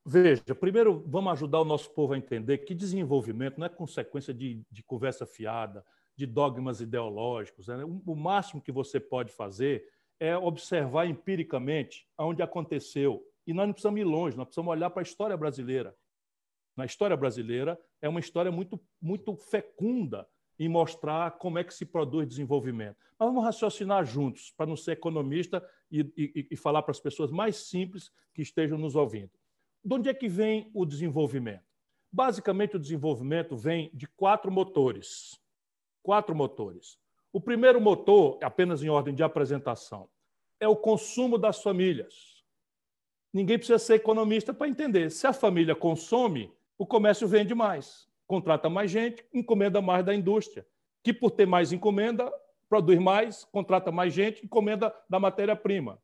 Veja, 0.04 0.54
primeiro 0.54 1.04
vamos 1.06 1.32
ajudar 1.32 1.60
o 1.60 1.64
nosso 1.64 1.90
povo 1.90 2.14
a 2.14 2.18
entender 2.18 2.58
que 2.58 2.74
desenvolvimento 2.74 3.58
não 3.58 3.66
é 3.66 3.70
consequência 3.70 4.32
de, 4.32 4.62
de 4.70 4.82
conversa 4.82 5.26
fiada, 5.26 5.84
de 6.16 6.26
dogmas 6.26 6.80
ideológicos. 6.80 7.68
Né? 7.68 7.84
O 7.84 8.14
máximo 8.14 8.62
que 8.62 8.72
você 8.72 8.98
pode 8.98 9.32
fazer 9.32 9.84
é 10.20 10.36
observar 10.36 11.06
empiricamente 11.06 12.06
onde 12.18 12.42
aconteceu. 12.42 13.26
E 13.46 13.54
nós 13.54 13.66
não 13.66 13.72
precisamos 13.72 14.00
ir 14.00 14.04
longe, 14.04 14.36
nós 14.36 14.46
precisamos 14.46 14.70
olhar 14.70 14.90
para 14.90 15.00
a 15.00 15.02
história 15.02 15.36
brasileira. 15.36 15.96
Na 16.76 16.84
história 16.84 17.16
brasileira 17.16 17.80
é 18.00 18.08
uma 18.08 18.20
história 18.20 18.52
muito, 18.52 18.78
muito 19.00 19.34
fecunda 19.34 20.28
em 20.58 20.68
mostrar 20.68 21.32
como 21.38 21.58
é 21.58 21.64
que 21.64 21.72
se 21.72 21.86
produz 21.86 22.28
desenvolvimento. 22.28 22.96
Mas 23.18 23.28
vamos 23.28 23.42
raciocinar 23.42 24.04
juntos, 24.04 24.52
para 24.54 24.66
não 24.66 24.76
ser 24.76 24.92
economista 24.92 25.66
e, 25.90 26.00
e, 26.16 26.48
e 26.50 26.56
falar 26.56 26.82
para 26.82 26.92
as 26.92 27.00
pessoas 27.00 27.30
mais 27.30 27.56
simples 27.56 28.10
que 28.34 28.42
estejam 28.42 28.76
nos 28.76 28.94
ouvindo. 28.94 29.30
De 29.82 29.94
onde 29.94 30.10
é 30.10 30.14
que 30.14 30.28
vem 30.28 30.70
o 30.74 30.84
desenvolvimento? 30.84 31.64
Basicamente, 32.12 32.76
o 32.76 32.80
desenvolvimento 32.80 33.56
vem 33.56 33.90
de 33.94 34.06
quatro 34.06 34.52
motores. 34.52 35.40
Quatro 36.02 36.34
motores. 36.34 36.98
O 37.32 37.40
primeiro 37.40 37.80
motor, 37.80 38.38
apenas 38.42 38.82
em 38.82 38.88
ordem 38.88 39.14
de 39.14 39.22
apresentação, 39.22 40.08
é 40.58 40.66
o 40.66 40.76
consumo 40.76 41.38
das 41.38 41.62
famílias. 41.62 42.44
Ninguém 43.32 43.56
precisa 43.56 43.78
ser 43.78 43.94
economista 43.94 44.52
para 44.52 44.68
entender. 44.68 45.10
Se 45.10 45.26
a 45.26 45.32
família 45.32 45.74
consome, 45.74 46.52
o 46.76 46.84
comércio 46.84 47.28
vende 47.28 47.54
mais, 47.54 48.08
contrata 48.26 48.68
mais 48.68 48.90
gente, 48.90 49.24
encomenda 49.32 49.80
mais 49.80 50.04
da 50.04 50.14
indústria, 50.14 50.66
que 51.04 51.12
por 51.12 51.30
ter 51.30 51.46
mais 51.46 51.72
encomenda, 51.72 52.32
produz 52.68 52.98
mais, 52.98 53.44
contrata 53.44 53.92
mais 53.92 54.12
gente, 54.12 54.44
encomenda 54.44 54.94
da 55.08 55.20
matéria-prima. 55.20 56.00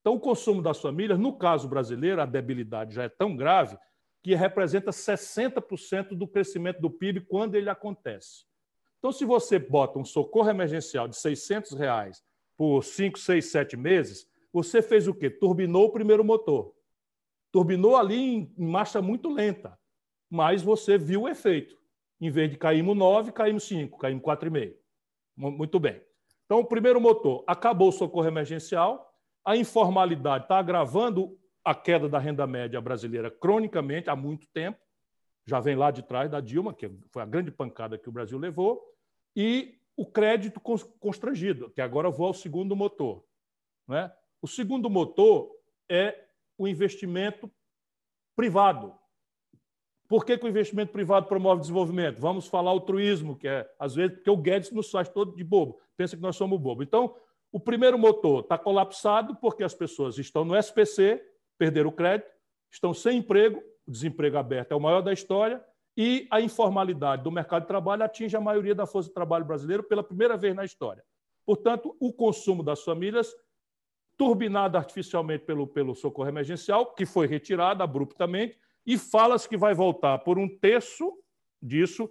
Então, 0.00 0.14
o 0.14 0.20
consumo 0.20 0.62
das 0.62 0.80
famílias, 0.80 1.18
no 1.18 1.36
caso 1.36 1.68
brasileiro, 1.68 2.22
a 2.22 2.26
debilidade 2.26 2.94
já 2.94 3.02
é 3.02 3.08
tão 3.08 3.36
grave 3.36 3.76
que 4.22 4.34
representa 4.34 4.90
60% 4.90 6.14
do 6.16 6.26
crescimento 6.26 6.80
do 6.80 6.90
PIB 6.90 7.22
quando 7.22 7.54
ele 7.54 7.68
acontece. 7.68 8.44
Então, 9.00 9.10
se 9.10 9.24
você 9.24 9.58
bota 9.58 9.98
um 9.98 10.04
socorro 10.04 10.50
emergencial 10.50 11.08
de 11.08 11.16
600 11.16 11.72
reais 11.72 12.22
por 12.54 12.84
5, 12.84 13.18
6, 13.18 13.44
7 13.46 13.76
meses, 13.76 14.28
você 14.52 14.82
fez 14.82 15.08
o 15.08 15.14
quê? 15.14 15.30
Turbinou 15.30 15.86
o 15.86 15.90
primeiro 15.90 16.22
motor. 16.22 16.74
Turbinou 17.50 17.96
ali 17.96 18.16
em, 18.16 18.54
em 18.58 18.66
marcha 18.66 19.00
muito 19.00 19.32
lenta, 19.32 19.76
mas 20.28 20.62
você 20.62 20.98
viu 20.98 21.22
o 21.22 21.28
efeito. 21.28 21.80
Em 22.20 22.30
vez 22.30 22.50
de 22.50 22.58
caímos 22.58 22.94
9, 22.94 23.32
caímos 23.32 23.64
5, 23.64 23.98
caímos 23.98 24.22
4,5. 24.22 24.76
Muito 25.34 25.80
bem. 25.80 26.02
Então, 26.44 26.60
o 26.60 26.64
primeiro 26.64 27.00
motor, 27.00 27.42
acabou 27.46 27.88
o 27.88 27.92
socorro 27.92 28.28
emergencial, 28.28 29.10
a 29.42 29.56
informalidade 29.56 30.44
está 30.44 30.58
agravando 30.58 31.38
a 31.64 31.74
queda 31.74 32.08
da 32.08 32.18
renda 32.18 32.46
média 32.46 32.80
brasileira 32.80 33.30
cronicamente 33.30 34.10
há 34.10 34.16
muito 34.16 34.46
tempo, 34.48 34.78
já 35.46 35.60
vem 35.60 35.74
lá 35.74 35.90
de 35.90 36.02
trás 36.02 36.30
da 36.30 36.40
Dilma, 36.40 36.74
que 36.74 36.90
foi 37.10 37.22
a 37.22 37.26
grande 37.26 37.50
pancada 37.50 37.98
que 37.98 38.08
o 38.08 38.12
Brasil 38.12 38.38
levou, 38.38 38.82
e 39.34 39.78
o 39.96 40.06
crédito 40.06 40.60
constrangido, 40.98 41.70
que 41.70 41.80
agora 41.80 42.10
vou 42.10 42.26
ao 42.26 42.34
segundo 42.34 42.74
motor. 42.74 43.24
Né? 43.86 44.10
O 44.40 44.46
segundo 44.46 44.88
motor 44.88 45.50
é 45.88 46.26
o 46.56 46.66
investimento 46.66 47.50
privado. 48.36 48.94
Por 50.08 50.24
que, 50.24 50.36
que, 50.38 50.44
o 50.44 50.48
investimento 50.48 50.92
privado 50.92 51.26
promove 51.26 51.60
desenvolvimento? 51.60 52.20
Vamos 52.20 52.46
falar 52.46 52.70
altruísmo, 52.70 53.36
que 53.36 53.46
é, 53.46 53.70
às 53.78 53.94
vezes, 53.94 54.16
porque 54.16 54.30
o 54.30 54.36
Guedes 54.36 54.70
nos 54.70 54.90
faz 54.90 55.08
todo 55.08 55.36
de 55.36 55.44
bobo, 55.44 55.80
pensa 55.96 56.16
que 56.16 56.22
nós 56.22 56.36
somos 56.36 56.60
bobo. 56.60 56.82
Então, 56.82 57.14
O 57.52 57.58
primeiro 57.58 57.98
motor 57.98 58.42
está 58.42 58.56
colapsado 58.56 59.34
porque 59.36 59.64
as 59.64 59.74
pessoas 59.74 60.18
estão 60.18 60.44
no 60.44 60.56
SPC, 60.56 61.20
perderam 61.58 61.90
o 61.90 61.92
crédito, 61.92 62.30
estão 62.70 62.94
sem 62.94 63.18
emprego, 63.18 63.60
desemprego 63.90 64.38
aberto 64.38 64.72
é 64.72 64.76
o 64.76 64.80
maior 64.80 65.00
da 65.00 65.12
história, 65.12 65.62
e 65.96 66.26
a 66.30 66.40
informalidade 66.40 67.22
do 67.22 67.30
mercado 67.30 67.62
de 67.62 67.68
trabalho 67.68 68.04
atinge 68.04 68.36
a 68.36 68.40
maioria 68.40 68.74
da 68.74 68.86
força 68.86 69.08
de 69.08 69.14
trabalho 69.14 69.44
brasileira 69.44 69.82
pela 69.82 70.02
primeira 70.02 70.36
vez 70.36 70.54
na 70.54 70.64
história. 70.64 71.04
Portanto, 71.44 71.96
o 71.98 72.12
consumo 72.12 72.62
das 72.62 72.82
famílias, 72.82 73.34
turbinado 74.16 74.78
artificialmente 74.78 75.44
pelo, 75.44 75.66
pelo 75.66 75.94
socorro 75.94 76.28
emergencial, 76.28 76.94
que 76.94 77.04
foi 77.04 77.26
retirado 77.26 77.82
abruptamente, 77.82 78.56
e 78.86 78.96
fala-se 78.96 79.48
que 79.48 79.56
vai 79.56 79.74
voltar 79.74 80.18
por 80.18 80.38
um 80.38 80.48
terço 80.48 81.12
disso 81.60 82.10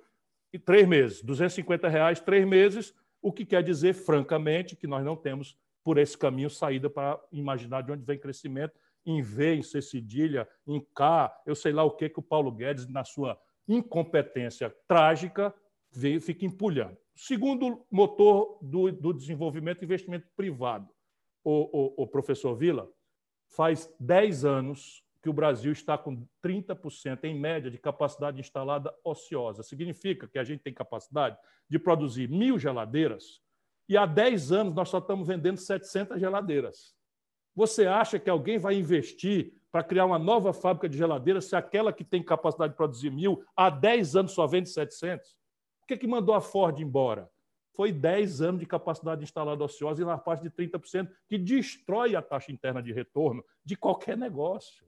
em 0.54 0.60
três 0.60 0.88
meses, 0.88 1.22
250 1.24 1.88
reais, 1.88 2.20
três 2.20 2.46
meses, 2.48 2.94
o 3.22 3.32
que 3.32 3.46
quer 3.46 3.64
dizer, 3.64 3.94
francamente, 3.94 4.76
que 4.76 4.88
nós 4.88 5.04
não 5.04 5.16
temos 5.16 5.58
por 5.84 5.98
esse 5.98 6.18
caminho 6.18 6.50
saída 6.50 6.90
para 6.90 7.20
imaginar 7.32 7.82
de 7.82 7.92
onde 7.92 8.04
vem 8.04 8.20
crescimento, 8.20 8.74
em 9.12 9.22
V, 9.22 9.56
em 9.56 9.64
C 9.64 9.82
cedilha, 9.82 10.48
em 10.68 10.80
K, 10.96 11.42
eu 11.46 11.56
sei 11.56 11.72
lá 11.72 11.84
o 11.84 11.92
que 11.92 12.10
que 12.10 12.20
o 12.20 12.24
Paulo 12.24 12.52
Guedes, 12.52 12.88
na 12.88 13.04
sua 13.04 13.40
incompetência 13.68 14.74
trágica, 14.88 15.54
veio, 15.92 16.22
fica 16.22 16.46
empulhando. 16.46 16.98
Segundo 17.16 17.86
motor 17.92 18.58
do, 18.62 18.92
do 18.92 19.14
desenvolvimento 19.14 19.84
investimento 19.84 20.28
privado, 20.36 20.90
o, 21.44 21.98
o, 22.00 22.04
o 22.04 22.08
professor 22.08 22.56
Vila, 22.56 22.90
faz 23.48 23.92
10 24.00 24.46
anos 24.46 25.04
que 25.22 25.30
o 25.30 25.34
Brasil 25.34 25.72
está 25.72 25.98
com 25.98 26.26
30% 26.44 27.26
em 27.26 27.38
média 27.38 27.70
de 27.70 27.78
capacidade 27.78 28.40
instalada 28.40 28.94
ociosa. 29.04 29.64
Significa 29.64 30.28
que 30.28 30.40
a 30.40 30.44
gente 30.44 30.62
tem 30.62 30.74
capacidade 30.74 31.38
de 31.70 31.78
produzir 31.78 32.30
mil 32.30 32.58
geladeiras 32.58 33.42
e 33.88 33.98
há 33.98 34.06
10 34.06 34.52
anos 34.52 34.76
nós 34.76 34.88
só 34.88 35.00
estamos 35.00 35.28
vendendo 35.28 35.58
700 35.58 36.20
geladeiras. 36.20 36.96
Você 37.60 37.86
acha 37.86 38.18
que 38.18 38.30
alguém 38.30 38.58
vai 38.58 38.76
investir 38.76 39.52
para 39.70 39.84
criar 39.84 40.06
uma 40.06 40.18
nova 40.18 40.54
fábrica 40.54 40.88
de 40.88 40.98
geladeiras 40.98 41.44
se 41.44 41.58
aquela 41.58 41.92
que 41.92 42.06
tem 42.06 42.24
capacidade 42.24 42.72
de 42.72 42.78
produzir 42.78 43.12
mil 43.12 43.44
há 43.54 43.70
10 43.70 44.16
anos 44.16 44.32
só 44.32 44.48
vende 44.48 44.70
700? 44.70 45.36
Por 45.82 45.88
que, 45.88 45.98
que 45.98 46.08
mandou 46.08 46.34
a 46.34 46.40
Ford 46.40 46.80
embora? 46.80 47.30
Foi 47.74 47.92
10 47.92 48.42
anos 48.42 48.62
de 48.62 48.66
capacidade 48.66 49.24
instalada 49.24 49.62
ociosa 49.62 50.02
e 50.02 50.06
na 50.06 50.18
parte 50.18 50.44
de 50.44 50.50
30%, 50.50 51.12
que 51.28 51.38
destrói 51.38 52.16
a 52.16 52.22
taxa 52.22 52.50
interna 52.50 52.82
de 52.82 52.94
retorno 52.94 53.44
de 53.66 53.76
qualquer 53.76 54.18
negócio. 54.18 54.88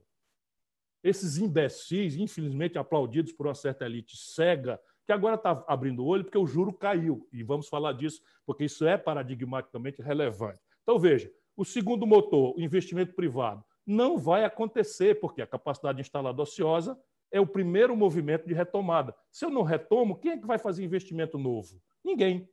Esses 1.04 1.36
imbecis, 1.36 2.16
infelizmente 2.16 2.78
aplaudidos 2.78 3.34
por 3.34 3.48
uma 3.48 3.54
certa 3.54 3.84
elite 3.84 4.16
cega, 4.16 4.80
que 5.04 5.12
agora 5.12 5.34
está 5.34 5.62
abrindo 5.68 6.02
o 6.02 6.06
olho 6.06 6.24
porque 6.24 6.38
o 6.38 6.46
juro 6.46 6.72
caiu. 6.72 7.28
E 7.30 7.42
vamos 7.42 7.68
falar 7.68 7.92
disso, 7.92 8.22
porque 8.46 8.64
isso 8.64 8.86
é 8.86 8.96
paradigmaticamente 8.96 10.00
relevante. 10.00 10.62
Então, 10.82 10.98
veja, 10.98 11.30
o 11.56 11.64
segundo 11.64 12.06
motor, 12.06 12.54
o 12.56 12.60
investimento 12.60 13.14
privado, 13.14 13.64
não 13.86 14.16
vai 14.16 14.44
acontecer, 14.44 15.20
porque 15.20 15.42
a 15.42 15.46
capacidade 15.46 16.00
instalada 16.00 16.40
ociosa 16.40 16.98
é 17.30 17.40
o 17.40 17.46
primeiro 17.46 17.96
movimento 17.96 18.46
de 18.46 18.54
retomada. 18.54 19.14
Se 19.30 19.44
eu 19.44 19.50
não 19.50 19.62
retomo, 19.62 20.16
quem 20.16 20.32
é 20.32 20.38
que 20.38 20.46
vai 20.46 20.58
fazer 20.58 20.84
investimento 20.84 21.38
novo? 21.38 21.82
Ninguém. 22.04 22.48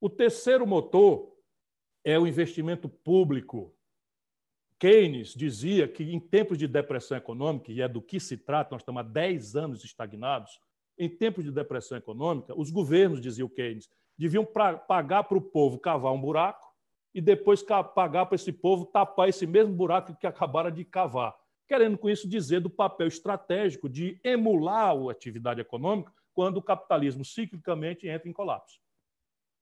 O 0.00 0.08
terceiro 0.10 0.66
motor 0.66 1.32
é 2.02 2.18
o 2.18 2.26
investimento 2.26 2.88
público. 2.88 3.74
Keynes 4.78 5.34
dizia 5.34 5.86
que 5.86 6.02
em 6.02 6.18
tempos 6.18 6.58
de 6.58 6.66
depressão 6.66 7.16
econômica, 7.16 7.70
e 7.70 7.80
é 7.80 7.88
do 7.88 8.02
que 8.02 8.18
se 8.18 8.36
trata, 8.36 8.74
nós 8.74 8.82
estamos 8.82 9.00
há 9.00 9.04
10 9.04 9.56
anos 9.56 9.84
estagnados, 9.84 10.60
em 10.98 11.08
tempos 11.08 11.44
de 11.44 11.50
depressão 11.50 11.96
econômica, 11.98 12.58
os 12.58 12.70
governos, 12.70 13.20
dizia 13.20 13.44
o 13.44 13.50
Keynes, 13.50 13.88
deviam 14.16 14.44
pagar 14.44 15.24
para 15.24 15.38
o 15.38 15.42
povo 15.42 15.78
cavar 15.78 16.12
um 16.12 16.20
buraco 16.20 16.73
e 17.14 17.20
depois 17.20 17.62
pagar 17.62 18.26
para 18.26 18.34
esse 18.34 18.52
povo 18.52 18.86
tapar 18.86 19.28
esse 19.28 19.46
mesmo 19.46 19.72
buraco 19.72 20.16
que 20.16 20.26
acabaram 20.26 20.70
de 20.70 20.84
cavar. 20.84 21.34
Querendo 21.68 21.96
com 21.96 22.10
isso 22.10 22.28
dizer 22.28 22.60
do 22.60 22.68
papel 22.68 23.06
estratégico 23.06 23.88
de 23.88 24.20
emular 24.24 24.90
a 24.90 25.10
atividade 25.10 25.60
econômica 25.60 26.12
quando 26.34 26.56
o 26.56 26.62
capitalismo 26.62 27.24
ciclicamente 27.24 28.08
entra 28.08 28.28
em 28.28 28.32
colapso. 28.32 28.80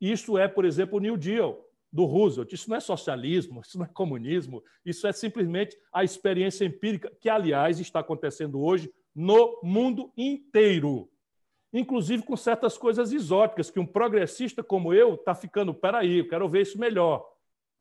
Isso 0.00 0.36
é, 0.36 0.48
por 0.48 0.64
exemplo, 0.64 0.96
o 0.96 1.00
New 1.00 1.16
Deal, 1.16 1.64
do 1.92 2.05
Roosevelt. 2.07 2.53
Isso 2.53 2.70
não 2.70 2.76
é 2.76 2.80
socialismo, 2.80 3.61
isso 3.61 3.78
não 3.78 3.84
é 3.84 3.88
comunismo, 3.88 4.64
isso 4.84 5.07
é 5.07 5.12
simplesmente 5.12 5.76
a 5.92 6.03
experiência 6.03 6.64
empírica, 6.64 7.12
que, 7.20 7.28
aliás, 7.28 7.78
está 7.78 8.00
acontecendo 8.00 8.61
hoje 8.61 8.90
no 9.14 9.61
mundo 9.62 10.11
inteiro. 10.16 11.09
Inclusive 11.72 12.22
com 12.22 12.36
certas 12.36 12.76
coisas 12.76 13.12
exóticas, 13.12 13.70
que 13.70 13.78
um 13.78 13.86
progressista 13.86 14.62
como 14.62 14.92
eu 14.92 15.14
está 15.14 15.34
ficando, 15.34 15.72
peraí, 15.72 16.18
eu 16.18 16.28
quero 16.28 16.48
ver 16.48 16.62
isso 16.62 16.78
melhor. 16.78 17.32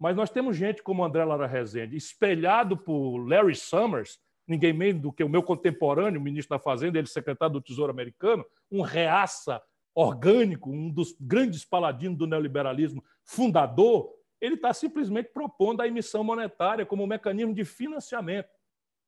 Mas 0.02 0.16
nós 0.16 0.32
temos 0.32 0.58
gente 0.58 0.82
como 0.82 1.06
André 1.06 1.24
Lara 1.24 1.46
Rezende, 1.46 1.96
espelhado 1.96 2.76
por 2.76 3.20
Larry 3.20 3.54
Summers, 3.54 4.20
ninguém 4.48 4.74
menos 4.74 5.00
do 5.00 5.14
que 5.14 5.24
o 5.24 5.30
meu 5.30 5.44
contemporâneo, 5.44 6.20
o 6.20 6.24
ministro 6.24 6.58
da 6.58 6.60
Fazenda, 6.60 6.98
ele 6.98 7.06
secretário 7.06 7.54
do 7.54 7.62
Tesouro 7.62 7.92
Americano, 7.92 8.44
um 8.72 8.82
reaça 8.82 9.62
orgânico, 9.94 10.72
um 10.72 10.90
dos 10.90 11.16
grandes 11.22 11.64
paladinos 11.64 12.18
do 12.18 12.26
neoliberalismo 12.26 13.04
fundador, 13.24 14.12
ele 14.42 14.56
está 14.56 14.74
simplesmente 14.74 15.30
propondo 15.32 15.82
a 15.82 15.88
emissão 15.88 16.24
monetária 16.24 16.84
como 16.84 17.04
um 17.04 17.08
mecanismo 17.08 17.54
de 17.54 17.64
financiamento. 17.64 18.50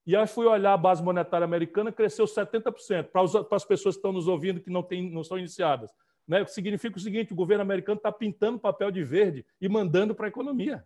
E 0.05 0.15
aí 0.15 0.27
fui 0.27 0.45
olhar 0.45 0.73
a 0.73 0.77
base 0.77 1.01
monetária 1.01 1.45
americana, 1.45 1.91
cresceu 1.91 2.25
70%. 2.25 3.05
Para, 3.05 3.55
as 3.55 3.65
pessoas 3.65 3.95
que 3.95 3.99
estão 3.99 4.11
nos 4.11 4.27
ouvindo 4.27 4.61
que 4.61 4.69
não, 4.69 4.83
tem, 4.83 5.09
não 5.09 5.23
são 5.23 5.39
iniciadas. 5.39 5.89
Né? 6.27 6.45
Significa 6.45 6.97
o 6.97 7.01
seguinte: 7.01 7.33
o 7.33 7.35
governo 7.35 7.61
americano 7.61 7.97
está 7.97 8.11
pintando 8.11 8.59
papel 8.59 8.91
de 8.91 9.03
verde 9.03 9.45
e 9.59 9.67
mandando 9.67 10.15
para 10.15 10.27
a 10.27 10.29
economia. 10.29 10.85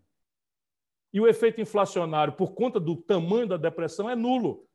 E 1.14 1.20
o 1.20 1.28
efeito 1.28 1.62
inflacionário, 1.62 2.34
por 2.34 2.54
conta 2.54 2.80
do 2.80 2.96
tamanho 2.96 3.48
da 3.48 3.58
depressão, 3.58 4.10
é 4.10 4.16
nulo. 4.16 4.68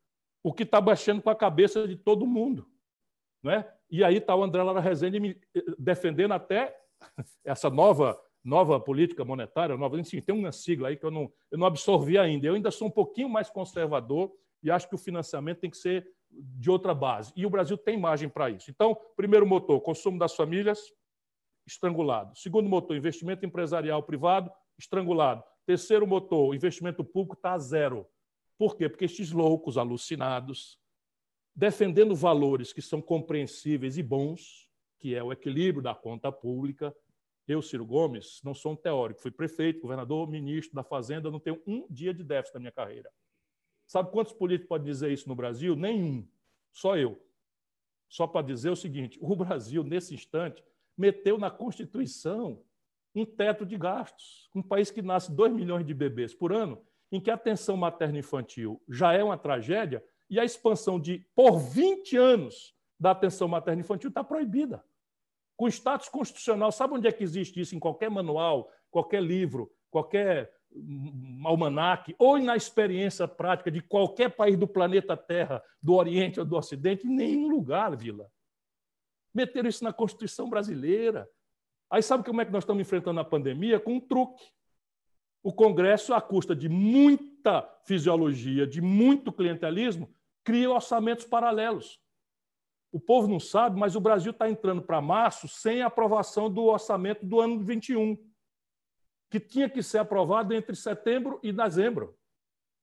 O 0.42 0.52
que 0.52 0.62
está 0.62 0.80
baixando 0.80 1.22
com 1.22 1.30
a 1.30 1.36
cabeça 1.36 1.86
de 1.86 1.96
todo 1.96 2.26
mundo. 2.26 2.68
Né? 3.42 3.68
E 3.90 4.02
aí 4.02 4.16
está 4.16 4.34
o 4.34 4.42
André 4.42 4.62
Lara 4.62 4.80
Rezende 4.80 5.40
eh, 5.54 5.64
defendendo 5.78 6.32
até 6.32 6.76
essa 7.44 7.68
nova 7.68 8.18
nova 8.44 8.80
política 8.80 9.24
monetária, 9.24 9.76
nova, 9.76 9.98
enfim, 10.00 10.20
tem 10.20 10.34
uma 10.34 10.50
sigla 10.50 10.88
aí 10.88 10.96
que 10.96 11.06
eu 11.06 11.10
não, 11.10 11.32
eu 11.50 11.58
não 11.58 11.66
absorvi 11.66 12.18
ainda. 12.18 12.46
Eu 12.46 12.54
ainda 12.54 12.70
sou 12.70 12.88
um 12.88 12.90
pouquinho 12.90 13.28
mais 13.28 13.48
conservador 13.48 14.32
e 14.62 14.70
acho 14.70 14.88
que 14.88 14.94
o 14.94 14.98
financiamento 14.98 15.60
tem 15.60 15.70
que 15.70 15.76
ser 15.76 16.06
de 16.32 16.70
outra 16.70 16.94
base. 16.94 17.32
E 17.36 17.44
o 17.44 17.50
Brasil 17.50 17.76
tem 17.76 17.98
margem 17.98 18.28
para 18.28 18.50
isso. 18.50 18.70
Então, 18.70 18.96
primeiro 19.16 19.46
motor, 19.46 19.80
consumo 19.80 20.18
das 20.18 20.34
famílias, 20.34 20.80
estrangulado. 21.66 22.36
Segundo 22.36 22.68
motor, 22.68 22.96
investimento 22.96 23.44
empresarial 23.44 24.02
privado, 24.02 24.50
estrangulado. 24.78 25.42
Terceiro 25.66 26.06
motor, 26.06 26.54
investimento 26.54 27.04
público 27.04 27.34
está 27.34 27.52
a 27.52 27.58
zero. 27.58 28.06
Por 28.58 28.76
quê? 28.76 28.88
Porque 28.88 29.04
estes 29.04 29.30
loucos 29.32 29.76
alucinados 29.76 30.78
defendendo 31.54 32.14
valores 32.14 32.72
que 32.72 32.80
são 32.80 33.00
compreensíveis 33.00 33.98
e 33.98 34.02
bons, 34.02 34.68
que 34.98 35.14
é 35.14 35.22
o 35.22 35.32
equilíbrio 35.32 35.82
da 35.82 35.94
conta 35.94 36.32
pública. 36.32 36.94
Eu, 37.46 37.60
Ciro 37.60 37.84
Gomes, 37.84 38.40
não 38.42 38.54
sou 38.54 38.72
um 38.72 38.76
teórico, 38.76 39.20
fui 39.20 39.30
prefeito, 39.30 39.80
governador, 39.80 40.28
ministro 40.30 40.74
da 40.74 40.84
Fazenda, 40.84 41.30
não 41.30 41.40
tenho 41.40 41.60
um 41.66 41.86
dia 41.90 42.14
de 42.14 42.24
déficit 42.24 42.54
na 42.54 42.60
minha 42.60 42.72
carreira. 42.72 43.10
Sabe 43.92 44.10
quantos 44.10 44.32
políticos 44.32 44.70
podem 44.70 44.86
dizer 44.86 45.12
isso 45.12 45.28
no 45.28 45.34
Brasil? 45.34 45.76
Nenhum. 45.76 46.26
Só 46.72 46.96
eu. 46.96 47.22
Só 48.08 48.26
para 48.26 48.40
dizer 48.40 48.70
o 48.70 48.74
seguinte: 48.74 49.18
o 49.20 49.36
Brasil, 49.36 49.84
nesse 49.84 50.14
instante, 50.14 50.64
meteu 50.96 51.36
na 51.36 51.50
Constituição 51.50 52.64
um 53.14 53.26
teto 53.26 53.66
de 53.66 53.76
gastos. 53.76 54.48
Um 54.54 54.62
país 54.62 54.90
que 54.90 55.02
nasce 55.02 55.30
2 55.30 55.52
milhões 55.52 55.84
de 55.84 55.92
bebês 55.92 56.32
por 56.32 56.54
ano, 56.54 56.82
em 57.10 57.20
que 57.20 57.30
a 57.30 57.34
atenção 57.34 57.76
materno-infantil 57.76 58.82
já 58.88 59.12
é 59.12 59.22
uma 59.22 59.36
tragédia, 59.36 60.02
e 60.30 60.40
a 60.40 60.44
expansão 60.46 60.98
de, 60.98 61.26
por 61.34 61.58
20 61.58 62.16
anos, 62.16 62.74
da 62.98 63.10
atenção 63.10 63.46
materno-infantil 63.46 64.08
está 64.08 64.24
proibida. 64.24 64.82
Com 65.54 65.68
status 65.68 66.08
constitucional, 66.08 66.72
sabe 66.72 66.94
onde 66.94 67.08
é 67.08 67.12
que 67.12 67.22
existe 67.22 67.60
isso? 67.60 67.76
Em 67.76 67.78
qualquer 67.78 68.10
manual, 68.10 68.72
qualquer 68.90 69.22
livro, 69.22 69.70
qualquer 69.90 70.50
almanaque, 71.44 72.14
ou 72.18 72.38
na 72.38 72.56
experiência 72.56 73.26
prática 73.28 73.70
de 73.70 73.80
qualquer 73.80 74.30
país 74.30 74.56
do 74.56 74.66
planeta 74.66 75.16
Terra, 75.16 75.62
do 75.82 75.94
Oriente 75.94 76.40
ou 76.40 76.46
do 76.46 76.56
Ocidente, 76.56 77.06
em 77.06 77.14
nenhum 77.14 77.48
lugar, 77.48 77.96
Vila. 77.96 78.30
Meteram 79.34 79.68
isso 79.68 79.84
na 79.84 79.92
Constituição 79.92 80.48
brasileira. 80.48 81.28
Aí 81.90 82.02
sabe 82.02 82.24
como 82.24 82.40
é 82.40 82.44
que 82.44 82.52
nós 82.52 82.64
estamos 82.64 82.80
enfrentando 82.80 83.20
a 83.20 83.24
pandemia? 83.24 83.80
Com 83.80 83.94
um 83.94 84.00
truque. 84.00 84.44
O 85.42 85.52
Congresso, 85.52 86.14
à 86.14 86.20
custa 86.20 86.54
de 86.54 86.68
muita 86.68 87.62
fisiologia, 87.84 88.66
de 88.66 88.80
muito 88.80 89.32
clientelismo, 89.32 90.14
cria 90.44 90.70
orçamentos 90.70 91.24
paralelos. 91.24 92.00
O 92.92 93.00
povo 93.00 93.26
não 93.26 93.40
sabe, 93.40 93.78
mas 93.78 93.96
o 93.96 94.00
Brasil 94.00 94.32
está 94.32 94.48
entrando 94.48 94.82
para 94.82 95.00
março 95.00 95.48
sem 95.48 95.82
aprovação 95.82 96.50
do 96.50 96.64
orçamento 96.64 97.24
do 97.24 97.40
ano 97.40 97.58
21, 97.58 98.16
que 99.32 99.40
tinha 99.40 99.66
que 99.66 99.82
ser 99.82 99.96
aprovado 99.96 100.52
entre 100.52 100.76
setembro 100.76 101.40
e 101.42 101.50
dezembro. 101.50 102.14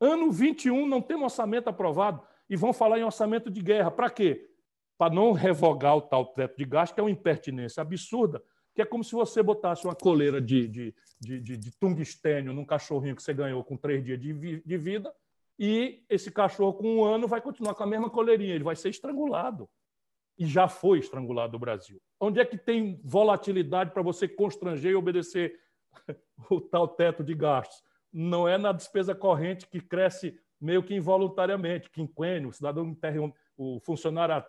Ano 0.01 0.31
21 0.31 0.87
não 0.87 0.99
tem 0.99 1.15
um 1.15 1.23
orçamento 1.23 1.69
aprovado 1.69 2.23
e 2.49 2.55
vão 2.55 2.73
falar 2.73 2.97
em 2.97 3.03
orçamento 3.03 3.51
de 3.51 3.61
guerra. 3.61 3.91
Para 3.91 4.09
quê? 4.09 4.49
Para 4.97 5.13
não 5.13 5.31
revogar 5.31 5.95
o 5.95 6.01
tal 6.01 6.25
teto 6.25 6.57
de 6.57 6.65
gasto, 6.65 6.95
que 6.95 6.99
é 6.99 7.03
uma 7.03 7.11
impertinência 7.11 7.81
absurda, 7.81 8.41
que 8.73 8.81
é 8.81 8.85
como 8.85 9.03
se 9.03 9.11
você 9.11 9.43
botasse 9.43 9.85
uma 9.85 9.93
coleira 9.93 10.41
de, 10.41 10.67
de, 10.67 10.95
de, 11.19 11.39
de, 11.39 11.55
de 11.55 11.71
tungstênio 11.77 12.51
num 12.51 12.65
cachorrinho 12.65 13.15
que 13.15 13.21
você 13.21 13.33
ganhou 13.33 13.63
com 13.63 13.77
três 13.77 14.03
dias 14.03 14.19
de, 14.19 14.33
vi, 14.33 14.63
de 14.65 14.77
vida, 14.77 15.13
e 15.59 16.03
esse 16.09 16.31
cachorro, 16.31 16.73
com 16.73 16.95
um 16.95 17.03
ano, 17.03 17.27
vai 17.27 17.41
continuar 17.41 17.75
com 17.75 17.83
a 17.83 17.87
mesma 17.87 18.09
coleirinha, 18.09 18.55
ele 18.55 18.63
vai 18.63 18.75
ser 18.75 18.89
estrangulado. 18.89 19.69
E 20.35 20.47
já 20.47 20.67
foi 20.67 20.97
estrangulado 20.97 21.53
no 21.53 21.59
Brasil. 21.59 22.01
Onde 22.19 22.39
é 22.39 22.45
que 22.45 22.57
tem 22.57 22.99
volatilidade 23.03 23.91
para 23.91 24.01
você 24.01 24.27
constranger 24.27 24.93
e 24.93 24.95
obedecer 24.95 25.59
o 26.49 26.61
tal 26.61 26.87
teto 26.87 27.23
de 27.23 27.33
gastos? 27.33 27.83
Não 28.11 28.47
é 28.47 28.57
na 28.57 28.71
despesa 28.71 29.13
corrente 29.13 29.67
que 29.67 29.79
cresce 29.79 30.39
meio 30.59 30.83
que 30.83 30.93
involuntariamente, 30.93 31.89
quinquênio, 31.89 32.49
o 32.49 32.53
cidadão 32.53 32.85
interrompe 32.85 33.37
o 33.59 33.77
funcionário 33.81 34.41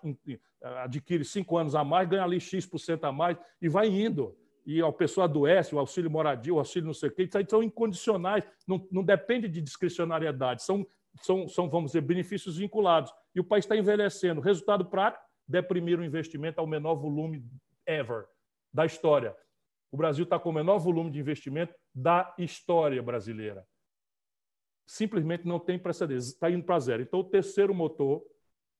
adquire 0.84 1.24
cinco 1.24 1.56
anos 1.56 1.74
a 1.74 1.82
mais, 1.82 2.08
ganha 2.08 2.22
ali 2.22 2.40
X% 2.40 3.02
a 3.02 3.10
mais 3.10 3.36
e 3.60 3.68
vai 3.68 3.88
indo. 3.88 4.36
E 4.64 4.80
a 4.80 4.92
pessoa 4.92 5.24
adoece, 5.24 5.74
o 5.74 5.80
auxílio 5.80 6.08
moradia, 6.08 6.54
o 6.54 6.58
auxílio 6.58 6.86
não 6.86 6.94
sei 6.94 7.08
o 7.08 7.12
quê, 7.12 7.24
isso 7.24 7.36
aí 7.36 7.44
são 7.48 7.60
incondicionais, 7.60 8.44
não, 8.68 8.86
não 8.90 9.02
depende 9.02 9.48
de 9.48 9.60
discricionariedade, 9.60 10.62
são, 10.62 10.86
são, 11.22 11.48
são, 11.48 11.68
vamos 11.68 11.90
dizer, 11.90 12.02
benefícios 12.02 12.56
vinculados. 12.56 13.12
E 13.34 13.40
o 13.40 13.44
país 13.44 13.64
está 13.64 13.76
envelhecendo. 13.76 14.40
Resultado 14.40 14.84
prático, 14.84 15.24
deprimir 15.48 15.98
o 15.98 16.04
investimento 16.04 16.60
ao 16.60 16.66
menor 16.66 16.94
volume 16.94 17.44
ever 17.84 18.26
da 18.72 18.86
história. 18.86 19.34
O 19.90 19.96
Brasil 19.96 20.24
está 20.24 20.38
com 20.38 20.50
o 20.50 20.52
menor 20.52 20.78
volume 20.78 21.10
de 21.10 21.18
investimento 21.18 21.74
da 21.94 22.32
história 22.38 23.02
brasileira. 23.02 23.66
Simplesmente 24.86 25.46
não 25.46 25.58
tem 25.58 25.78
precedentes, 25.78 26.28
está 26.28 26.50
indo 26.50 26.64
para 26.64 26.78
zero. 26.78 27.02
Então, 27.02 27.20
o 27.20 27.24
terceiro 27.24 27.74
motor 27.74 28.22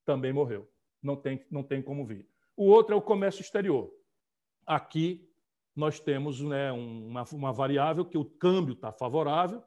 também 0.05 0.33
morreu. 0.33 0.71
Não 1.03 1.17
tem, 1.17 1.45
não 1.51 1.63
tem 1.63 1.83
como 1.83 2.05
vir. 2.05 2.29
O 2.57 2.67
outro 2.67 2.95
é 2.95 2.99
o 2.99 3.03
comércio 3.03 3.41
exterior. 3.41 3.91
Aqui 4.67 5.29
nós 5.75 5.99
temos 5.99 6.41
né, 6.41 6.71
uma, 6.73 7.25
uma 7.33 7.53
variável 7.53 8.05
que 8.05 8.19
o 8.19 8.25
câmbio 8.25 8.75
está 8.75 8.93
favorável, 8.93 9.63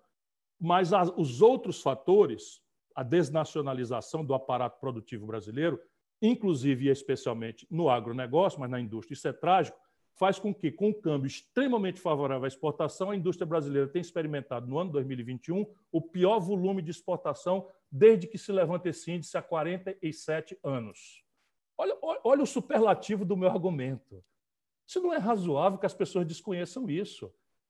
mas 0.59 0.93
as, 0.93 1.11
os 1.17 1.41
outros 1.41 1.81
fatores, 1.81 2.61
a 2.95 3.03
desnacionalização 3.03 4.23
do 4.23 4.33
aparato 4.33 4.79
produtivo 4.79 5.25
brasileiro, 5.25 5.79
inclusive 6.21 6.85
e 6.85 6.89
especialmente 6.89 7.67
no 7.69 7.89
agronegócio, 7.89 8.59
mas 8.59 8.69
na 8.69 8.79
indústria, 8.79 9.13
isso 9.13 9.27
é 9.27 9.33
trágico, 9.33 9.77
faz 10.15 10.39
com 10.39 10.53
que, 10.53 10.71
com 10.71 10.89
um 10.89 10.93
câmbio 10.93 11.27
extremamente 11.27 11.99
favorável 11.99 12.45
à 12.45 12.47
exportação, 12.47 13.11
a 13.11 13.15
indústria 13.15 13.45
brasileira 13.45 13.87
tenha 13.87 14.01
experimentado 14.01 14.67
no 14.67 14.77
ano 14.77 14.91
2021 14.91 15.65
o 15.91 16.01
pior 16.01 16.39
volume 16.39 16.81
de 16.81 16.91
exportação 16.91 17.67
desde 17.91 18.27
que 18.27 18.37
se 18.37 18.51
levanta 18.51 18.89
esse 18.89 19.11
índice 19.11 19.37
há 19.37 19.41
47 19.41 20.57
anos. 20.63 21.23
Olha, 21.77 21.97
olha 22.23 22.43
o 22.43 22.47
superlativo 22.47 23.25
do 23.25 23.35
meu 23.35 23.49
argumento. 23.49 24.23
Isso 24.87 25.01
não 25.01 25.13
é 25.13 25.17
razoável 25.17 25.79
que 25.79 25.85
as 25.85 25.93
pessoas 25.93 26.25
desconheçam 26.25 26.89
isso. 26.89 27.25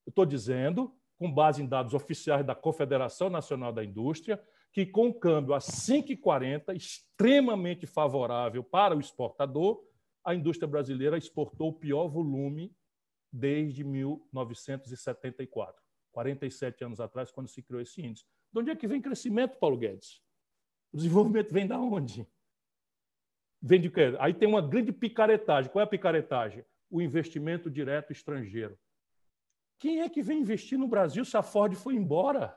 Eu 0.05 0.09
estou 0.09 0.25
dizendo, 0.25 0.93
com 1.17 1.31
base 1.31 1.61
em 1.61 1.65
dados 1.65 1.93
oficiais 1.93 2.45
da 2.45 2.53
Confederação 2.53 3.29
Nacional 3.29 3.71
da 3.71 3.83
Indústria, 3.83 4.41
que 4.73 4.85
com 4.85 5.07
o 5.07 5.13
câmbio 5.13 5.53
a 5.53 5.59
5,40, 5.59 6.75
extremamente 6.75 7.85
favorável 7.85 8.63
para 8.63 8.95
o 8.95 8.99
exportador, 8.99 9.81
a 10.23 10.33
indústria 10.33 10.67
brasileira 10.67 11.17
exportou 11.17 11.69
o 11.69 11.73
pior 11.73 12.07
volume 12.07 12.75
desde 13.31 13.83
1974, 13.83 15.81
47 16.11 16.83
anos 16.83 16.99
atrás, 16.99 17.31
quando 17.31 17.47
se 17.47 17.61
criou 17.61 17.81
esse 17.81 18.01
índice. 18.01 18.25
De 18.51 18.59
onde 18.59 18.69
é 18.69 18.75
que 18.75 18.87
vem 18.87 19.01
crescimento, 19.01 19.57
Paulo 19.57 19.77
Guedes? 19.77 20.21
O 20.91 20.97
desenvolvimento 20.97 21.51
vem 21.51 21.65
da 21.65 21.79
onde? 21.79 22.27
Vem 23.59 23.81
de 23.81 23.89
quê? 23.89 24.15
Aí 24.19 24.33
tem 24.33 24.47
uma 24.47 24.61
grande 24.61 24.91
picaretagem. 24.91 25.71
Qual 25.71 25.81
é 25.81 25.85
a 25.85 25.89
picaretagem? 25.89 26.63
O 26.89 27.01
investimento 27.01 27.71
direto 27.71 28.11
estrangeiro. 28.11 28.77
Quem 29.79 30.01
é 30.01 30.09
que 30.09 30.21
vem 30.21 30.41
investir 30.41 30.77
no 30.77 30.87
Brasil 30.87 31.25
se 31.25 31.35
a 31.35 31.41
Ford 31.41 31.73
foi 31.73 31.95
embora? 31.95 32.55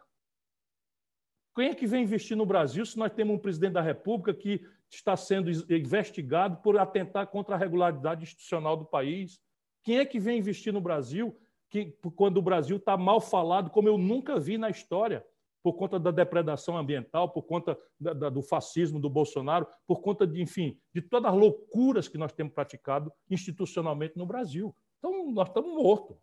Quem 1.57 1.71
é 1.71 1.75
que 1.75 1.87
vem 1.87 2.03
investir 2.03 2.37
no 2.37 2.45
Brasil 2.45 2.85
se 2.85 2.99
nós 2.99 3.11
temos 3.11 3.35
um 3.35 3.39
presidente 3.39 3.73
da 3.73 3.81
República 3.81 4.35
que 4.35 4.61
está 4.91 5.17
sendo 5.17 5.51
investigado 5.73 6.59
por 6.59 6.79
atentar 6.79 7.27
contra 7.29 7.55
a 7.55 7.59
regularidade 7.59 8.25
institucional 8.25 8.77
do 8.77 8.85
país? 8.85 9.41
Quem 9.83 9.99
é 9.99 10.05
que 10.05 10.21
vem 10.21 10.39
investir 10.39 10.71
no 10.71 10.83
Brasil 10.83 11.35
que, 11.71 11.97
quando 12.15 12.37
o 12.37 12.43
Brasil 12.43 12.77
está 12.77 12.95
mal 12.95 13.23
falado, 13.23 13.71
como 13.71 13.89
eu 13.89 13.97
nunca 13.97 14.39
vi 14.39 14.59
na 14.59 14.69
história? 14.69 15.25
por 15.63 15.73
conta 15.73 15.99
da 15.99 16.13
depredação 16.13 16.79
ambiental, 16.79 17.29
por 17.29 17.43
conta 17.43 17.77
da, 17.99 18.13
da, 18.13 18.29
do 18.29 18.41
fascismo 18.41 19.01
do 19.01 19.11
Bolsonaro, 19.11 19.67
por 19.85 20.01
conta 20.01 20.25
de, 20.25 20.41
enfim, 20.41 20.79
de 20.95 21.03
todas 21.03 21.33
as 21.33 21.37
loucuras 21.37 22.07
que 22.07 22.17
nós 22.17 22.33
temos 22.33 22.53
praticado 22.53 23.13
institucionalmente 23.29 24.17
no 24.17 24.25
Brasil. 24.25 24.73
Então, 25.01 25.29
nós 25.33 25.49
estamos 25.49 25.75
mortos. 25.75 26.17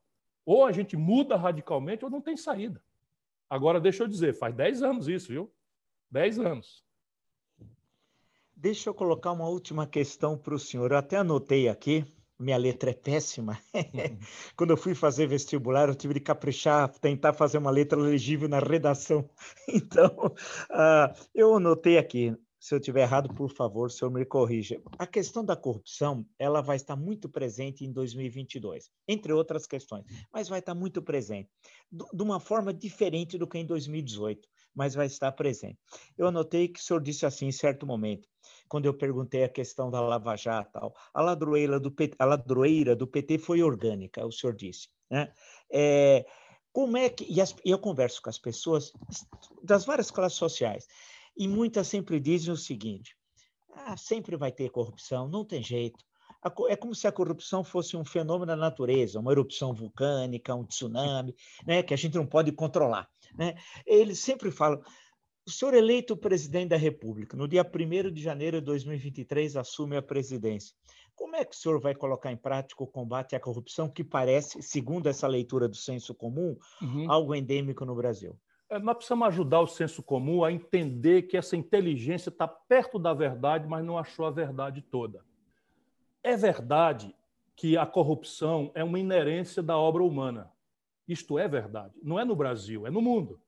Ou 0.46 0.66
a 0.66 0.72
gente 0.72 0.96
muda 0.96 1.36
radicalmente 1.36 2.06
ou 2.06 2.10
não 2.10 2.22
tem 2.22 2.38
saída. 2.38 2.82
Agora, 3.54 3.80
deixa 3.80 4.01
eu 4.01 4.08
dizer, 4.08 4.34
faz 4.34 4.56
10 4.56 4.82
anos 4.82 5.08
isso, 5.08 5.28
viu? 5.28 5.54
10 6.10 6.39
anos. 6.39 6.84
Deixa 8.56 8.89
eu 8.89 8.95
colocar 8.95 9.32
uma 9.32 9.47
última 9.47 9.86
questão 9.86 10.36
para 10.36 10.56
o 10.56 10.60
senhor. 10.60 10.91
Eu 10.91 10.97
até 10.97 11.18
anotei 11.18 11.70
aqui, 11.70 12.04
minha 12.39 12.58
letra 12.58 12.89
é 12.89 12.95
péssima. 12.95 13.60
Quando 14.58 14.72
eu 14.72 14.78
fui 14.78 14.95
fazer 14.95 15.28
vestibular, 15.28 15.88
eu 15.88 15.93
tive 15.93 16.16
de 16.16 16.20
caprichar, 16.20 16.89
tentar 16.97 17.32
fazer 17.34 17.60
uma 17.60 17.70
letra 17.70 17.99
legível 17.99 18.49
na 18.49 18.58
redação. 18.58 19.30
Então, 19.70 20.34
uh, 20.72 21.28
eu 21.32 21.56
anotei 21.56 21.99
aqui. 21.99 22.36
Se 22.64 22.74
eu 22.74 22.80
estiver 22.80 23.01
errado, 23.01 23.28
por 23.34 23.49
favor, 23.49 23.88
o 23.88 23.89
senhor 23.89 24.09
me 24.09 24.24
corrija. 24.24 24.82
A 24.97 25.05
questão 25.05 25.43
da 25.43 25.53
corrupção, 25.53 26.26
ela 26.39 26.61
vai 26.61 26.78
estar 26.78 26.95
muito 26.95 27.28
presente 27.28 27.84
em 27.84 27.91
2022, 27.91 28.89
entre 29.05 29.34
outras 29.34 29.68
questões, 29.68 30.05
mas 30.32 30.47
vai 30.47 30.59
estar 30.59 30.74
muito 30.74 31.01
presente, 31.01 31.49
de 31.91 32.24
uma 32.24 32.39
forma 32.39 32.74
diferente 32.74 33.38
do 33.38 33.45
que 33.45 33.57
em 33.57 33.66
2018, 33.66 34.47
mas 34.74 34.93
vai 34.93 35.07
estar 35.07 35.30
presente. 35.34 35.78
Eu 36.18 36.26
anotei 36.26 36.70
que 36.70 36.80
o 36.80 36.82
senhor 36.82 37.01
disse 37.01 37.26
assim 37.26 37.47
em 37.47 37.51
certo 37.51 37.86
momento, 37.86 38.30
quando 38.70 38.86
eu 38.86 38.93
perguntei 38.93 39.43
a 39.43 39.49
questão 39.49 39.91
da 39.91 39.99
Lava 39.99 40.38
Jato, 40.38 40.72
tal, 40.72 40.95
a 41.14 41.22
ladroeira 41.22 41.82
do 41.82 41.91
PT, 41.91 42.16
a 42.18 42.24
ladroeira 42.24 42.95
do 42.95 43.05
PT 43.05 43.39
foi 43.39 43.61
orgânica, 43.61 44.26
o 44.26 44.32
senhor 44.32 44.55
disse, 44.55 44.88
né? 45.11 45.34
É, 45.70 46.26
como 46.72 46.95
é 46.95 47.07
que 47.09 47.26
e, 47.32 47.41
as, 47.41 47.53
e 47.64 47.72
eu 47.72 47.78
converso 47.78 48.22
com 48.22 48.30
as 48.30 48.39
pessoas 48.39 48.93
das 49.61 49.84
várias 49.86 50.09
classes 50.09 50.38
sociais 50.38 50.88
e 51.36 51.48
muitas 51.48 51.88
sempre 51.88 52.20
dizem 52.20 52.54
o 52.54 52.58
seguinte: 52.58 53.16
ah, 53.74 53.98
sempre 53.98 54.36
vai 54.36 54.52
ter 54.52 54.70
corrupção, 54.70 55.28
não 55.28 55.46
tem 55.46 55.64
jeito. 55.64 56.04
É 56.68 56.76
como 56.76 56.94
se 56.94 57.08
a 57.08 57.12
corrupção 57.12 57.64
fosse 57.64 57.96
um 57.96 58.04
fenômeno 58.04 58.48
da 58.48 58.56
natureza, 58.56 59.20
uma 59.20 59.32
erupção 59.32 59.74
vulcânica, 59.74 60.54
um 60.54 60.66
tsunami, 60.66 61.34
né, 61.66 61.82
que 61.82 61.94
a 61.94 61.98
gente 61.98 62.16
não 62.16 62.26
pode 62.26 62.52
controlar. 62.52 63.08
Né? 63.38 63.56
Eles 63.86 64.20
sempre 64.20 64.52
falam, 64.52 64.82
o 65.46 65.52
senhor 65.52 65.74
eleito 65.74 66.18
presidente 66.18 66.70
da 66.70 66.78
República, 66.78 67.38
no 67.38 67.48
dia 67.48 67.64
1 67.64 68.12
de 68.12 68.22
janeiro 68.22 68.60
de 68.60 68.66
2023, 68.66 69.56
assume 69.56 69.96
a 69.96 70.02
presidência. 70.02 70.76
Como 71.16 71.36
é 71.36 71.46
que 71.46 71.56
o 71.56 71.58
senhor 71.58 71.80
vai 71.80 71.96
colocar 71.96 72.32
em 72.32 72.38
prática 72.38 72.84
o 72.84 72.88
combate 72.88 73.36
à 73.36 73.40
corrupção, 73.40 73.90
que 73.90 74.04
parece, 74.04 74.62
segundo 74.62 75.08
essa 75.08 75.28
leitura 75.28 75.70
do 75.70 75.76
senso 75.76 76.14
comum, 76.14 76.58
uhum. 76.82 77.12
algo 77.12 77.36
endêmico 77.36 77.86
no 77.86 77.96
Brasil? 77.96 78.38
É, 78.74 78.80
nós 78.80 78.95
precisamos 78.95 79.28
ajudar 79.28 79.61
o 79.61 79.67
senso 79.67 80.01
comum 80.01 80.43
a 80.43 80.51
entender 80.51 81.24
que 81.24 81.38
essa 81.38 81.55
inteligência 81.55 82.30
está 82.30 82.47
perto 82.47 82.97
da 82.97 83.13
verdade, 83.13 83.67
mas 83.67 83.86
não 83.86 83.99
achou 83.99 84.26
a 84.26 84.32
verdade 84.32 84.82
toda. 84.82 85.24
É 86.24 86.36
verdade 86.36 87.15
que 87.55 87.78
a 87.78 87.86
corrupção 87.86 88.71
é 88.74 88.84
uma 88.84 88.97
inerência 88.97 89.61
da 89.61 89.78
obra 89.78 90.01
humana. 90.01 90.51
Isto 91.07 91.38
é 91.38 91.47
verdade. 91.47 91.93
Não 92.01 92.19
é 92.19 92.26
no 92.26 92.36
Brasil, 92.36 92.88
é 92.88 92.89
no 92.89 92.99
mundo. 92.99 93.39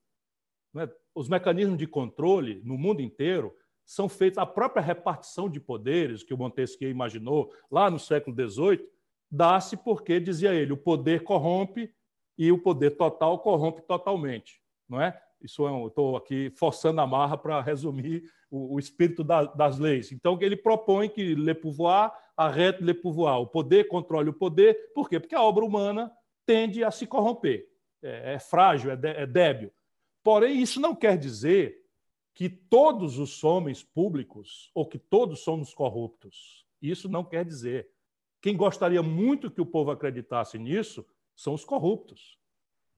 É? 0.78 0.88
Os 1.16 1.28
mecanismos 1.28 1.80
de 1.80 1.88
controle 1.88 2.62
no 2.64 2.78
mundo 2.78 3.02
inteiro 3.02 3.56
são 3.84 4.08
feitos, 4.08 4.38
a 4.38 4.46
própria 4.46 4.84
repartição 4.84 5.50
de 5.50 5.60
poderes 5.60 6.22
que 6.22 6.36
o 6.36 6.38
Montesquieu 6.38 6.92
imaginou 6.92 7.52
lá 7.72 7.90
no 7.90 7.98
século 7.98 8.36
XVIII, 8.36 8.88
dá-se 9.32 9.76
porque, 9.76 10.20
dizia 10.20 10.54
ele, 10.54 10.74
o 10.74 10.78
poder 10.78 11.24
corrompe 11.24 11.92
e 12.38 12.52
o 12.52 12.62
poder 12.62 12.92
total 12.92 13.40
corrompe 13.40 13.82
totalmente. 13.82 14.64
Não 14.88 15.02
é? 15.02 15.20
Isso 15.42 15.68
é 15.68 15.88
estou 15.88 16.16
aqui 16.16 16.50
forçando 16.52 17.02
a 17.02 17.08
marra 17.08 17.38
para 17.38 17.62
resumir 17.62 18.24
o, 18.50 18.76
o 18.76 18.80
espírito 18.80 19.24
da, 19.24 19.44
das 19.44 19.78
leis. 19.78 20.12
Então, 20.12 20.38
ele 20.42 20.56
propõe 20.56 21.10
que 21.10 21.36
le 21.36 21.54
pouvoir 21.54 22.14
arrête 22.36 22.84
le 22.84 22.94
pouvoir, 22.94 23.40
o 23.40 23.48
poder 23.48 23.88
controle 23.88 24.30
o 24.30 24.34
poder. 24.34 24.92
Por 24.94 25.10
quê? 25.10 25.20
Porque 25.20 25.36
a 25.36 25.42
obra 25.42 25.64
humana 25.64 26.12
tende 26.46 26.84
a 26.84 26.92
se 26.92 27.08
corromper. 27.08 27.68
É, 28.02 28.34
é 28.34 28.40
frágil, 28.40 28.92
é, 28.92 28.96
de, 28.96 29.08
é 29.08 29.26
débil. 29.26 29.72
Porém, 30.24 30.62
isso 30.62 30.80
não 30.80 30.96
quer 30.96 31.18
dizer 31.18 31.78
que 32.34 32.50
todos 32.50 33.18
os 33.18 33.44
homens 33.44 33.84
públicos 33.84 34.70
ou 34.76 34.86
que 34.86 35.00
todos 35.00 35.40
somos 35.40 35.74
corruptos. 35.74 36.66
Isso 36.82 37.08
não 37.08 37.24
quer 37.24 37.46
dizer. 37.46 37.90
Quem 38.42 38.58
gostaria 38.58 39.02
muito 39.02 39.50
que 39.50 39.62
o 39.62 39.66
povo 39.66 39.92
acreditasse 39.92 40.58
nisso 40.60 41.06
são 41.36 41.54
os 41.54 41.64
corruptos. 41.64 42.38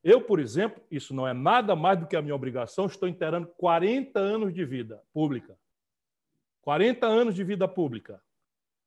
Eu, 0.04 0.22
por 0.22 0.40
exemplo, 0.40 0.82
isso 0.90 1.14
não 1.14 1.28
é 1.28 1.34
nada 1.34 1.76
mais 1.76 2.00
do 2.00 2.08
que 2.08 2.16
a 2.16 2.22
minha 2.22 2.36
obrigação, 2.36 2.86
estou 2.86 3.10
inteirando 3.10 3.48
40 3.58 4.20
anos 4.20 4.54
de 4.54 4.64
vida 4.64 5.04
pública. 5.14 5.58
40 6.62 7.06
anos 7.06 7.36
de 7.36 7.44
vida 7.44 7.68
pública. 7.68 8.22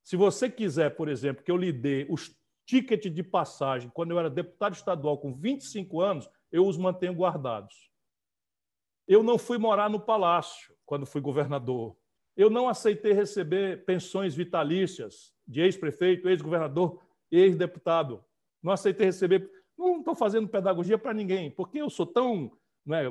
Se 0.03 0.17
você 0.17 0.51
quiser, 0.51 0.91
por 0.97 1.09
exemplo, 1.09 1.43
que 1.43 1.51
eu 1.51 1.57
lhe 1.57 1.73
dê 1.73 2.07
os 2.09 2.35
ticket 2.67 3.07
de 3.07 3.23
passagem, 3.23 3.91
quando 3.91 4.13
eu 4.13 4.19
era 4.19 4.31
deputado 4.31 4.75
estadual 4.75 5.19
com 5.19 5.35
25 5.35 6.01
anos, 6.01 6.31
eu 6.53 6.67
os 6.67 6.77
mantenho 6.77 7.15
guardados. 7.15 7.91
Eu 9.09 9.23
não 9.23 9.37
fui 9.37 9.59
morar 9.59 9.91
no 9.91 9.99
palácio 9.99 10.75
quando 10.87 11.05
fui 11.05 11.21
governador. 11.21 11.97
Eu 12.37 12.49
não 12.49 12.69
aceitei 12.69 13.13
receber 13.13 13.85
pensões 13.85 14.35
vitalícias 14.35 15.35
de 15.47 15.61
ex-prefeito, 15.61 16.29
ex-governador, 16.29 17.03
ex-deputado. 17.31 18.25
Não 18.63 18.73
aceitei 18.73 19.07
receber. 19.07 19.51
Não 19.81 20.01
estou 20.01 20.15
fazendo 20.15 20.47
pedagogia 20.47 20.99
para 20.99 21.15
ninguém, 21.15 21.51
porque 21.51 21.79
eu 21.79 21.89
sou 21.89 22.05
tão 22.05 22.53
é, 22.93 23.11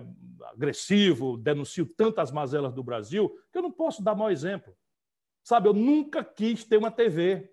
agressivo, 0.52 1.36
denuncio 1.36 1.84
tantas 1.86 2.32
mazelas 2.32 2.74
do 2.74 2.84
Brasil, 2.84 3.36
que 3.52 3.58
eu 3.58 3.64
não 3.64 3.72
posso 3.72 4.04
dar 4.04 4.14
mau 4.14 4.30
exemplo. 4.30 4.72
Sabe, 5.44 5.68
eu 5.68 5.74
nunca 5.74 6.24
quis 6.24 6.64
ter 6.64 6.78
uma 6.78 6.92
TV. 6.92 7.52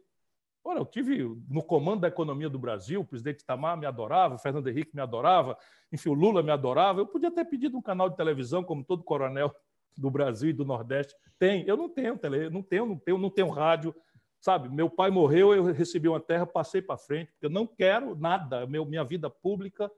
Olha, 0.62 0.80
eu 0.80 0.84
tive 0.84 1.24
no 1.48 1.62
comando 1.62 2.00
da 2.00 2.08
economia 2.08 2.50
do 2.50 2.58
Brasil, 2.58 3.00
o 3.00 3.06
presidente 3.06 3.40
Itamar 3.40 3.78
me 3.78 3.86
adorava, 3.86 4.34
o 4.34 4.38
Fernando 4.38 4.68
Henrique 4.68 4.94
me 4.94 5.00
adorava, 5.00 5.56
enfim, 5.90 6.10
o 6.10 6.14
Lula 6.14 6.42
me 6.42 6.50
adorava. 6.50 7.00
Eu 7.00 7.06
podia 7.06 7.30
ter 7.30 7.46
pedido 7.46 7.78
um 7.78 7.82
canal 7.82 8.10
de 8.10 8.16
televisão, 8.16 8.62
como 8.62 8.84
todo 8.84 9.02
coronel 9.02 9.54
do 9.96 10.10
Brasil 10.10 10.50
e 10.50 10.52
do 10.52 10.64
Nordeste 10.64 11.14
tem. 11.38 11.64
Eu 11.66 11.76
não 11.76 11.88
tenho 11.88 12.18
tele, 12.18 12.50
não 12.50 12.62
tenho, 12.62 12.84
não 12.84 12.98
tenho, 12.98 13.18
não 13.18 13.30
tenho 13.30 13.48
rádio. 13.48 13.94
Sabe, 14.40 14.68
meu 14.68 14.88
pai 14.88 15.10
morreu, 15.10 15.54
eu 15.54 15.64
recebi 15.64 16.08
uma 16.08 16.20
terra, 16.20 16.46
passei 16.46 16.80
para 16.80 16.96
frente, 16.96 17.32
porque 17.32 17.46
eu 17.46 17.50
não 17.50 17.66
quero 17.66 18.14
nada. 18.14 18.66
Meu, 18.66 18.84
minha 18.84 19.02
vida 19.02 19.28
pública 19.28 19.90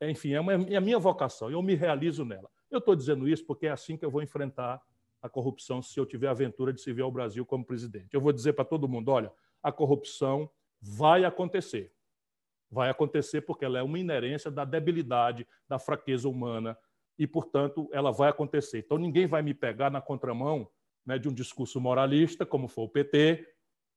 enfim, 0.00 0.32
é, 0.32 0.40
uma, 0.40 0.52
é 0.52 0.76
a 0.76 0.80
minha 0.80 0.98
vocação, 0.98 1.50
eu 1.50 1.62
me 1.62 1.74
realizo 1.74 2.24
nela. 2.24 2.50
Eu 2.70 2.78
estou 2.78 2.94
dizendo 2.94 3.28
isso 3.28 3.44
porque 3.46 3.66
é 3.66 3.70
assim 3.70 3.96
que 3.96 4.04
eu 4.04 4.10
vou 4.10 4.22
enfrentar 4.22 4.82
a 5.22 5.28
corrupção 5.28 5.80
se 5.80 5.98
eu 5.98 6.04
tiver 6.04 6.28
a 6.28 6.32
aventura 6.32 6.72
de 6.72 6.80
servir 6.80 7.02
ao 7.02 7.10
Brasil 7.10 7.46
como 7.46 7.64
presidente. 7.64 8.12
Eu 8.12 8.20
vou 8.20 8.32
dizer 8.32 8.52
para 8.52 8.64
todo 8.64 8.88
mundo: 8.88 9.10
olha, 9.10 9.32
a 9.62 9.72
corrupção 9.72 10.50
vai 10.80 11.24
acontecer. 11.24 11.92
Vai 12.70 12.90
acontecer 12.90 13.42
porque 13.42 13.64
ela 13.64 13.78
é 13.78 13.82
uma 13.82 13.98
inerência 13.98 14.50
da 14.50 14.64
debilidade, 14.64 15.46
da 15.68 15.78
fraqueza 15.78 16.28
humana, 16.28 16.76
e, 17.18 17.26
portanto, 17.26 17.88
ela 17.92 18.10
vai 18.10 18.28
acontecer. 18.28 18.78
Então, 18.78 18.98
ninguém 18.98 19.26
vai 19.26 19.40
me 19.40 19.54
pegar 19.54 19.88
na 19.88 20.00
contramão 20.00 20.68
né, 21.04 21.18
de 21.18 21.28
um 21.28 21.32
discurso 21.32 21.80
moralista, 21.80 22.44
como 22.44 22.68
foi 22.68 22.84
o 22.84 22.88
PT, 22.88 23.46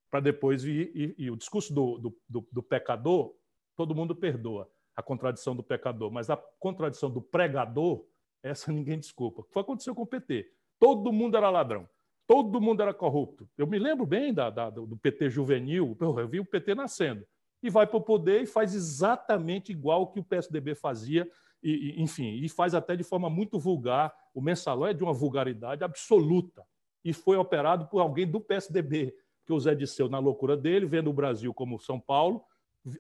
para 0.09 0.19
depois 0.19 0.63
vir. 0.63 0.91
E, 0.93 1.15
e, 1.25 1.31
o 1.31 1.35
discurso 1.35 1.73
do, 1.73 1.97
do, 1.97 2.17
do, 2.27 2.47
do 2.51 2.63
pecador, 2.63 3.33
todo 3.75 3.95
mundo 3.95 4.15
perdoa 4.15 4.69
a 4.95 5.01
contradição 5.01 5.55
do 5.55 5.63
pecador, 5.63 6.11
mas 6.11 6.29
a 6.29 6.37
contradição 6.59 7.09
do 7.09 7.21
pregador, 7.21 8.03
essa 8.43 8.71
ninguém 8.73 8.99
desculpa. 8.99 9.41
O 9.41 9.43
que 9.43 9.59
aconteceu 9.59 9.95
com 9.95 10.01
o 10.01 10.07
PT? 10.07 10.51
Todo 10.79 11.11
mundo 11.11 11.37
era 11.37 11.49
ladrão, 11.49 11.87
todo 12.27 12.61
mundo 12.61 12.81
era 12.81 12.93
corrupto. 12.93 13.49
Eu 13.57 13.67
me 13.67 13.79
lembro 13.79 14.05
bem 14.05 14.33
da, 14.33 14.49
da, 14.49 14.69
do 14.69 14.97
PT 14.97 15.29
juvenil, 15.29 15.97
eu 15.99 16.27
vi 16.27 16.39
o 16.39 16.45
PT 16.45 16.75
nascendo. 16.75 17.25
E 17.61 17.69
vai 17.69 17.85
para 17.85 17.97
o 17.97 18.01
poder 18.01 18.41
e 18.41 18.45
faz 18.45 18.73
exatamente 18.73 19.71
igual 19.71 20.11
que 20.11 20.19
o 20.19 20.23
PSDB 20.23 20.75
fazia, 20.75 21.29
e, 21.61 21.99
e, 21.99 22.01
enfim, 22.01 22.35
e 22.41 22.47
faz 22.47 22.73
até 22.73 22.95
de 22.95 23.03
forma 23.03 23.29
muito 23.29 23.59
vulgar. 23.59 24.13
O 24.33 24.41
mensalão 24.41 24.87
é 24.87 24.93
de 24.93 25.03
uma 25.03 25.13
vulgaridade 25.13 25.83
absoluta. 25.83 26.65
E 27.03 27.13
foi 27.13 27.37
operado 27.37 27.87
por 27.87 27.99
alguém 27.99 28.29
do 28.29 28.39
PSDB, 28.39 29.13
que 29.49 29.53
o 29.53 29.59
Zé 29.59 29.73
Disseu, 29.73 30.07
na 30.07 30.19
loucura 30.19 30.55
dele, 30.55 30.85
vendo 30.85 31.09
o 31.09 31.13
Brasil 31.13 31.51
como 31.51 31.79
São 31.79 31.99
Paulo, 31.99 32.43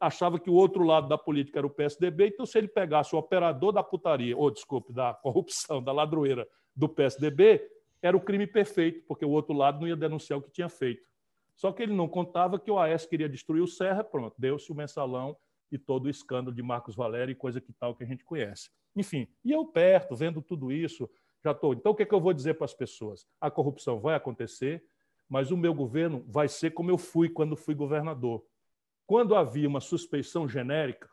achava 0.01 0.39
que 0.39 0.49
o 0.49 0.53
outro 0.53 0.83
lado 0.83 1.07
da 1.07 1.15
política 1.15 1.59
era 1.59 1.67
o 1.67 1.69
PSDB, 1.69 2.29
então 2.29 2.43
se 2.43 2.57
ele 2.57 2.67
pegasse 2.67 3.15
o 3.15 3.19
operador 3.19 3.71
da 3.71 3.83
putaria, 3.83 4.35
ou 4.35 4.49
desculpe, 4.49 4.91
da 4.91 5.13
corrupção, 5.21 5.83
da 5.83 5.91
ladroeira 5.91 6.47
do 6.75 6.89
PSDB, 6.89 7.61
era 8.01 8.17
o 8.17 8.19
crime 8.19 8.47
perfeito, 8.47 9.05
porque 9.07 9.23
o 9.23 9.29
outro 9.29 9.53
lado 9.53 9.79
não 9.79 9.87
ia 9.87 9.95
denunciar 9.95 10.39
o 10.39 10.41
que 10.41 10.49
tinha 10.49 10.67
feito. 10.67 11.07
Só 11.55 11.71
que 11.71 11.83
ele 11.83 11.93
não 11.93 12.07
contava 12.07 12.57
que 12.57 12.71
o 12.71 12.79
AS 12.79 13.05
queria 13.05 13.29
destruir 13.29 13.61
o 13.61 13.67
Serra, 13.67 14.03
pronto, 14.03 14.33
deu-se 14.35 14.71
o 14.71 14.75
mensalão 14.75 15.37
e 15.71 15.77
todo 15.77 16.05
o 16.05 16.09
escândalo 16.09 16.55
de 16.55 16.63
Marcos 16.63 16.95
Valério 16.95 17.31
e 17.31 17.35
coisa 17.35 17.61
que 17.61 17.71
tal 17.73 17.93
que 17.93 18.03
a 18.03 18.07
gente 18.07 18.25
conhece. 18.25 18.71
Enfim, 18.95 19.27
e 19.45 19.51
eu 19.51 19.63
perto, 19.65 20.15
vendo 20.15 20.41
tudo 20.41 20.71
isso, 20.71 21.07
já 21.43 21.51
estou. 21.51 21.75
Então, 21.75 21.91
o 21.91 21.95
que, 21.95 22.01
é 22.01 22.05
que 22.07 22.15
eu 22.15 22.19
vou 22.19 22.33
dizer 22.33 22.55
para 22.55 22.65
as 22.65 22.73
pessoas? 22.73 23.27
A 23.39 23.51
corrupção 23.51 23.99
vai 23.99 24.15
acontecer, 24.15 24.83
mas 25.29 25.51
o 25.51 25.57
meu 25.57 25.73
governo 25.73 26.25
vai 26.27 26.47
ser 26.47 26.71
como 26.71 26.89
eu 26.89 26.97
fui 26.97 27.29
quando 27.29 27.55
fui 27.55 27.75
governador 27.75 28.43
quando 29.09 29.35
havia 29.35 29.67
uma 29.67 29.81
suspeição 29.81 30.47
genérica, 30.47 31.09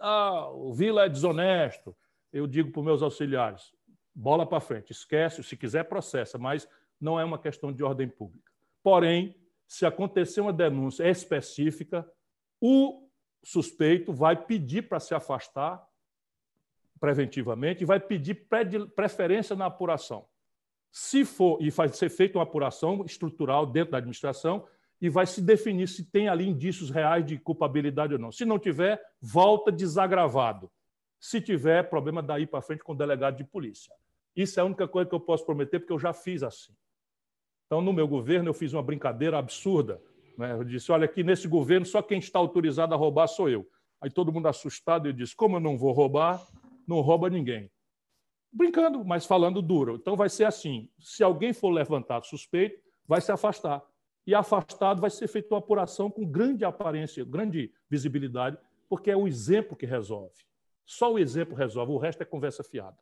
ah, 0.00 0.50
o 0.50 0.74
Vila 0.74 1.04
é 1.04 1.08
desonesto, 1.08 1.96
eu 2.32 2.44
digo 2.44 2.72
para 2.72 2.80
os 2.80 2.84
meus 2.84 3.02
auxiliares, 3.02 3.72
bola 4.12 4.44
para 4.44 4.58
frente, 4.58 4.90
esquece, 4.90 5.44
se 5.44 5.56
quiser 5.56 5.84
processa, 5.84 6.38
mas 6.38 6.68
não 7.00 7.20
é 7.20 7.24
uma 7.24 7.38
questão 7.38 7.72
de 7.72 7.84
ordem 7.84 8.08
pública. 8.08 8.50
Porém, 8.82 9.40
se 9.64 9.86
acontecer 9.86 10.40
uma 10.40 10.52
denúncia 10.52 11.08
específica, 11.08 12.04
o 12.60 13.08
suspeito 13.44 14.12
vai 14.12 14.34
pedir 14.34 14.88
para 14.88 14.98
se 14.98 15.14
afastar 15.14 15.80
preventivamente 16.98 17.84
e 17.84 17.86
vai 17.86 18.00
pedir 18.00 18.48
preferência 18.96 19.54
na 19.54 19.66
apuração. 19.66 20.28
Se 20.90 21.24
for, 21.24 21.58
e 21.60 21.70
vai 21.70 21.88
ser 21.88 22.08
feita 22.08 22.38
uma 22.38 22.44
apuração 22.44 23.04
estrutural 23.04 23.66
dentro 23.66 23.92
da 23.92 23.98
administração, 23.98 24.66
e 25.00 25.08
vai 25.08 25.26
se 25.26 25.40
definir 25.40 25.88
se 25.88 26.04
tem 26.04 26.28
ali 26.28 26.48
indícios 26.48 26.90
reais 26.90 27.24
de 27.24 27.38
culpabilidade 27.38 28.14
ou 28.14 28.18
não. 28.18 28.32
Se 28.32 28.44
não 28.44 28.58
tiver, 28.58 29.00
volta 29.20 29.70
desagravado. 29.70 30.70
Se 31.20 31.40
tiver, 31.40 31.88
problema 31.88 32.22
daí 32.22 32.46
para 32.46 32.60
frente 32.60 32.82
com 32.82 32.92
o 32.92 32.96
delegado 32.96 33.36
de 33.36 33.44
polícia. 33.44 33.92
Isso 34.34 34.58
é 34.58 34.62
a 34.62 34.66
única 34.66 34.86
coisa 34.86 35.08
que 35.08 35.14
eu 35.14 35.20
posso 35.20 35.44
prometer, 35.44 35.80
porque 35.80 35.92
eu 35.92 35.98
já 35.98 36.12
fiz 36.12 36.42
assim. 36.42 36.72
Então, 37.66 37.80
no 37.80 37.92
meu 37.92 38.08
governo, 38.08 38.48
eu 38.48 38.54
fiz 38.54 38.72
uma 38.72 38.82
brincadeira 38.82 39.38
absurda. 39.38 40.00
Né? 40.36 40.52
Eu 40.52 40.64
disse: 40.64 40.90
olha, 40.90 41.04
aqui 41.04 41.22
nesse 41.22 41.46
governo, 41.46 41.84
só 41.84 42.00
quem 42.00 42.18
está 42.18 42.38
autorizado 42.38 42.94
a 42.94 42.96
roubar 42.96 43.26
sou 43.26 43.48
eu. 43.48 43.68
Aí 44.00 44.10
todo 44.10 44.32
mundo 44.32 44.46
assustado, 44.46 45.08
eu 45.08 45.12
disse: 45.12 45.34
como 45.34 45.56
eu 45.56 45.60
não 45.60 45.76
vou 45.76 45.92
roubar, 45.92 46.44
não 46.86 47.00
rouba 47.00 47.28
ninguém. 47.28 47.70
Brincando, 48.52 49.04
mas 49.04 49.26
falando 49.26 49.60
duro. 49.60 49.96
Então, 49.96 50.16
vai 50.16 50.28
ser 50.28 50.44
assim: 50.44 50.90
se 50.98 51.22
alguém 51.22 51.52
for 51.52 51.70
levantado 51.70 52.26
suspeito, 52.26 52.80
vai 53.06 53.20
se 53.20 53.30
afastar 53.30 53.82
e 54.28 54.34
afastado 54.34 55.00
vai 55.00 55.08
ser 55.08 55.26
feita 55.26 55.54
uma 55.54 55.58
apuração 55.58 56.10
com 56.10 56.22
grande 56.22 56.62
aparência, 56.62 57.24
grande 57.24 57.72
visibilidade, 57.88 58.58
porque 58.86 59.10
é 59.10 59.16
o 59.16 59.26
exemplo 59.26 59.74
que 59.74 59.86
resolve. 59.86 60.34
Só 60.84 61.14
o 61.14 61.18
exemplo 61.18 61.56
resolve, 61.56 61.92
o 61.92 61.96
resto 61.96 62.22
é 62.22 62.26
conversa 62.26 62.62
fiada. 62.62 62.98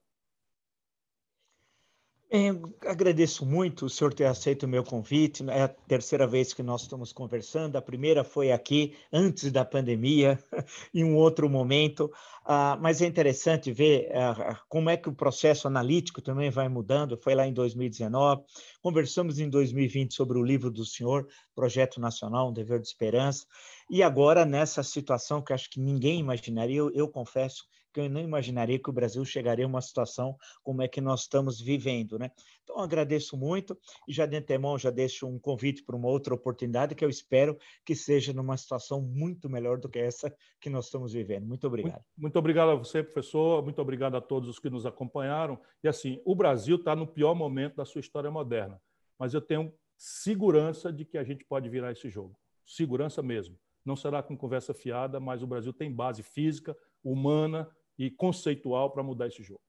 É, 2.29 2.49
agradeço 2.89 3.47
muito 3.47 3.87
o 3.87 3.89
senhor 3.89 4.12
ter 4.12 4.24
aceito 4.24 4.64
o 4.64 4.68
meu 4.68 4.83
convite. 4.83 5.49
É 5.49 5.62
a 5.62 5.68
terceira 5.68 6.27
vez 6.27 6.53
que 6.53 6.62
nós 6.62 6.83
estamos 6.83 7.12
conversando. 7.12 7.77
A 7.77 7.83
primeira 7.83 8.24
foi 8.24 8.51
aqui, 8.51 8.97
antes 9.12 9.53
da 9.53 9.64
pandemia, 9.64 10.37
em 10.93 11.05
um 11.05 11.14
outro 11.14 11.49
momento. 11.49 12.11
Ah, 12.45 12.77
mas 12.81 13.01
é 13.01 13.07
interessante 13.07 13.72
ver 13.72 14.11
ah, 14.12 14.61
como 14.68 14.91
é 14.91 14.97
que 14.97 15.09
o 15.09 15.14
processo 15.14 15.68
analítico 15.68 16.20
também 16.20 16.51
vai 16.51 16.68
mudando. 16.68 17.16
Foi 17.16 17.33
lá 17.33 17.47
em 17.47 17.53
2019. 17.53 18.43
Conversamos 18.83 19.39
em 19.39 19.49
2020 19.49 20.12
sobre 20.12 20.37
o 20.37 20.43
livro 20.43 20.68
do 20.68 20.85
senhor, 20.85 21.29
Projeto 21.55 22.01
Nacional, 22.01 22.49
Um 22.49 22.53
Dever 22.53 22.81
de 22.81 22.89
Esperança. 22.89 23.47
E 23.89 24.03
agora, 24.03 24.45
nessa 24.45 24.83
situação 24.83 25.41
que 25.41 25.53
acho 25.53 25.70
que 25.70 25.79
ninguém 25.79 26.18
imaginaria, 26.18 26.79
eu, 26.79 26.91
eu 26.93 27.09
confesso 27.09 27.64
que 27.97 28.01
eu 28.01 28.11
não 28.11 28.20
imaginaria 28.20 28.78
que 28.78 28.90
o 28.90 28.92
Brasil 28.92 29.24
chegaria 29.24 29.64
a 29.64 29.68
uma 29.68 29.80
situação 29.80 30.36
como 30.62 30.82
é 30.82 30.88
que 30.88 31.01
nós 31.01 31.22
estamos 31.22 31.59
vivendo, 31.59 32.18
né? 32.18 32.30
Então, 32.62 32.78
agradeço 32.78 33.38
muito 33.38 33.74
e 34.07 34.12
já 34.12 34.26
de 34.26 34.36
antemão 34.36 34.78
já 34.78 34.90
deixo 34.90 35.26
um 35.26 35.38
convite 35.38 35.82
para 35.82 35.97
uma 35.97 36.09
outra 36.09 36.34
oportunidade 36.34 36.94
que 36.94 37.03
eu 37.03 37.09
espero 37.09 37.57
que 37.86 37.94
seja 37.94 38.34
numa 38.34 38.55
situação 38.59 39.01
muito 39.01 39.49
melhor 39.49 39.78
do 39.78 39.88
que 39.88 39.99
essa 39.99 40.30
que 40.61 40.68
nós 40.68 40.86
estamos 40.86 41.14
vivendo. 41.14 41.47
Muito 41.47 41.66
obrigado. 41.66 41.94
Muito, 41.94 42.20
muito 42.20 42.38
obrigado 42.38 42.68
a 42.68 42.74
você, 42.74 43.03
professor. 43.03 43.62
Muito 43.62 43.80
obrigado 43.80 44.14
a 44.14 44.20
todos 44.20 44.51
os 44.51 44.59
que 44.59 44.68
nos 44.68 44.84
acompanharam. 44.84 45.59
E 45.82 45.88
assim, 45.88 46.20
o 46.22 46.34
Brasil 46.34 46.76
está 46.76 46.94
no 46.94 47.07
pior 47.07 47.34
momento 47.34 47.76
da 47.76 47.86
sua 47.86 48.03
história 48.03 48.30
moderna, 48.30 48.78
mas 49.18 49.32
eu 49.32 49.40
tenho 49.40 49.72
segurança 49.97 50.92
de 50.92 51.07
que 51.07 51.16
a 51.16 51.24
gente 51.24 51.47
pode 51.47 51.66
virar 51.70 51.92
esse 51.92 52.11
jogo. 52.11 52.38
Segurança 52.66 53.22
mesmo. 53.22 53.59
Não 53.82 53.97
será 53.97 54.22
com 54.22 54.36
conversa 54.36 54.74
fiada, 54.74 55.18
mas 55.18 55.42
o 55.42 55.47
Brasil 55.47 55.72
tem 55.72 55.90
base 55.90 56.22
física, 56.22 56.76
humana, 57.07 57.70
e 57.99 58.11
conceitual 58.11 58.90
para 58.90 59.03
mudar 59.03 59.26
esse 59.28 59.42
jogo. 59.42 59.66